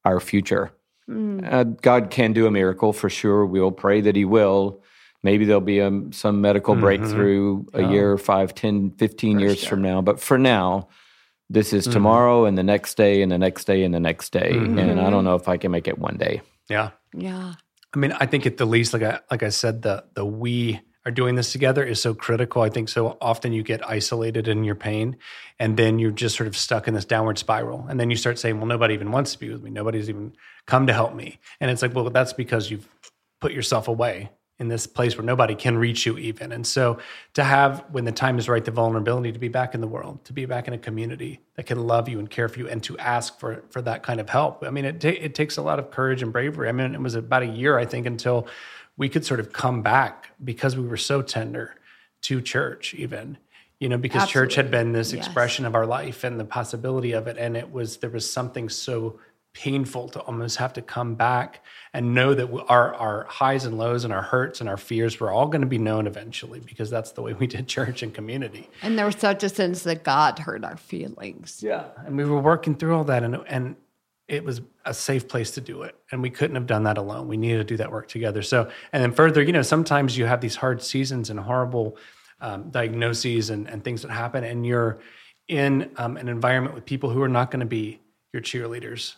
our 0.05 0.19
future. 0.19 0.71
Mm. 1.09 1.51
Uh, 1.51 1.63
God 1.63 2.09
can 2.09 2.33
do 2.33 2.47
a 2.47 2.51
miracle 2.51 2.93
for 2.93 3.09
sure. 3.09 3.45
We'll 3.45 3.71
pray 3.71 4.01
that 4.01 4.15
He 4.15 4.25
will 4.25 4.81
maybe 5.25 5.43
there'll 5.43 5.59
be 5.59 5.79
a, 5.79 5.91
some 6.11 6.39
medical 6.39 6.75
mm-hmm. 6.75 6.83
breakthrough 6.83 7.65
a 7.73 7.83
year, 7.91 8.17
five, 8.17 8.55
ten, 8.55 8.91
fifteen 8.91 9.39
years 9.39 9.59
sure. 9.59 9.69
from 9.71 9.81
now. 9.81 10.01
But 10.01 10.21
for 10.21 10.37
now, 10.37 10.87
this 11.49 11.73
is 11.73 11.83
mm-hmm. 11.83 11.93
tomorrow 11.93 12.45
and 12.45 12.57
the 12.57 12.63
next 12.63 12.95
day 12.95 13.21
and 13.21 13.31
the 13.31 13.37
next 13.37 13.65
day 13.65 13.83
and 13.83 13.93
the 13.93 13.99
next 13.99 14.31
day. 14.31 14.53
Mm-hmm. 14.53 14.79
And 14.79 15.01
I 15.01 15.09
don't 15.09 15.25
know 15.25 15.35
if 15.35 15.49
I 15.49 15.57
can 15.57 15.71
make 15.71 15.87
it 15.87 15.97
one 15.97 16.17
day. 16.17 16.41
Yeah. 16.69 16.91
Yeah. 17.13 17.55
I 17.93 17.97
mean, 17.97 18.13
I 18.13 18.25
think 18.25 18.45
at 18.45 18.57
the 18.57 18.65
least, 18.65 18.93
like 18.93 19.03
I 19.03 19.19
like 19.29 19.43
I 19.43 19.49
said, 19.49 19.81
the 19.81 20.05
the 20.13 20.25
we 20.25 20.79
are 21.05 21.11
doing 21.11 21.35
this 21.35 21.51
together 21.51 21.83
is 21.83 22.01
so 22.01 22.13
critical. 22.15 22.61
I 22.63 22.69
think 22.69 22.89
so 22.89 23.17
often 23.21 23.53
you 23.53 23.61
get 23.61 23.87
isolated 23.87 24.47
in 24.47 24.63
your 24.63 24.75
pain 24.75 25.17
and 25.59 25.77
then 25.77 25.99
you're 25.99 26.09
just 26.11 26.35
sort 26.35 26.47
of 26.47 26.57
stuck 26.57 26.87
in 26.87 26.95
this 26.95 27.05
downward 27.05 27.37
spiral. 27.37 27.85
And 27.87 27.99
then 27.99 28.09
you 28.09 28.15
start 28.15 28.39
saying, 28.39 28.57
Well, 28.57 28.65
nobody 28.65 28.93
even 28.95 29.11
wants 29.11 29.33
to 29.33 29.39
be 29.39 29.49
with 29.49 29.61
me. 29.61 29.69
Nobody's 29.69 30.09
even 30.09 30.33
come 30.65 30.87
to 30.87 30.93
help 30.93 31.13
me. 31.13 31.39
And 31.59 31.71
it's 31.71 31.81
like, 31.81 31.93
well, 31.93 32.09
that's 32.09 32.33
because 32.33 32.71
you've 32.71 32.87
put 33.39 33.51
yourself 33.51 33.87
away 33.87 34.31
in 34.57 34.69
this 34.69 34.87
place 34.87 35.17
where 35.17 35.25
nobody 35.25 35.53
can 35.53 35.77
reach 35.77 36.05
you 36.05 36.17
even 36.17 36.51
and 36.51 36.65
so 36.65 36.97
to 37.33 37.43
have 37.43 37.83
when 37.91 38.05
the 38.05 38.11
time 38.11 38.37
is 38.37 38.47
right 38.47 38.63
the 38.63 38.71
vulnerability 38.71 39.31
to 39.31 39.39
be 39.39 39.49
back 39.49 39.73
in 39.73 39.81
the 39.81 39.87
world 39.87 40.23
to 40.23 40.31
be 40.31 40.45
back 40.45 40.67
in 40.67 40.73
a 40.73 40.77
community 40.77 41.41
that 41.55 41.65
can 41.65 41.85
love 41.85 42.07
you 42.07 42.19
and 42.19 42.29
care 42.29 42.47
for 42.47 42.59
you 42.59 42.67
and 42.69 42.81
to 42.81 42.97
ask 42.97 43.37
for 43.39 43.63
for 43.69 43.81
that 43.81 44.01
kind 44.01 44.19
of 44.19 44.29
help 44.29 44.63
i 44.63 44.69
mean 44.69 44.85
it, 44.85 45.01
ta- 45.01 45.09
it 45.09 45.35
takes 45.35 45.57
a 45.57 45.61
lot 45.61 45.77
of 45.77 45.91
courage 45.91 46.21
and 46.21 46.31
bravery 46.31 46.69
i 46.69 46.71
mean 46.71 46.93
it 46.93 47.01
was 47.01 47.15
about 47.15 47.43
a 47.43 47.47
year 47.47 47.77
i 47.77 47.85
think 47.85 48.05
until 48.05 48.47
we 48.97 49.09
could 49.09 49.25
sort 49.25 49.39
of 49.39 49.51
come 49.51 49.81
back 49.81 50.31
because 50.43 50.77
we 50.77 50.87
were 50.87 50.97
so 50.97 51.21
tender 51.21 51.75
to 52.21 52.41
church 52.41 52.93
even 52.93 53.37
you 53.79 53.89
know, 53.89 53.97
because 53.97 54.23
Absolutely. 54.23 54.47
church 54.47 54.55
had 54.55 54.71
been 54.71 54.91
this 54.93 55.11
yes. 55.11 55.25
expression 55.25 55.65
of 55.65 55.75
our 55.75 55.85
life 55.85 56.23
and 56.23 56.39
the 56.39 56.45
possibility 56.45 57.11
of 57.11 57.27
it. 57.27 57.37
And 57.37 57.57
it 57.57 57.71
was, 57.71 57.97
there 57.97 58.09
was 58.09 58.29
something 58.29 58.69
so 58.69 59.19
painful 59.53 60.09
to 60.09 60.19
almost 60.21 60.57
have 60.57 60.73
to 60.73 60.81
come 60.81 61.15
back 61.15 61.63
and 61.95 62.13
know 62.13 62.33
that 62.33 62.49
our, 62.67 62.93
our 62.95 63.23
highs 63.29 63.63
and 63.63 63.77
lows 63.77 64.03
and 64.03 64.11
our 64.11 64.21
hurts 64.21 64.59
and 64.59 64.67
our 64.67 64.75
fears 64.75 65.17
were 65.17 65.31
all 65.31 65.47
going 65.47 65.61
to 65.61 65.67
be 65.67 65.77
known 65.77 66.07
eventually 66.07 66.59
because 66.59 66.89
that's 66.89 67.13
the 67.13 67.21
way 67.21 67.31
we 67.31 67.47
did 67.47 67.69
church 67.69 68.03
and 68.03 68.13
community. 68.13 68.69
And 68.81 68.99
there 68.99 69.05
was 69.05 69.15
such 69.15 69.43
a 69.43 69.49
sense 69.49 69.83
that 69.83 70.03
God 70.03 70.39
heard 70.39 70.65
our 70.65 70.75
feelings. 70.75 71.63
Yeah. 71.63 71.85
And 72.05 72.17
we 72.17 72.25
were 72.25 72.41
working 72.41 72.75
through 72.75 72.97
all 72.97 73.05
that 73.05 73.23
and, 73.23 73.37
and 73.47 73.77
it 74.27 74.43
was 74.43 74.59
a 74.83 74.93
safe 74.93 75.29
place 75.29 75.51
to 75.51 75.61
do 75.61 75.83
it. 75.83 75.95
And 76.11 76.21
we 76.21 76.29
couldn't 76.29 76.57
have 76.57 76.67
done 76.67 76.83
that 76.83 76.97
alone. 76.97 77.29
We 77.29 77.37
needed 77.37 77.59
to 77.59 77.63
do 77.63 77.77
that 77.77 77.89
work 77.89 78.09
together. 78.09 78.41
So, 78.41 78.69
and 78.91 79.01
then 79.01 79.13
further, 79.13 79.41
you 79.41 79.53
know, 79.53 79.61
sometimes 79.61 80.17
you 80.17 80.25
have 80.25 80.41
these 80.41 80.57
hard 80.57 80.83
seasons 80.83 81.29
and 81.29 81.39
horrible 81.39 81.95
um, 82.41 82.71
diagnoses 82.71 83.51
and, 83.51 83.69
and 83.69 83.81
things 83.85 84.01
that 84.01 84.11
happen, 84.11 84.43
and 84.43 84.65
you're 84.65 84.99
in 85.47 85.89
um, 85.95 86.17
an 86.17 86.27
environment 86.27 86.75
with 86.75 86.85
people 86.85 87.09
who 87.09 87.21
are 87.21 87.29
not 87.29 87.51
going 87.51 87.61
to 87.61 87.65
be 87.65 88.01
your 88.33 88.41
cheerleaders 88.41 89.15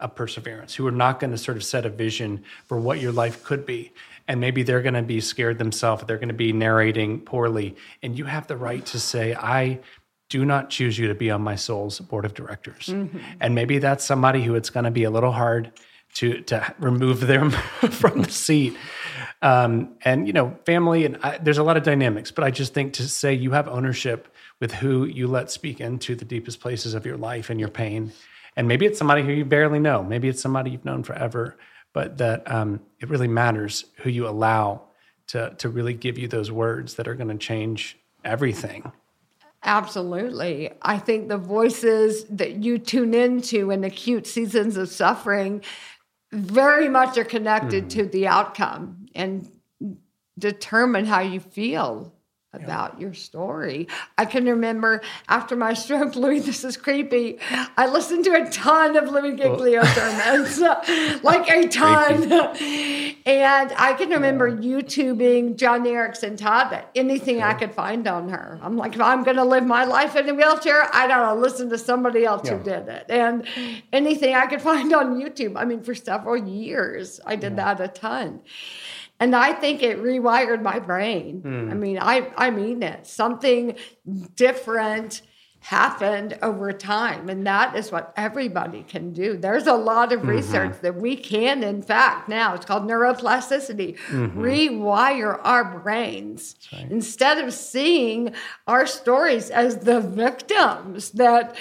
of 0.00 0.14
perseverance, 0.14 0.74
who 0.74 0.86
are 0.86 0.92
not 0.92 1.20
going 1.20 1.30
to 1.30 1.38
sort 1.38 1.56
of 1.56 1.64
set 1.64 1.86
a 1.86 1.90
vision 1.90 2.42
for 2.66 2.78
what 2.78 3.00
your 3.00 3.12
life 3.12 3.44
could 3.44 3.66
be. 3.66 3.92
And 4.26 4.40
maybe 4.40 4.62
they're 4.62 4.82
going 4.82 4.94
to 4.94 5.02
be 5.02 5.20
scared 5.20 5.58
themselves, 5.58 6.04
they're 6.06 6.18
going 6.18 6.28
to 6.28 6.34
be 6.34 6.52
narrating 6.52 7.20
poorly. 7.20 7.76
And 8.02 8.18
you 8.18 8.24
have 8.24 8.46
the 8.46 8.56
right 8.56 8.84
to 8.86 9.00
say, 9.00 9.34
I 9.34 9.80
do 10.28 10.44
not 10.44 10.70
choose 10.70 10.98
you 10.98 11.08
to 11.08 11.14
be 11.14 11.30
on 11.30 11.42
my 11.42 11.56
soul's 11.56 11.98
board 11.98 12.24
of 12.24 12.34
directors. 12.34 12.86
Mm-hmm. 12.86 13.18
And 13.40 13.54
maybe 13.54 13.78
that's 13.78 14.04
somebody 14.04 14.42
who 14.42 14.54
it's 14.54 14.70
going 14.70 14.84
to 14.84 14.90
be 14.90 15.04
a 15.04 15.10
little 15.10 15.32
hard 15.32 15.72
to 16.14 16.40
to 16.42 16.74
remove 16.78 17.26
them 17.26 17.50
from 17.90 18.22
the 18.22 18.30
seat. 18.30 18.76
Um, 19.42 19.96
and 20.04 20.26
you 20.26 20.32
know, 20.32 20.56
family 20.66 21.04
and 21.04 21.18
I, 21.22 21.38
there's 21.38 21.58
a 21.58 21.62
lot 21.62 21.76
of 21.76 21.82
dynamics, 21.82 22.30
but 22.30 22.44
I 22.44 22.50
just 22.50 22.74
think 22.74 22.94
to 22.94 23.08
say 23.08 23.34
you 23.34 23.52
have 23.52 23.68
ownership 23.68 24.28
with 24.60 24.72
who 24.72 25.04
you 25.04 25.26
let 25.26 25.50
speak 25.50 25.80
into 25.80 26.14
the 26.14 26.24
deepest 26.24 26.60
places 26.60 26.94
of 26.94 27.06
your 27.06 27.16
life 27.16 27.50
and 27.50 27.58
your 27.58 27.70
pain. 27.70 28.12
And 28.56 28.68
maybe 28.68 28.86
it's 28.86 28.98
somebody 28.98 29.22
who 29.22 29.32
you 29.32 29.44
barely 29.44 29.78
know. 29.78 30.02
Maybe 30.02 30.28
it's 30.28 30.42
somebody 30.42 30.70
you've 30.70 30.84
known 30.84 31.02
forever, 31.02 31.56
but 31.92 32.18
that 32.18 32.50
um, 32.50 32.80
it 33.00 33.08
really 33.08 33.28
matters 33.28 33.86
who 33.98 34.10
you 34.10 34.26
allow 34.28 34.82
to 35.28 35.54
to 35.58 35.68
really 35.68 35.94
give 35.94 36.18
you 36.18 36.28
those 36.28 36.50
words 36.50 36.94
that 36.94 37.06
are 37.06 37.14
going 37.14 37.28
to 37.28 37.38
change 37.38 37.98
everything. 38.24 38.92
Absolutely. 39.62 40.70
I 40.82 40.98
think 40.98 41.28
the 41.28 41.36
voices 41.36 42.24
that 42.24 42.62
you 42.62 42.78
tune 42.78 43.12
into 43.12 43.70
in 43.70 43.84
acute 43.84 44.26
seasons 44.26 44.76
of 44.76 44.88
suffering 44.88 45.62
very 46.32 46.88
much 46.88 47.18
are 47.18 47.24
connected 47.24 47.84
mm. 47.84 47.90
to 47.90 48.06
the 48.06 48.26
outcome 48.26 49.06
and 49.14 49.50
determine 50.38 51.04
how 51.04 51.20
you 51.20 51.40
feel 51.40 52.14
about 52.52 52.94
yeah. 52.94 53.02
your 53.02 53.14
story. 53.14 53.86
I 54.18 54.24
can 54.24 54.44
remember 54.44 55.02
after 55.28 55.54
my 55.54 55.74
stroke, 55.74 56.14
Louie, 56.16 56.40
this 56.40 56.64
is 56.64 56.76
creepy. 56.76 57.38
I 57.76 57.86
listened 57.86 58.24
to 58.24 58.32
a 58.32 58.50
ton 58.50 58.96
of 58.96 59.08
Louie 59.08 59.32
oh. 59.32 59.36
Giglio 59.36 59.82
sermons, 59.94 60.58
like 61.22 61.48
a 61.48 61.68
ton. 61.68 62.32
and 62.32 63.72
I 63.76 63.94
can 63.96 64.10
remember 64.10 64.48
yeah. 64.48 64.80
YouTubing 64.80 65.56
Joni 65.56 65.90
Eareckson 65.90 66.36
Tada, 66.36 66.84
anything 66.94 67.36
yeah. 67.36 67.50
I 67.50 67.54
could 67.54 67.72
find 67.72 68.06
on 68.08 68.28
her. 68.30 68.58
I'm 68.62 68.76
like, 68.76 68.94
if 68.94 69.00
I'm 69.00 69.22
going 69.22 69.36
to 69.36 69.44
live 69.44 69.64
my 69.64 69.84
life 69.84 70.16
in 70.16 70.28
a 70.28 70.34
wheelchair, 70.34 70.88
I 70.92 71.06
don't 71.06 71.24
know, 71.24 71.40
listen 71.40 71.70
to 71.70 71.78
somebody 71.78 72.24
else 72.24 72.48
who 72.48 72.58
did 72.58 72.88
it. 72.88 73.06
And 73.08 73.46
anything 73.92 74.34
I 74.34 74.46
could 74.46 74.62
find 74.62 74.92
on 74.92 75.20
YouTube. 75.20 75.56
I 75.56 75.64
mean, 75.64 75.82
for 75.82 75.94
several 75.94 76.36
years, 76.36 77.20
I 77.24 77.36
did 77.36 77.56
that 77.56 77.80
a 77.80 77.88
ton. 77.88 78.40
And 79.20 79.36
I 79.36 79.52
think 79.52 79.82
it 79.82 80.02
rewired 80.02 80.62
my 80.62 80.78
brain. 80.78 81.42
Mm. 81.42 81.70
I 81.70 81.74
mean, 81.74 81.98
I, 82.00 82.32
I 82.36 82.50
mean 82.50 82.82
it. 82.82 83.06
Something 83.06 83.76
different 84.34 85.22
happened 85.62 86.38
over 86.40 86.72
time. 86.72 87.28
And 87.28 87.46
that 87.46 87.76
is 87.76 87.92
what 87.92 88.14
everybody 88.16 88.82
can 88.82 89.12
do. 89.12 89.36
There's 89.36 89.66
a 89.66 89.74
lot 89.74 90.10
of 90.10 90.20
mm-hmm. 90.20 90.30
research 90.30 90.80
that 90.80 90.96
we 90.96 91.16
can, 91.16 91.62
in 91.62 91.82
fact, 91.82 92.30
now 92.30 92.54
it's 92.54 92.64
called 92.64 92.84
neuroplasticity, 92.84 93.98
mm-hmm. 94.08 94.40
rewire 94.40 95.38
our 95.44 95.78
brains. 95.80 96.56
Right. 96.72 96.90
Instead 96.90 97.44
of 97.44 97.52
seeing 97.52 98.34
our 98.66 98.86
stories 98.86 99.50
as 99.50 99.78
the 99.78 100.00
victims 100.00 101.10
that 101.10 101.56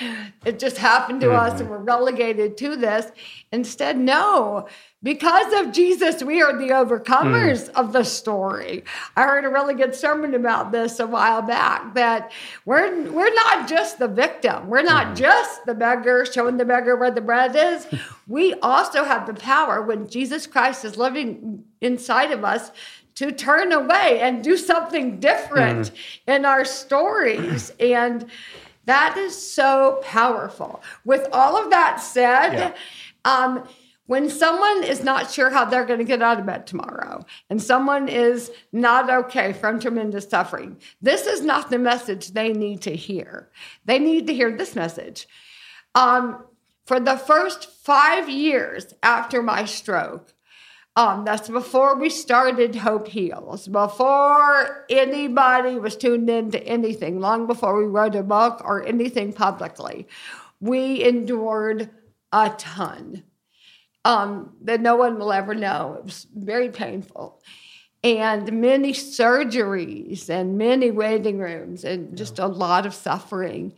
it 0.46 0.60
just 0.60 0.78
happened 0.78 1.20
to 1.22 1.28
mm-hmm. 1.28 1.54
us 1.54 1.60
and 1.60 1.70
we're 1.70 1.78
relegated 1.78 2.56
to 2.58 2.78
this, 2.78 3.12
instead, 3.52 3.98
no 3.98 4.68
because 5.02 5.54
of 5.54 5.72
Jesus, 5.72 6.22
we 6.22 6.42
are 6.42 6.58
the 6.58 6.70
overcomers 6.70 7.70
mm. 7.70 7.76
of 7.76 7.94
the 7.94 8.04
story. 8.04 8.84
I 9.16 9.24
heard 9.24 9.46
a 9.46 9.50
really 9.50 9.74
good 9.74 9.96
sermon 9.96 10.36
about 10.36 10.74
this 10.74 11.00
a 11.00 11.08
while 11.08 11.42
back 11.42 11.94
that 11.94 12.34
we're 12.66 13.10
we're 13.10 13.34
not 13.34 13.70
just 13.70 13.98
the 13.98 14.10
victim. 14.10 14.68
We're 14.68 14.84
not 14.84 15.08
mm. 15.08 15.16
just 15.16 15.66
the 15.66 15.74
beggar 15.74 16.26
showing 16.26 16.58
the 16.58 16.66
beggar 16.66 16.98
where 16.98 17.12
the 17.12 17.22
bread 17.22 17.56
is. 17.56 17.88
we 18.28 18.56
also 18.56 19.06
have 19.06 19.26
the 19.26 19.34
power 19.34 19.82
when 19.82 20.10
Jesus 20.10 20.46
Christ 20.46 20.84
is 20.84 20.98
living 20.98 21.64
inside 21.80 22.32
of 22.32 22.44
us 22.44 22.72
to 23.16 23.32
turn 23.32 23.72
away 23.72 24.20
and 24.20 24.44
do 24.44 24.58
something 24.58 25.22
different 25.22 25.92
mm. 25.92 25.96
in 26.28 26.44
our 26.44 26.66
stories 26.66 27.72
and 27.80 28.30
that 28.86 29.18
is 29.18 29.40
so 29.40 30.02
powerful. 30.04 30.82
With 31.06 31.28
all 31.32 31.56
of 31.56 31.70
that 31.70 31.98
said, 31.98 32.54
yeah. 32.54 32.74
Um, 33.26 33.68
when 34.10 34.28
someone 34.28 34.84
is 34.84 35.04
not 35.04 35.30
sure 35.30 35.52
how 35.52 35.66
they're 35.66 35.86
going 35.86 36.00
to 36.00 36.04
get 36.06 36.24
out 36.24 36.40
of 36.40 36.46
bed 36.48 36.66
tomorrow 36.66 37.24
and 37.50 37.62
someone 37.62 38.08
is 38.08 38.50
not 38.72 39.08
okay 39.08 39.54
from 39.54 39.80
tremendous 39.80 40.28
suffering, 40.28 40.78
this 41.00 41.28
is 41.28 41.42
not 41.42 41.70
the 41.70 41.78
message 41.78 42.30
they 42.32 42.52
need 42.52 42.82
to 42.82 42.96
hear. 42.96 43.50
They 43.86 44.00
need 44.00 44.26
to 44.26 44.34
hear 44.34 44.52
this 44.52 44.76
message. 44.76 45.28
Um, 45.94 46.44
for 46.88 47.00
the 47.00 47.18
first 47.18 47.70
five 47.84 48.28
years 48.28 48.96
after 49.04 49.44
my 49.44 49.66
stroke, 49.66 50.34
um, 50.96 51.24
that's 51.24 51.48
before 51.48 51.96
we 51.96 52.10
started 52.10 52.76
Hope 52.78 53.08
Heals, 53.08 53.68
before 53.68 54.86
anybody 54.90 55.78
was 55.78 55.96
tuned 55.96 56.32
into 56.32 56.62
anything, 56.64 57.20
long 57.20 57.46
before 57.46 57.78
we 57.78 57.86
wrote 57.86 58.16
a 58.16 58.24
book 58.24 58.64
or 58.66 58.84
anything 58.88 59.34
publicly. 59.34 60.08
We 60.60 61.04
endured 61.04 61.92
a 62.32 62.50
ton 62.58 63.24
um, 64.06 64.54
that 64.62 64.82
no 64.82 64.96
one 64.96 65.20
will 65.20 65.34
ever 65.34 65.54
know. 65.54 65.96
It 66.00 66.06
was 66.06 66.28
very 66.36 66.70
painful. 66.70 67.42
And 68.04 68.62
many 68.62 68.94
surgeries 68.94 70.30
and 70.30 70.58
many 70.58 70.90
waiting 70.90 71.40
rooms 71.40 71.84
and 71.84 72.18
just 72.18 72.40
a 72.40 72.48
lot 72.48 72.86
of 72.86 72.94
suffering. 72.94 73.74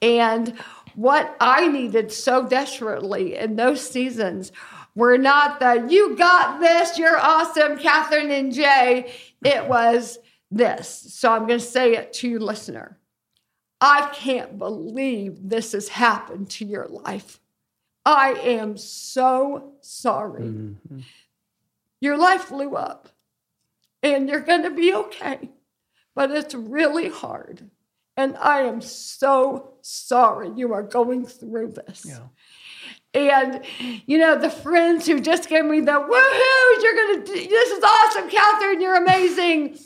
And 0.00 0.58
what 0.94 1.36
I 1.40 1.68
needed 1.68 2.10
so 2.10 2.46
desperately 2.46 3.36
in 3.36 3.56
those 3.56 3.86
seasons 3.86 4.50
were 4.94 5.18
not 5.18 5.60
the 5.60 5.86
you 5.88 6.16
got 6.16 6.60
this, 6.60 6.98
you're 6.98 7.18
awesome, 7.18 7.78
Catherine 7.78 8.30
and 8.30 8.52
Jay. 8.52 9.12
It 9.44 9.66
was 9.66 10.18
this. 10.50 10.88
So 10.88 11.30
I'm 11.30 11.46
going 11.46 11.60
to 11.60 11.64
say 11.64 11.94
it 11.94 12.12
to 12.14 12.28
you, 12.28 12.38
listener. 12.38 12.98
I 13.80 14.10
can't 14.12 14.58
believe 14.58 15.48
this 15.48 15.72
has 15.72 15.88
happened 15.88 16.50
to 16.50 16.64
your 16.64 16.86
life. 16.88 17.40
I 18.04 18.32
am 18.32 18.76
so 18.76 19.74
sorry. 19.80 20.42
Mm-hmm. 20.42 21.00
Your 22.00 22.16
life 22.16 22.48
blew 22.48 22.76
up 22.76 23.08
and 24.02 24.28
you're 24.28 24.40
going 24.40 24.62
to 24.62 24.70
be 24.70 24.94
okay, 24.94 25.50
but 26.14 26.30
it's 26.30 26.54
really 26.54 27.08
hard. 27.08 27.70
And 28.16 28.36
I 28.36 28.60
am 28.62 28.80
so 28.80 29.74
sorry 29.82 30.50
you 30.56 30.72
are 30.72 30.82
going 30.82 31.26
through 31.26 31.72
this. 31.72 32.04
Yeah. 32.06 32.28
And, 33.12 33.64
you 34.06 34.18
know, 34.18 34.36
the 34.38 34.50
friends 34.50 35.06
who 35.06 35.20
just 35.20 35.48
gave 35.48 35.64
me 35.64 35.80
the 35.80 35.92
woohoo, 35.92 36.82
you're 36.82 36.94
going 36.94 37.24
to, 37.24 37.32
this 37.32 37.70
is 37.70 37.82
awesome, 37.82 38.30
Catherine, 38.30 38.80
you're 38.80 38.96
amazing 38.96 39.76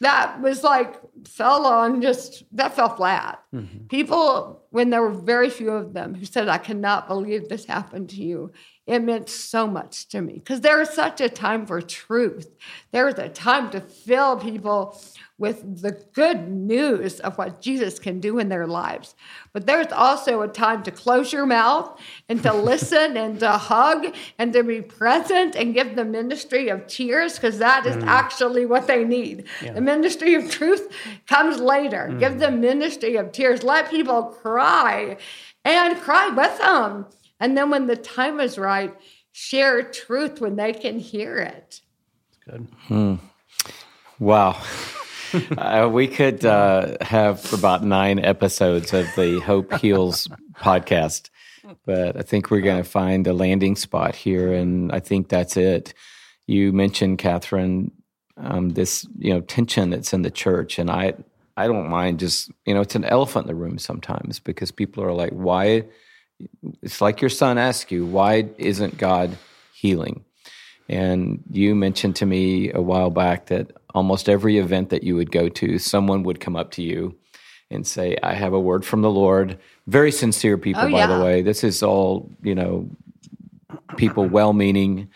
that 0.00 0.40
was 0.40 0.62
like 0.62 0.94
fell 1.26 1.66
on 1.66 2.00
just 2.00 2.44
that 2.52 2.74
fell 2.74 2.94
flat. 2.94 3.42
Mm-hmm. 3.54 3.86
People, 3.86 4.62
when 4.70 4.90
there 4.90 5.02
were 5.02 5.10
very 5.10 5.50
few 5.50 5.70
of 5.70 5.92
them 5.92 6.14
who 6.14 6.24
said, 6.24 6.48
I 6.48 6.58
cannot 6.58 7.08
believe 7.08 7.48
this 7.48 7.64
happened 7.64 8.10
to 8.10 8.22
you, 8.22 8.52
it 8.88 9.02
meant 9.02 9.28
so 9.28 9.66
much 9.66 10.08
to 10.08 10.22
me 10.22 10.32
because 10.32 10.62
there 10.62 10.80
is 10.80 10.88
such 10.88 11.20
a 11.20 11.28
time 11.28 11.66
for 11.66 11.82
truth. 11.82 12.56
There 12.90 13.06
is 13.06 13.18
a 13.18 13.28
time 13.28 13.70
to 13.70 13.80
fill 13.80 14.38
people 14.38 14.98
with 15.36 15.82
the 15.82 15.92
good 16.14 16.48
news 16.48 17.20
of 17.20 17.36
what 17.36 17.60
Jesus 17.60 17.98
can 17.98 18.18
do 18.18 18.38
in 18.38 18.48
their 18.48 18.66
lives. 18.66 19.14
But 19.52 19.66
there's 19.66 19.92
also 19.92 20.40
a 20.40 20.48
time 20.48 20.82
to 20.84 20.90
close 20.90 21.32
your 21.32 21.44
mouth 21.44 22.00
and 22.30 22.42
to 22.42 22.52
listen 22.52 23.16
and 23.18 23.38
to 23.40 23.52
hug 23.52 24.06
and 24.38 24.54
to 24.54 24.64
be 24.64 24.80
present 24.80 25.54
and 25.54 25.74
give 25.74 25.94
the 25.94 26.04
ministry 26.04 26.70
of 26.70 26.86
tears 26.86 27.34
because 27.34 27.58
that 27.58 27.84
is 27.84 27.96
mm. 27.96 28.06
actually 28.06 28.64
what 28.64 28.86
they 28.86 29.04
need. 29.04 29.44
Yeah. 29.62 29.74
The 29.74 29.82
ministry 29.82 30.34
of 30.34 30.50
truth 30.50 30.90
comes 31.26 31.58
later. 31.58 32.08
Mm. 32.10 32.18
Give 32.20 32.38
the 32.38 32.50
ministry 32.50 33.16
of 33.16 33.32
tears. 33.32 33.62
Let 33.62 33.90
people 33.90 34.22
cry 34.24 35.18
and 35.64 36.00
cry 36.00 36.28
with 36.30 36.58
them. 36.58 37.06
And 37.40 37.56
then 37.56 37.70
when 37.70 37.86
the 37.86 37.96
time 37.96 38.40
is 38.40 38.58
right, 38.58 38.94
share 39.32 39.82
truth 39.82 40.40
when 40.40 40.56
they 40.56 40.72
can 40.72 40.98
hear 40.98 41.36
it. 41.38 41.80
That's 42.46 42.58
good. 42.58 42.68
Hmm. 42.86 43.14
Wow. 44.18 44.60
uh, 45.58 45.88
we 45.92 46.08
could 46.08 46.44
uh, 46.44 46.96
have 47.00 47.52
about 47.52 47.84
nine 47.84 48.18
episodes 48.18 48.92
of 48.92 49.06
the 49.16 49.40
Hope 49.40 49.72
Heals 49.74 50.28
podcast, 50.56 51.30
but 51.84 52.16
I 52.16 52.22
think 52.22 52.50
we're 52.50 52.62
going 52.62 52.82
to 52.82 52.88
find 52.88 53.26
a 53.26 53.32
landing 53.32 53.76
spot 53.76 54.14
here, 54.14 54.52
and 54.52 54.90
I 54.90 55.00
think 55.00 55.28
that's 55.28 55.56
it. 55.56 55.94
You 56.46 56.72
mentioned 56.72 57.18
Catherine, 57.18 57.92
um, 58.38 58.70
this 58.70 59.06
you 59.18 59.34
know 59.34 59.40
tension 59.42 59.90
that's 59.90 60.12
in 60.12 60.22
the 60.22 60.30
church, 60.30 60.78
and 60.78 60.90
I 60.90 61.14
I 61.56 61.66
don't 61.66 61.88
mind 61.88 62.20
just 62.20 62.50
you 62.64 62.74
know 62.74 62.80
it's 62.80 62.94
an 62.94 63.04
elephant 63.04 63.44
in 63.44 63.48
the 63.48 63.60
room 63.60 63.78
sometimes 63.78 64.40
because 64.40 64.70
people 64.70 65.04
are 65.04 65.12
like, 65.12 65.32
why? 65.32 65.84
It's 66.82 67.00
like 67.00 67.20
your 67.20 67.30
son 67.30 67.58
asked 67.58 67.90
you, 67.90 68.06
why 68.06 68.48
isn't 68.58 68.98
God 68.98 69.36
healing? 69.72 70.24
And 70.88 71.42
you 71.50 71.74
mentioned 71.74 72.16
to 72.16 72.26
me 72.26 72.72
a 72.72 72.80
while 72.80 73.10
back 73.10 73.46
that 73.46 73.72
almost 73.94 74.28
every 74.28 74.58
event 74.58 74.90
that 74.90 75.02
you 75.02 75.16
would 75.16 75.30
go 75.30 75.48
to, 75.48 75.78
someone 75.78 76.22
would 76.22 76.40
come 76.40 76.56
up 76.56 76.70
to 76.72 76.82
you 76.82 77.16
and 77.70 77.86
say, 77.86 78.16
I 78.22 78.32
have 78.34 78.54
a 78.54 78.60
word 78.60 78.84
from 78.84 79.02
the 79.02 79.10
Lord. 79.10 79.58
Very 79.86 80.10
sincere 80.10 80.56
people, 80.56 80.82
oh, 80.82 80.90
by 80.90 80.98
yeah. 80.98 81.06
the 81.06 81.22
way. 81.22 81.42
This 81.42 81.62
is 81.62 81.82
all, 81.82 82.30
you 82.42 82.54
know, 82.54 82.88
people 83.96 84.24
well 84.24 84.52
meaning. 84.52 85.10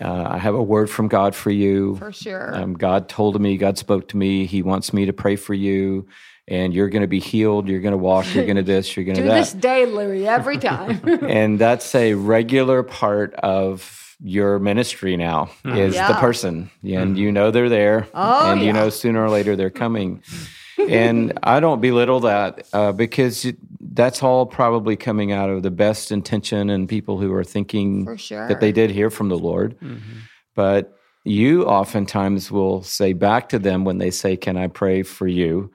Uh, 0.00 0.26
I 0.28 0.38
have 0.38 0.54
a 0.54 0.62
word 0.62 0.90
from 0.90 1.08
God 1.08 1.34
for 1.34 1.50
you. 1.50 1.96
For 1.96 2.12
sure. 2.12 2.54
Um, 2.54 2.74
God 2.74 3.08
told 3.08 3.40
me, 3.40 3.56
God 3.56 3.78
spoke 3.78 4.08
to 4.08 4.16
me. 4.16 4.44
He 4.44 4.60
wants 4.62 4.92
me 4.92 5.06
to 5.06 5.12
pray 5.12 5.36
for 5.36 5.54
you, 5.54 6.08
and 6.48 6.74
you're 6.74 6.88
going 6.88 7.02
to 7.02 7.08
be 7.08 7.20
healed. 7.20 7.68
You're 7.68 7.80
going 7.80 7.92
to 7.92 7.98
walk. 7.98 8.34
You're 8.34 8.44
going 8.44 8.56
to 8.64 8.64
this. 8.64 8.96
You're 8.96 9.04
going 9.04 9.16
to 9.16 9.22
that. 9.22 9.28
Do 9.28 9.34
that. 9.34 9.40
this 9.40 9.52
daily, 9.52 10.26
every 10.26 10.58
time. 10.70 11.00
and 11.24 11.58
that's 11.58 11.94
a 11.94 12.14
regular 12.14 12.82
part 12.82 13.34
of 13.34 13.98
your 14.20 14.58
ministry 14.58 15.16
now 15.16 15.50
mm. 15.64 15.78
is 15.78 15.94
yeah. 15.94 16.08
the 16.08 16.14
person 16.14 16.70
and 16.82 17.16
mm. 17.16 17.18
you 17.18 17.30
know 17.30 17.50
they're 17.50 17.68
there 17.68 18.08
oh, 18.14 18.50
and 18.50 18.60
you 18.60 18.72
know 18.72 18.88
sooner 18.88 19.22
or 19.22 19.30
later 19.30 19.54
they're 19.54 19.70
coming 19.70 20.20
and 20.88 21.38
i 21.44 21.60
don't 21.60 21.80
belittle 21.80 22.20
that 22.20 22.66
uh, 22.72 22.90
because 22.90 23.46
that's 23.92 24.22
all 24.22 24.44
probably 24.44 24.96
coming 24.96 25.30
out 25.30 25.48
of 25.48 25.62
the 25.62 25.70
best 25.70 26.10
intention 26.10 26.68
and 26.68 26.88
people 26.88 27.18
who 27.18 27.32
are 27.32 27.44
thinking 27.44 28.16
sure. 28.16 28.48
that 28.48 28.60
they 28.60 28.72
did 28.72 28.90
hear 28.90 29.08
from 29.08 29.28
the 29.28 29.38
lord 29.38 29.78
mm-hmm. 29.78 30.18
but 30.56 30.98
you 31.22 31.64
oftentimes 31.64 32.50
will 32.50 32.82
say 32.82 33.12
back 33.12 33.48
to 33.48 33.58
them 33.58 33.84
when 33.84 33.98
they 33.98 34.10
say 34.10 34.36
can 34.36 34.56
i 34.56 34.66
pray 34.66 35.04
for 35.04 35.28
you 35.28 35.70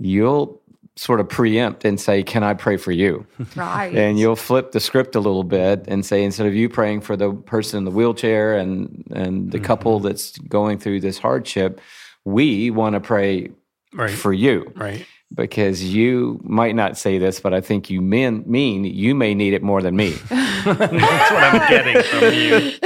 you'll 0.00 0.60
sort 0.96 1.20
of 1.20 1.28
preempt 1.28 1.84
and 1.84 2.00
say, 2.00 2.22
Can 2.22 2.42
I 2.42 2.54
pray 2.54 2.76
for 2.76 2.92
you? 2.92 3.26
Right. 3.56 3.94
and 3.94 4.18
you'll 4.18 4.36
flip 4.36 4.72
the 4.72 4.80
script 4.80 5.14
a 5.14 5.20
little 5.20 5.44
bit 5.44 5.84
and 5.88 6.04
say, 6.04 6.22
instead 6.24 6.46
of 6.46 6.54
you 6.54 6.68
praying 6.68 7.00
for 7.00 7.16
the 7.16 7.32
person 7.32 7.78
in 7.78 7.84
the 7.84 7.90
wheelchair 7.90 8.56
and, 8.56 9.04
and 9.14 9.50
the 9.50 9.58
mm-hmm. 9.58 9.66
couple 9.66 10.00
that's 10.00 10.38
going 10.38 10.78
through 10.78 11.00
this 11.00 11.18
hardship, 11.18 11.80
we 12.24 12.70
want 12.70 12.94
to 12.94 13.00
pray 13.00 13.50
right. 13.92 14.10
for 14.10 14.32
you. 14.32 14.72
Right. 14.76 15.06
Because 15.34 15.82
you 15.82 16.40
might 16.44 16.76
not 16.76 16.96
say 16.96 17.18
this, 17.18 17.40
but 17.40 17.52
I 17.52 17.60
think 17.60 17.90
you 17.90 18.00
mean, 18.00 18.44
mean 18.46 18.84
you 18.84 19.16
may 19.16 19.34
need 19.34 19.52
it 19.52 19.64
more 19.64 19.82
than 19.82 19.96
me. 19.96 20.10
That's 20.30 20.66
what 20.66 21.42
I'm 21.42 21.68
getting 21.68 22.02
from 22.04 22.34
you. 22.34 22.72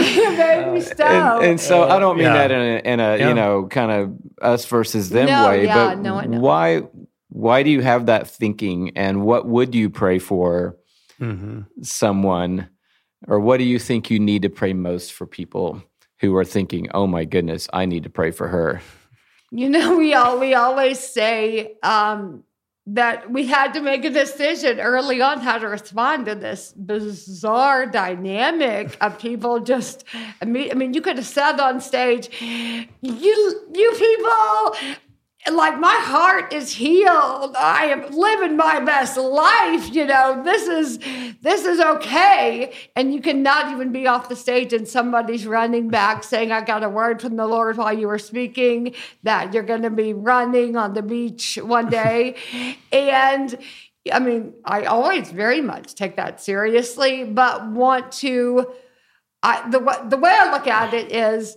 uh, 0.99 1.05
and, 1.05 1.45
and, 1.45 1.61
so 1.61 1.85
I 1.85 1.99
don't 1.99 2.17
mean 2.17 2.27
yeah. 2.27 2.35
that 2.35 2.51
in 2.51 2.61
a, 2.61 2.93
in 2.93 3.01
a 3.01 3.17
yeah. 3.17 3.29
you 3.29 3.35
know 3.35 3.67
kind 3.67 3.91
of 3.91 4.15
us 4.41 4.65
versus 4.65 5.11
them 5.11 5.27
no, 5.27 5.49
way, 5.49 5.65
yeah, 5.65 5.95
but 5.95 5.99
no, 5.99 6.23
why 6.39 6.83
why 7.29 7.63
do 7.63 7.71
you 7.71 7.83
have 7.83 8.07
that 8.07 8.29
thinking 8.29 8.93
and 8.97 9.23
what 9.23 9.47
would 9.47 9.75
you 9.75 9.91
pray 9.91 10.19
for 10.19 10.77
mm-hmm. 11.21 11.61
someone 11.83 12.69
or 13.27 13.41
what 13.41 13.59
do 13.59 13.65
you 13.65 13.79
think 13.79 14.11
you 14.11 14.19
need 14.19 14.43
to 14.43 14.49
pray 14.49 14.73
most 14.73 15.13
for 15.13 15.27
people 15.27 15.83
who 16.21 16.35
are 16.37 16.45
thinking 16.45 16.89
oh 16.95 17.07
my 17.07 17.25
goodness 17.25 17.69
i 17.73 17.85
need 17.85 18.03
to 18.03 18.11
pray 18.11 18.31
for 18.31 18.49
her 18.49 18.81
you 19.51 19.69
know 19.69 19.97
we 19.97 20.15
all 20.15 20.39
we 20.39 20.55
always 20.55 20.99
say 20.99 21.77
um, 21.83 22.45
that 22.87 23.31
we 23.31 23.47
had 23.47 23.75
to 23.75 23.83
make 23.83 24.05
a 24.05 24.11
decision 24.11 24.81
early 24.81 25.21
on 25.21 25.41
how 25.41 25.59
to 25.59 25.69
respond 25.69 26.25
to 26.25 26.35
this 26.35 26.73
bizarre 26.73 27.85
dynamic 27.85 28.97
of 29.03 29.19
people 29.19 29.61
just 29.61 30.05
I 30.41 30.47
mean, 30.47 30.71
I 30.71 30.75
mean 30.75 30.95
you 30.95 31.03
could 31.03 31.17
have 31.17 31.27
said 31.27 31.61
on 31.61 31.81
stage 31.81 32.31
you 32.41 33.67
you 33.75 33.93
people 33.99 34.99
like 35.57 35.79
my 35.79 35.95
heart 35.95 36.53
is 36.53 36.75
healed. 36.75 37.57
I 37.57 37.87
am 37.87 38.11
living 38.11 38.57
my 38.57 38.81
best 38.81 39.17
life 39.17 39.95
you 39.95 40.07
know. 40.07 40.43
This 40.45 40.67
is 40.67 40.99
this 41.41 41.65
is 41.65 41.81
okay. 41.81 42.73
And 42.97 43.15
you 43.15 43.21
cannot 43.21 43.73
even 43.73 43.93
be 43.93 44.07
off 44.07 44.29
the 44.29 44.37
stage 44.37 44.73
and 44.73 44.87
somebody's 44.87 45.47
running 45.47 45.89
back 45.89 46.25
saying 46.25 46.53
i 46.53 46.61
got 46.61 46.83
a 46.83 46.89
word 46.89 47.21
from 47.21 47.37
the 47.37 47.47
lord 47.47 47.77
while 47.77 47.93
you 47.93 48.09
were 48.09 48.19
speaking 48.19 48.95
that 49.23 49.53
you're 49.55 49.63
going 49.63 49.83
to 49.83 49.91
be 49.91 50.13
running 50.13 50.77
on 50.77 50.95
the 50.95 51.03
beach 51.03 51.59
one 51.63 51.89
day. 51.89 52.37
And 52.93 53.57
i 54.13 54.19
mean 54.19 54.55
i 54.65 54.85
always 54.85 55.31
very 55.31 55.61
much 55.61 55.95
take 55.95 56.17
that 56.17 56.41
seriously 56.41 57.25
but 57.25 57.67
want 57.69 58.11
to 58.13 58.73
I, 59.43 59.69
the, 59.71 59.79
the 60.09 60.17
way 60.17 60.35
i 60.39 60.51
look 60.51 60.67
at 60.67 60.95
it 60.95 61.13
is 61.13 61.57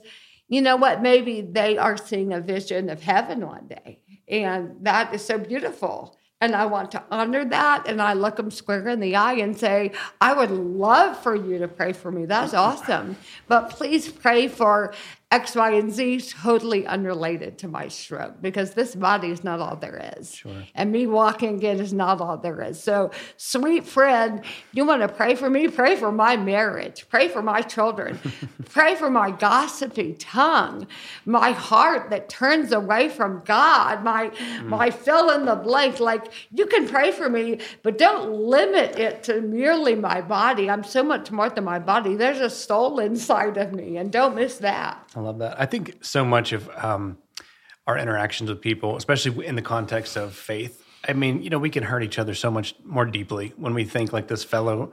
you 0.51 0.61
know 0.61 0.75
what? 0.75 1.01
Maybe 1.01 1.39
they 1.39 1.77
are 1.77 1.95
seeing 1.95 2.33
a 2.33 2.41
vision 2.41 2.89
of 2.89 3.01
heaven 3.01 3.47
one 3.47 3.67
day. 3.67 3.99
And 4.27 4.75
that 4.81 5.15
is 5.15 5.23
so 5.23 5.37
beautiful. 5.37 6.17
And 6.41 6.53
I 6.53 6.65
want 6.65 6.91
to 6.91 7.03
honor 7.09 7.45
that. 7.45 7.87
And 7.87 8.01
I 8.01 8.13
look 8.13 8.35
them 8.35 8.51
square 8.51 8.89
in 8.89 8.99
the 8.99 9.15
eye 9.15 9.35
and 9.35 9.57
say, 9.57 9.93
I 10.19 10.33
would 10.33 10.51
love 10.51 11.17
for 11.23 11.35
you 11.35 11.57
to 11.59 11.69
pray 11.69 11.93
for 11.93 12.11
me. 12.11 12.25
That's 12.25 12.53
awesome. 12.53 13.15
But 13.47 13.69
please 13.69 14.11
pray 14.11 14.49
for 14.49 14.93
X, 15.31 15.55
Y, 15.55 15.71
and 15.71 15.93
Z 15.93 16.19
totally 16.41 16.85
unrelated 16.85 17.57
to 17.59 17.69
my 17.69 17.87
stroke 17.87 18.41
because 18.41 18.73
this 18.73 18.93
body 18.93 19.31
is 19.31 19.45
not 19.45 19.61
all 19.61 19.77
there 19.77 20.13
is. 20.17 20.35
Sure. 20.35 20.63
And 20.75 20.91
me 20.91 21.07
walking 21.07 21.55
again 21.55 21.79
is 21.79 21.93
not 21.93 22.19
all 22.19 22.35
there 22.35 22.61
is. 22.61 22.83
So, 22.83 23.11
sweet 23.37 23.85
friend, 23.85 24.41
you 24.73 24.85
want 24.85 25.03
to 25.03 25.07
pray 25.07 25.35
for 25.35 25.49
me? 25.49 25.69
Pray 25.69 25.95
for 25.95 26.11
my 26.11 26.35
marriage. 26.35 27.07
Pray 27.07 27.29
for 27.29 27.41
my 27.41 27.61
children. 27.61 28.19
pray 28.69 28.95
for 28.95 29.09
my 29.09 29.31
gossipy 29.31 30.15
tongue, 30.19 30.85
my 31.25 31.51
heart 31.51 32.09
that 32.09 32.27
turns 32.27 32.73
away 32.73 33.07
from 33.07 33.41
God, 33.45 34.03
my, 34.03 34.29
mm. 34.29 34.65
my 34.65 34.91
fill 34.91 35.29
in 35.29 35.45
the 35.45 35.55
blank. 35.55 36.01
Like, 36.01 36.25
you 36.51 36.65
can 36.65 36.89
pray 36.89 37.13
for 37.13 37.29
me, 37.29 37.59
but 37.83 37.97
don't 37.97 38.33
limit 38.33 38.99
it 38.99 39.23
to 39.23 39.39
merely 39.39 39.95
my 39.95 40.19
body. 40.19 40.69
I'm 40.69 40.83
so 40.83 41.03
much 41.03 41.31
more 41.31 41.49
than 41.49 41.63
my 41.63 41.79
body. 41.79 42.15
There's 42.15 42.41
a 42.41 42.49
soul 42.49 42.99
inside 42.99 43.55
of 43.55 43.71
me, 43.71 43.95
and 43.95 44.11
don't 44.11 44.35
miss 44.35 44.57
that. 44.57 45.07
I 45.21 45.23
love 45.23 45.39
that. 45.39 45.59
I 45.59 45.65
think 45.65 46.03
so 46.03 46.25
much 46.25 46.51
of 46.51 46.69
um, 46.75 47.17
our 47.87 47.97
interactions 47.97 48.49
with 48.49 48.61
people, 48.61 48.97
especially 48.97 49.45
in 49.45 49.55
the 49.55 49.61
context 49.61 50.17
of 50.17 50.33
faith, 50.33 50.83
I 51.07 51.13
mean, 51.13 51.41
you 51.41 51.49
know, 51.49 51.59
we 51.59 51.69
can 51.69 51.83
hurt 51.83 52.03
each 52.03 52.19
other 52.19 52.33
so 52.33 52.51
much 52.51 52.75
more 52.83 53.05
deeply 53.05 53.53
when 53.57 53.73
we 53.73 53.85
think 53.85 54.13
like 54.13 54.27
this 54.27 54.43
fellow 54.43 54.91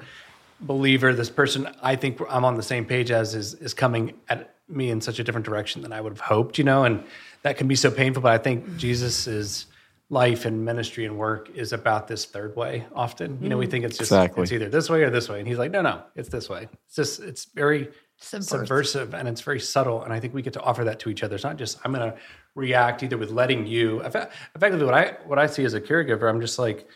believer, 0.61 1.15
this 1.15 1.31
person 1.31 1.69
I 1.83 1.97
think 1.97 2.21
I'm 2.29 2.45
on 2.45 2.57
the 2.57 2.63
same 2.63 2.85
page 2.85 3.11
as 3.11 3.35
is 3.35 3.55
is 3.55 3.75
coming 3.75 4.15
at 4.29 4.55
me 4.69 4.91
in 4.91 5.01
such 5.01 5.19
a 5.19 5.25
different 5.25 5.47
direction 5.47 5.83
than 5.83 5.93
I 5.93 6.01
would 6.01 6.13
have 6.13 6.21
hoped, 6.21 6.59
you 6.59 6.65
know, 6.65 6.85
and 6.85 7.05
that 7.43 7.57
can 7.57 7.69
be 7.69 7.77
so 7.77 7.91
painful. 7.91 8.23
But 8.23 8.33
I 8.33 8.39
think 8.39 8.77
Jesus's 8.77 9.67
life 10.11 10.47
and 10.47 10.65
ministry 10.65 11.05
and 11.05 11.19
work 11.19 11.51
is 11.55 11.73
about 11.73 12.09
this 12.09 12.25
third 12.25 12.57
way 12.57 12.87
often. 12.95 13.39
You 13.43 13.51
know, 13.51 13.59
we 13.59 13.67
mm. 13.67 13.71
think 13.71 13.85
it's 13.85 13.99
just 13.99 14.11
exactly. 14.11 14.43
it's 14.43 14.53
either 14.53 14.69
this 14.69 14.89
way 14.89 15.03
or 15.03 15.11
this 15.11 15.29
way. 15.29 15.39
And 15.39 15.47
he's 15.47 15.59
like, 15.59 15.71
no, 15.71 15.83
no, 15.83 16.03
it's 16.17 16.31
this 16.31 16.49
way. 16.49 16.69
It's 16.87 16.97
just 16.97 17.21
it's 17.21 17.45
very 17.45 17.91
subversive. 18.21 18.61
subversive 18.61 19.15
and 19.15 19.29
it's 19.29 19.41
very 19.41 19.61
subtle 19.61 20.03
and 20.03 20.13
i 20.13 20.19
think 20.19 20.35
we 20.35 20.43
get 20.43 20.53
to 20.53 20.61
offer 20.63 20.85
that 20.85 20.99
to 21.01 21.09
each 21.09 21.23
other. 21.23 21.37
It's 21.37 21.45
not 21.45 21.57
just 21.57 21.79
i'm 21.85 21.93
going 21.93 22.11
to 22.11 22.19
react 22.55 23.03
either 23.03 23.17
with 23.17 23.31
letting 23.31 23.67
you. 23.67 24.01
Effectively 24.01 24.85
what 24.85 24.95
i 24.95 25.17
what 25.25 25.39
i 25.39 25.47
see 25.47 25.65
as 25.65 25.75
a 25.75 25.81
caregiver 25.81 26.29
i'm 26.29 26.41
just 26.41 26.59
like 26.59 26.89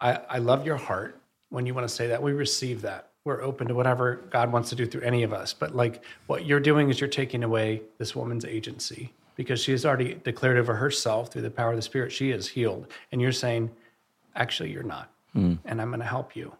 i 0.00 0.14
i 0.28 0.38
love 0.38 0.64
your 0.64 0.76
heart 0.76 1.20
when 1.48 1.66
you 1.66 1.74
want 1.74 1.88
to 1.88 1.92
say 1.92 2.06
that. 2.06 2.22
We 2.22 2.32
receive 2.32 2.82
that. 2.82 3.08
We're 3.24 3.42
open 3.42 3.66
to 3.68 3.74
whatever 3.74 4.16
god 4.30 4.52
wants 4.52 4.70
to 4.70 4.76
do 4.76 4.86
through 4.86 5.02
any 5.02 5.24
of 5.24 5.32
us. 5.32 5.52
But 5.52 5.74
like 5.74 6.04
what 6.28 6.46
you're 6.46 6.60
doing 6.60 6.88
is 6.88 7.00
you're 7.00 7.10
taking 7.10 7.42
away 7.42 7.82
this 7.98 8.14
woman's 8.14 8.44
agency 8.44 9.12
because 9.34 9.60
she 9.60 9.72
has 9.72 9.84
already 9.84 10.14
declared 10.22 10.56
over 10.58 10.74
herself 10.74 11.32
through 11.32 11.42
the 11.42 11.50
power 11.50 11.70
of 11.70 11.76
the 11.76 11.82
spirit. 11.82 12.12
She 12.12 12.30
is 12.30 12.46
healed. 12.46 12.86
And 13.10 13.20
you're 13.20 13.32
saying 13.32 13.70
actually 14.36 14.70
you're 14.70 14.82
not. 14.82 15.10
Mm. 15.36 15.58
and 15.64 15.80
i'm 15.80 15.90
going 15.90 16.00
to 16.00 16.06
help 16.06 16.34
you 16.34 16.52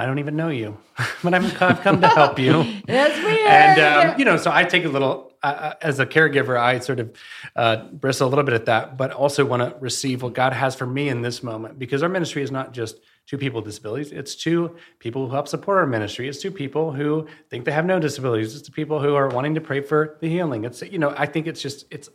I 0.00 0.06
don't 0.06 0.18
even 0.18 0.36
know 0.36 0.48
you, 0.48 0.76
but 1.22 1.34
I'm, 1.34 1.44
I've 1.44 1.80
come 1.80 2.00
to 2.00 2.08
help 2.08 2.38
you. 2.38 2.80
That's 2.86 3.22
weird. 3.22 3.48
And 3.48 3.80
um, 3.80 4.18
you 4.18 4.24
know, 4.24 4.36
so 4.36 4.50
I 4.52 4.64
take 4.64 4.84
a 4.84 4.88
little 4.88 5.32
uh, 5.42 5.74
as 5.80 6.00
a 6.00 6.06
caregiver. 6.06 6.58
I 6.58 6.78
sort 6.78 7.00
of 7.00 7.16
uh, 7.56 7.84
bristle 7.84 8.28
a 8.28 8.30
little 8.30 8.44
bit 8.44 8.54
at 8.54 8.66
that, 8.66 8.96
but 8.96 9.12
also 9.12 9.44
want 9.44 9.62
to 9.62 9.78
receive 9.80 10.22
what 10.22 10.34
God 10.34 10.52
has 10.52 10.74
for 10.74 10.86
me 10.86 11.08
in 11.08 11.22
this 11.22 11.42
moment 11.42 11.78
because 11.78 12.02
our 12.02 12.08
ministry 12.08 12.42
is 12.42 12.50
not 12.50 12.72
just 12.72 12.98
two 13.26 13.38
people 13.38 13.60
with 13.60 13.66
disabilities. 13.66 14.10
It's 14.10 14.34
two 14.34 14.76
people 14.98 15.26
who 15.26 15.32
help 15.32 15.48
support 15.48 15.78
our 15.78 15.86
ministry. 15.86 16.28
It's 16.28 16.40
two 16.40 16.50
people 16.50 16.92
who 16.92 17.26
think 17.50 17.64
they 17.64 17.72
have 17.72 17.84
no 17.84 17.98
disabilities. 17.98 18.56
It's 18.56 18.66
to 18.66 18.72
people 18.72 19.00
who 19.00 19.14
are 19.14 19.28
wanting 19.28 19.54
to 19.54 19.60
pray 19.60 19.80
for 19.80 20.16
the 20.20 20.28
healing. 20.28 20.64
It's 20.64 20.82
you 20.82 20.98
know, 20.98 21.14
I 21.16 21.26
think 21.26 21.46
it's 21.46 21.60
just 21.60 21.86
it's 21.90 22.08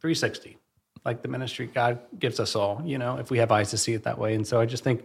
360 0.00 0.58
like 1.04 1.22
the 1.22 1.28
ministry 1.28 1.66
God 1.66 2.00
gives 2.18 2.38
us 2.40 2.54
all. 2.54 2.82
You 2.84 2.98
know, 2.98 3.16
if 3.16 3.30
we 3.30 3.38
have 3.38 3.50
eyes 3.50 3.70
to 3.70 3.78
see 3.78 3.94
it 3.94 4.04
that 4.04 4.18
way. 4.18 4.34
And 4.34 4.46
so 4.46 4.60
I 4.60 4.66
just 4.66 4.84
think, 4.84 5.04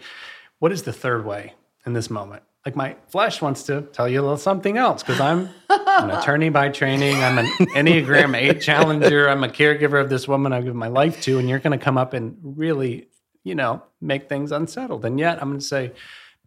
what 0.59 0.71
is 0.71 0.83
the 0.83 0.93
third 0.93 1.25
way? 1.25 1.53
In 1.85 1.93
this 1.93 2.09
moment. 2.09 2.43
like 2.65 2.75
my 2.75 2.95
flesh 3.07 3.41
wants 3.41 3.63
to 3.63 3.81
tell 3.81 4.07
you 4.07 4.21
a 4.21 4.23
little 4.23 4.37
something 4.37 4.77
else 4.77 5.03
because 5.03 5.19
I'm 5.19 5.49
an 5.69 6.11
attorney 6.17 6.49
by 6.49 6.69
training. 6.69 7.17
I'm 7.17 7.37
an 7.37 7.47
Enneagram 7.75 8.35
8 8.35 8.61
challenger. 8.61 9.27
I'm 9.29 9.43
a 9.43 9.49
caregiver 9.49 9.99
of 9.99 10.09
this 10.09 10.27
woman 10.27 10.53
I 10.53 10.61
give 10.61 10.75
my 10.75 10.87
life 10.87 11.21
to. 11.23 11.39
And 11.39 11.49
you're 11.49 11.59
going 11.59 11.77
to 11.77 11.83
come 11.83 11.97
up 11.97 12.13
and 12.13 12.37
really, 12.41 13.09
you 13.43 13.55
know, 13.55 13.83
make 13.99 14.29
things 14.29 14.51
unsettled. 14.51 15.03
And 15.03 15.19
yet 15.19 15.41
I'm 15.41 15.49
going 15.49 15.59
to 15.59 15.65
say, 15.65 15.91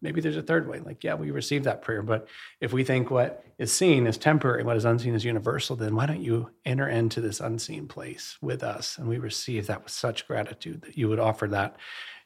maybe 0.01 0.21
there's 0.21 0.37
a 0.37 0.43
third 0.43 0.69
way. 0.69 0.81
Like, 0.81 1.05
yeah, 1.05 1.15
we 1.15 1.31
receive 1.31 1.65
that 1.65 1.83
prayer. 1.83 2.03
But 2.03 2.29
if 2.61 2.73
we 2.73 2.85
think 2.85 3.11
what 3.11 3.45
is 3.59 3.73
seen 3.73 4.07
is 4.07 4.17
temporary, 4.17 4.63
what 4.63 4.77
is 4.77 4.85
unseen 4.85 5.15
is 5.15 5.25
universal, 5.25 5.77
then 5.77 5.95
why 5.95 6.07
don't 6.07 6.23
you 6.23 6.51
enter 6.65 6.89
into 6.89 7.21
this 7.21 7.41
unseen 7.41 7.89
place 7.89 8.39
with 8.41 8.63
us? 8.63 8.99
And 8.99 9.09
we 9.09 9.19
receive 9.19 9.67
that 9.67 9.85
with 9.85 9.93
such 9.93 10.27
gratitude 10.27 10.83
that 10.83 10.97
you 10.97 11.09
would 11.09 11.19
offer 11.19 11.47
that, 11.49 11.77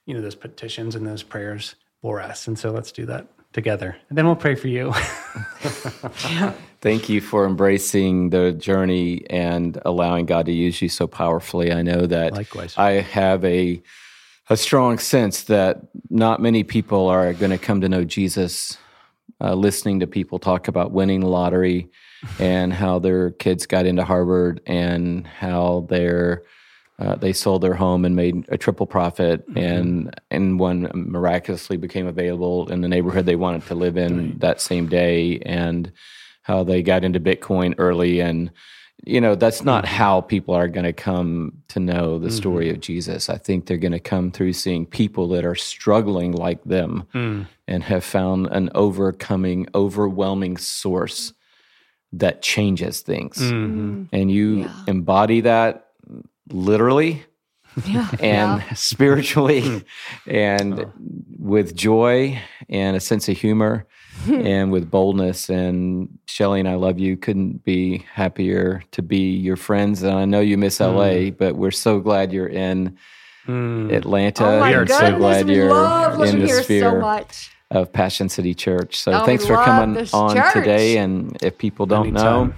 you 0.06 0.14
know, 0.14 0.20
those 0.20 0.34
petitions 0.34 0.94
and 0.94 1.06
those 1.06 1.22
prayers 1.22 1.74
for 2.02 2.20
us. 2.20 2.46
And 2.46 2.58
so 2.58 2.70
let's 2.70 2.92
do 2.92 3.06
that 3.06 3.26
together. 3.52 3.96
And 4.08 4.16
then 4.16 4.26
we'll 4.26 4.36
pray 4.36 4.54
for 4.54 4.68
you. 4.68 4.92
Thank 6.80 7.08
you 7.08 7.20
for 7.20 7.44
embracing 7.44 8.30
the 8.30 8.52
journey 8.52 9.28
and 9.28 9.80
allowing 9.84 10.26
God 10.26 10.46
to 10.46 10.52
use 10.52 10.80
you 10.80 10.88
so 10.88 11.06
powerfully. 11.06 11.72
I 11.72 11.82
know 11.82 12.06
that 12.06 12.32
Likewise. 12.32 12.74
I 12.76 12.92
have 12.92 13.44
a 13.44 13.82
a 14.48 14.56
strong 14.56 14.98
sense 14.98 15.44
that 15.44 15.80
not 16.08 16.42
many 16.42 16.64
people 16.64 17.06
are 17.06 17.32
going 17.32 17.52
to 17.52 17.58
come 17.58 17.80
to 17.82 17.88
know 17.88 18.02
Jesus 18.02 18.78
uh, 19.40 19.54
listening 19.54 20.00
to 20.00 20.08
people 20.08 20.40
talk 20.40 20.66
about 20.66 20.90
winning 20.90 21.20
the 21.20 21.28
lottery 21.28 21.88
and 22.40 22.72
how 22.72 22.98
their 22.98 23.30
kids 23.30 23.66
got 23.66 23.86
into 23.86 24.04
Harvard 24.04 24.60
and 24.66 25.24
how 25.26 25.86
they're 25.88 26.42
uh, 27.00 27.16
they 27.16 27.32
sold 27.32 27.62
their 27.62 27.74
home 27.74 28.04
and 28.04 28.14
made 28.14 28.44
a 28.50 28.58
triple 28.58 28.86
profit, 28.86 29.48
mm-hmm. 29.48 29.58
and 29.58 30.20
and 30.30 30.60
one 30.60 30.90
miraculously 30.94 31.78
became 31.78 32.06
available 32.06 32.70
in 32.70 32.82
the 32.82 32.88
neighborhood 32.88 33.24
they 33.24 33.36
wanted 33.36 33.64
to 33.66 33.74
live 33.74 33.96
in 33.96 34.18
right. 34.18 34.40
that 34.40 34.60
same 34.60 34.86
day, 34.86 35.38
and 35.46 35.90
how 36.42 36.62
they 36.62 36.82
got 36.82 37.02
into 37.02 37.18
Bitcoin 37.18 37.74
early, 37.78 38.20
and 38.20 38.50
you 39.06 39.18
know 39.18 39.34
that's 39.34 39.64
not 39.64 39.84
mm-hmm. 39.84 39.94
how 39.94 40.20
people 40.20 40.54
are 40.54 40.68
going 40.68 40.84
to 40.84 40.92
come 40.92 41.54
to 41.68 41.80
know 41.80 42.18
the 42.18 42.28
mm-hmm. 42.28 42.36
story 42.36 42.68
of 42.68 42.80
Jesus. 42.80 43.30
I 43.30 43.38
think 43.38 43.64
they're 43.64 43.78
going 43.78 43.92
to 43.92 43.98
come 43.98 44.30
through 44.30 44.52
seeing 44.52 44.84
people 44.84 45.26
that 45.28 45.46
are 45.46 45.54
struggling 45.54 46.32
like 46.32 46.62
them 46.64 47.06
mm. 47.14 47.46
and 47.66 47.82
have 47.82 48.04
found 48.04 48.48
an 48.48 48.68
overcoming, 48.74 49.68
overwhelming 49.74 50.58
source 50.58 51.32
that 52.12 52.42
changes 52.42 53.00
things, 53.00 53.38
mm-hmm. 53.38 54.04
and 54.12 54.30
you 54.30 54.58
yeah. 54.58 54.74
embody 54.86 55.40
that 55.40 55.89
literally 56.52 57.24
yeah. 57.86 58.08
and 58.20 58.60
yeah. 58.60 58.74
spiritually 58.74 59.62
hmm. 59.62 59.78
and 60.26 60.80
oh. 60.80 60.92
with 61.38 61.74
joy 61.74 62.40
and 62.68 62.96
a 62.96 63.00
sense 63.00 63.28
of 63.28 63.36
humor 63.36 63.86
and 64.28 64.70
with 64.70 64.90
boldness. 64.90 65.48
And 65.48 66.18
Shelley 66.26 66.60
and 66.60 66.68
I 66.68 66.74
love 66.74 66.98
you. 66.98 67.16
Couldn't 67.16 67.64
be 67.64 68.04
happier 68.12 68.82
to 68.92 69.02
be 69.02 69.36
your 69.36 69.56
friends. 69.56 70.02
And 70.02 70.14
I 70.14 70.24
know 70.24 70.40
you 70.40 70.58
miss 70.58 70.78
mm. 70.78 70.94
LA, 70.94 71.30
but 71.30 71.56
we're 71.56 71.70
so 71.70 72.00
glad 72.00 72.32
you're 72.32 72.46
in 72.46 72.98
mm. 73.46 73.92
Atlanta. 73.92 74.44
Oh 74.44 74.60
my 74.60 74.70
we 74.70 74.74
are 74.74 74.84
goodness, 74.84 74.98
so 74.98 75.16
glad 75.16 75.48
you're 75.48 76.26
in 76.26 76.40
the 76.40 76.48
sphere. 76.48 77.00
So 77.00 77.26
of 77.70 77.92
Passion 77.92 78.28
City 78.28 78.54
Church. 78.54 78.98
So 78.98 79.12
oh, 79.12 79.24
thanks 79.24 79.46
for 79.46 79.54
coming 79.54 79.96
on 80.12 80.36
church. 80.36 80.52
today. 80.52 80.98
And 80.98 81.40
if 81.42 81.56
people 81.56 81.86
don't 81.86 82.08
Anytime. 82.08 82.48
know, 82.48 82.54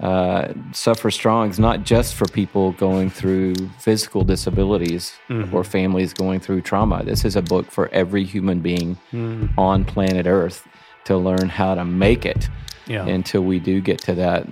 uh, 0.00 0.52
suffer 0.72 1.10
strong 1.10 1.50
is 1.50 1.58
not 1.58 1.84
just 1.84 2.14
for 2.14 2.26
people 2.26 2.72
going 2.72 3.10
through 3.10 3.54
physical 3.78 4.24
disabilities 4.24 5.14
mm-hmm. 5.28 5.54
or 5.54 5.62
families 5.62 6.12
going 6.12 6.40
through 6.40 6.60
trauma. 6.60 7.04
This 7.04 7.24
is 7.24 7.36
a 7.36 7.42
book 7.42 7.70
for 7.70 7.88
every 7.88 8.24
human 8.24 8.60
being 8.60 8.98
mm. 9.12 9.56
on 9.56 9.84
planet 9.84 10.26
Earth 10.26 10.66
to 11.04 11.16
learn 11.16 11.48
how 11.48 11.74
to 11.74 11.84
make 11.84 12.26
it 12.26 12.48
yeah. 12.86 13.06
until 13.06 13.42
we 13.42 13.60
do 13.60 13.80
get 13.80 13.98
to 14.00 14.14
that 14.14 14.46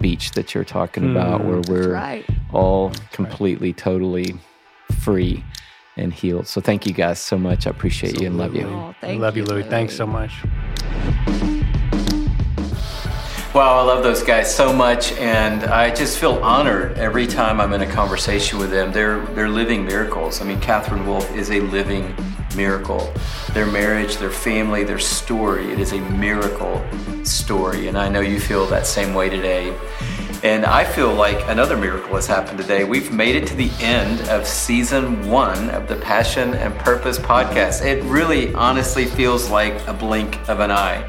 beach 0.00 0.32
that 0.32 0.54
you're 0.54 0.64
talking 0.64 1.04
mm. 1.04 1.10
about 1.12 1.44
where 1.44 1.62
we're 1.68 1.92
right. 1.92 2.26
all 2.52 2.92
completely, 3.12 3.68
right. 3.68 3.76
totally 3.76 4.34
free 5.00 5.44
and 5.96 6.12
healed. 6.12 6.46
So 6.46 6.60
thank 6.60 6.86
you 6.86 6.92
guys 6.92 7.18
so 7.18 7.38
much. 7.38 7.66
I 7.66 7.70
appreciate 7.70 8.14
Absolutely. 8.14 8.24
you 8.24 8.30
and 8.30 8.38
love 8.38 8.54
you. 8.54 8.66
Oh, 8.66 8.94
thank 9.00 9.20
love 9.20 9.36
you, 9.36 9.44
Louie. 9.44 9.62
Thanks 9.62 9.96
so 9.96 10.06
much. 10.06 10.32
Wow, 13.54 13.78
I 13.78 13.82
love 13.82 14.02
those 14.02 14.22
guys 14.22 14.54
so 14.54 14.74
much, 14.74 15.12
and 15.12 15.64
I 15.64 15.92
just 15.92 16.18
feel 16.18 16.34
honored 16.44 16.98
every 16.98 17.26
time 17.26 17.62
I'm 17.62 17.72
in 17.72 17.80
a 17.80 17.90
conversation 17.90 18.58
with 18.58 18.70
them. 18.70 18.92
They're 18.92 19.24
they're 19.28 19.48
living 19.48 19.86
miracles. 19.86 20.42
I 20.42 20.44
mean, 20.44 20.60
Katherine 20.60 21.06
Wolf 21.06 21.34
is 21.34 21.50
a 21.50 21.60
living 21.60 22.14
miracle. 22.54 23.10
Their 23.54 23.64
marriage, 23.64 24.18
their 24.18 24.30
family, 24.30 24.84
their 24.84 24.98
story, 24.98 25.72
it 25.72 25.80
is 25.80 25.92
a 25.92 26.00
miracle 26.10 26.84
story, 27.24 27.88
and 27.88 27.96
I 27.96 28.10
know 28.10 28.20
you 28.20 28.38
feel 28.38 28.66
that 28.66 28.86
same 28.86 29.14
way 29.14 29.30
today. 29.30 29.74
And 30.42 30.66
I 30.66 30.84
feel 30.84 31.12
like 31.14 31.42
another 31.48 31.76
miracle 31.76 32.16
has 32.16 32.26
happened 32.26 32.58
today. 32.58 32.84
We've 32.84 33.12
made 33.12 33.34
it 33.34 33.46
to 33.48 33.56
the 33.56 33.70
end 33.80 34.20
of 34.28 34.46
season 34.46 35.26
one 35.26 35.70
of 35.70 35.88
the 35.88 35.96
Passion 35.96 36.52
and 36.54 36.72
Purpose 36.78 37.18
podcast. 37.18 37.84
It 37.84 38.04
really 38.04 38.52
honestly 38.54 39.06
feels 39.06 39.48
like 39.48 39.74
a 39.88 39.94
blink 39.94 40.38
of 40.50 40.60
an 40.60 40.70
eye. 40.70 41.08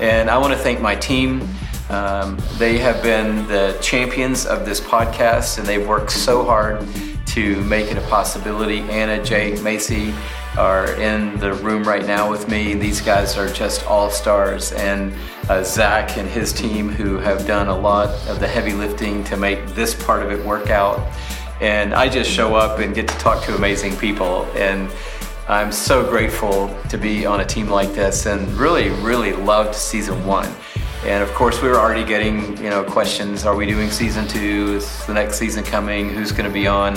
And 0.00 0.28
I 0.28 0.38
want 0.38 0.54
to 0.54 0.58
thank 0.58 0.80
my 0.80 0.96
team. 0.96 1.46
Um, 1.90 2.38
they 2.56 2.78
have 2.78 3.02
been 3.02 3.46
the 3.46 3.76
champions 3.82 4.46
of 4.46 4.64
this 4.64 4.80
podcast 4.80 5.58
and 5.58 5.66
they've 5.66 5.86
worked 5.86 6.10
so 6.10 6.44
hard 6.44 6.86
to 7.26 7.60
make 7.64 7.90
it 7.90 7.98
a 7.98 8.00
possibility. 8.02 8.80
Anna, 8.80 9.22
Jake, 9.22 9.62
Macy 9.62 10.14
are 10.56 10.92
in 11.00 11.36
the 11.40 11.52
room 11.54 11.82
right 11.82 12.06
now 12.06 12.30
with 12.30 12.48
me. 12.48 12.74
These 12.74 13.00
guys 13.00 13.36
are 13.36 13.48
just 13.48 13.84
all 13.86 14.08
stars. 14.08 14.72
And 14.72 15.12
uh, 15.48 15.62
Zach 15.64 16.16
and 16.16 16.28
his 16.28 16.52
team, 16.52 16.88
who 16.88 17.18
have 17.18 17.46
done 17.46 17.68
a 17.68 17.76
lot 17.76 18.08
of 18.28 18.40
the 18.40 18.46
heavy 18.46 18.72
lifting 18.72 19.24
to 19.24 19.36
make 19.36 19.66
this 19.68 19.94
part 19.94 20.22
of 20.22 20.30
it 20.30 20.44
work 20.44 20.70
out. 20.70 21.00
And 21.60 21.92
I 21.92 22.08
just 22.08 22.30
show 22.30 22.54
up 22.54 22.78
and 22.78 22.94
get 22.94 23.08
to 23.08 23.14
talk 23.18 23.44
to 23.44 23.54
amazing 23.56 23.96
people. 23.96 24.44
And 24.54 24.90
I'm 25.48 25.72
so 25.72 26.08
grateful 26.08 26.74
to 26.88 26.96
be 26.96 27.26
on 27.26 27.40
a 27.40 27.44
team 27.44 27.68
like 27.68 27.92
this 27.92 28.26
and 28.26 28.48
really, 28.52 28.90
really 28.90 29.32
loved 29.32 29.74
season 29.74 30.24
one. 30.24 30.48
And 31.04 31.22
of 31.22 31.30
course, 31.34 31.60
we 31.60 31.68
were 31.68 31.78
already 31.78 32.04
getting, 32.04 32.56
you 32.56 32.70
know, 32.70 32.82
questions. 32.82 33.44
Are 33.44 33.54
we 33.54 33.66
doing 33.66 33.90
season 33.90 34.26
two? 34.26 34.76
Is 34.76 35.06
the 35.06 35.12
next 35.12 35.38
season 35.38 35.62
coming? 35.62 36.08
Who's 36.08 36.32
going 36.32 36.48
to 36.48 36.52
be 36.52 36.66
on? 36.66 36.96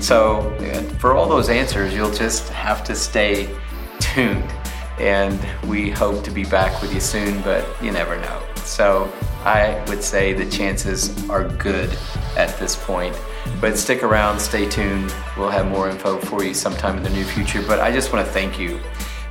So 0.00 0.56
for 0.98 1.14
all 1.14 1.28
those 1.28 1.50
answers, 1.50 1.92
you'll 1.92 2.10
just 2.12 2.48
have 2.48 2.82
to 2.84 2.94
stay 2.94 3.54
tuned. 4.00 4.50
And 4.98 5.38
we 5.68 5.90
hope 5.90 6.24
to 6.24 6.30
be 6.30 6.44
back 6.44 6.80
with 6.80 6.94
you 6.94 7.00
soon, 7.00 7.42
but 7.42 7.66
you 7.82 7.92
never 7.92 8.16
know. 8.20 8.42
So 8.64 9.12
I 9.44 9.84
would 9.88 10.02
say 10.02 10.32
the 10.32 10.48
chances 10.48 11.28
are 11.28 11.48
good 11.48 11.90
at 12.36 12.58
this 12.58 12.76
point. 12.76 13.14
But 13.60 13.76
stick 13.76 14.02
around, 14.02 14.40
stay 14.40 14.68
tuned. 14.68 15.14
We'll 15.36 15.50
have 15.50 15.68
more 15.68 15.90
info 15.90 16.18
for 16.18 16.42
you 16.42 16.54
sometime 16.54 16.96
in 16.96 17.02
the 17.02 17.10
near 17.10 17.24
future. 17.24 17.62
But 17.66 17.80
I 17.80 17.90
just 17.90 18.12
want 18.12 18.26
to 18.26 18.32
thank 18.32 18.58
you. 18.58 18.80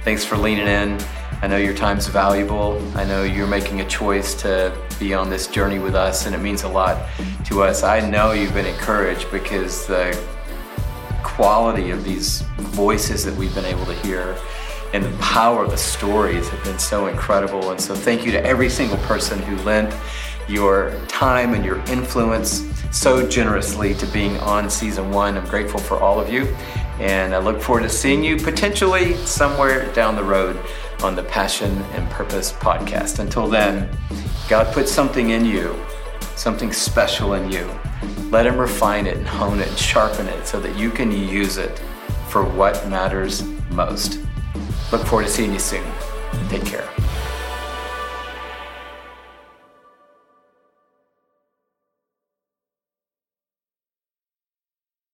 Thanks 0.03 0.23
for 0.25 0.37
leaning 0.37 0.67
in. 0.67 0.99
I 1.43 1.47
know 1.47 1.57
your 1.57 1.73
time's 1.73 2.05
valuable. 2.05 2.79
I 2.95 3.03
know 3.03 3.23
you're 3.23 3.47
making 3.47 3.81
a 3.81 3.87
choice 3.87 4.35
to 4.43 4.77
be 4.99 5.15
on 5.15 5.31
this 5.31 5.47
journey 5.47 5.79
with 5.79 5.95
us, 5.95 6.27
and 6.27 6.35
it 6.35 6.37
means 6.37 6.61
a 6.61 6.67
lot 6.67 7.09
to 7.45 7.63
us. 7.63 7.81
I 7.81 7.99
know 7.99 8.31
you've 8.31 8.53
been 8.53 8.67
encouraged 8.67 9.31
because 9.31 9.87
the 9.87 10.15
quality 11.23 11.89
of 11.89 12.03
these 12.03 12.41
voices 12.57 13.25
that 13.25 13.35
we've 13.35 13.55
been 13.55 13.65
able 13.65 13.85
to 13.85 13.95
hear 13.95 14.37
and 14.93 15.03
the 15.03 15.17
power 15.17 15.63
of 15.63 15.71
the 15.71 15.77
stories 15.77 16.47
have 16.49 16.63
been 16.63 16.77
so 16.77 17.07
incredible. 17.07 17.71
And 17.71 17.81
so, 17.81 17.95
thank 17.95 18.23
you 18.23 18.31
to 18.33 18.45
every 18.45 18.69
single 18.69 18.97
person 18.97 19.41
who 19.41 19.55
lent 19.63 19.95
your 20.47 20.93
time 21.07 21.55
and 21.55 21.65
your 21.65 21.79
influence 21.85 22.67
so 22.91 23.27
generously 23.27 23.95
to 23.95 24.05
being 24.07 24.37
on 24.41 24.69
season 24.69 25.09
one. 25.09 25.37
I'm 25.37 25.47
grateful 25.47 25.79
for 25.79 25.97
all 25.97 26.19
of 26.19 26.31
you, 26.31 26.43
and 26.99 27.33
I 27.33 27.39
look 27.39 27.59
forward 27.61 27.81
to 27.81 27.89
seeing 27.89 28.23
you 28.23 28.37
potentially 28.37 29.15
somewhere 29.25 29.91
down 29.93 30.15
the 30.15 30.23
road 30.23 30.59
on 31.03 31.15
the 31.15 31.23
Passion 31.23 31.71
and 31.93 32.09
Purpose 32.09 32.51
podcast. 32.53 33.19
Until 33.19 33.47
then, 33.47 33.89
God 34.47 34.73
put 34.73 34.87
something 34.87 35.31
in 35.31 35.45
you, 35.45 35.75
something 36.35 36.71
special 36.71 37.33
in 37.33 37.51
you. 37.51 37.69
Let 38.29 38.45
Him 38.45 38.57
refine 38.57 39.07
it 39.07 39.17
and 39.17 39.27
hone 39.27 39.59
it 39.59 39.67
and 39.67 39.77
sharpen 39.77 40.27
it 40.27 40.45
so 40.45 40.59
that 40.59 40.77
you 40.77 40.89
can 40.91 41.11
use 41.11 41.57
it 41.57 41.79
for 42.29 42.43
what 42.43 42.87
matters 42.87 43.43
most. 43.71 44.19
Look 44.91 45.05
forward 45.05 45.27
to 45.27 45.31
seeing 45.31 45.53
you 45.53 45.59
soon. 45.59 45.85
Take 46.49 46.65
care. 46.65 46.87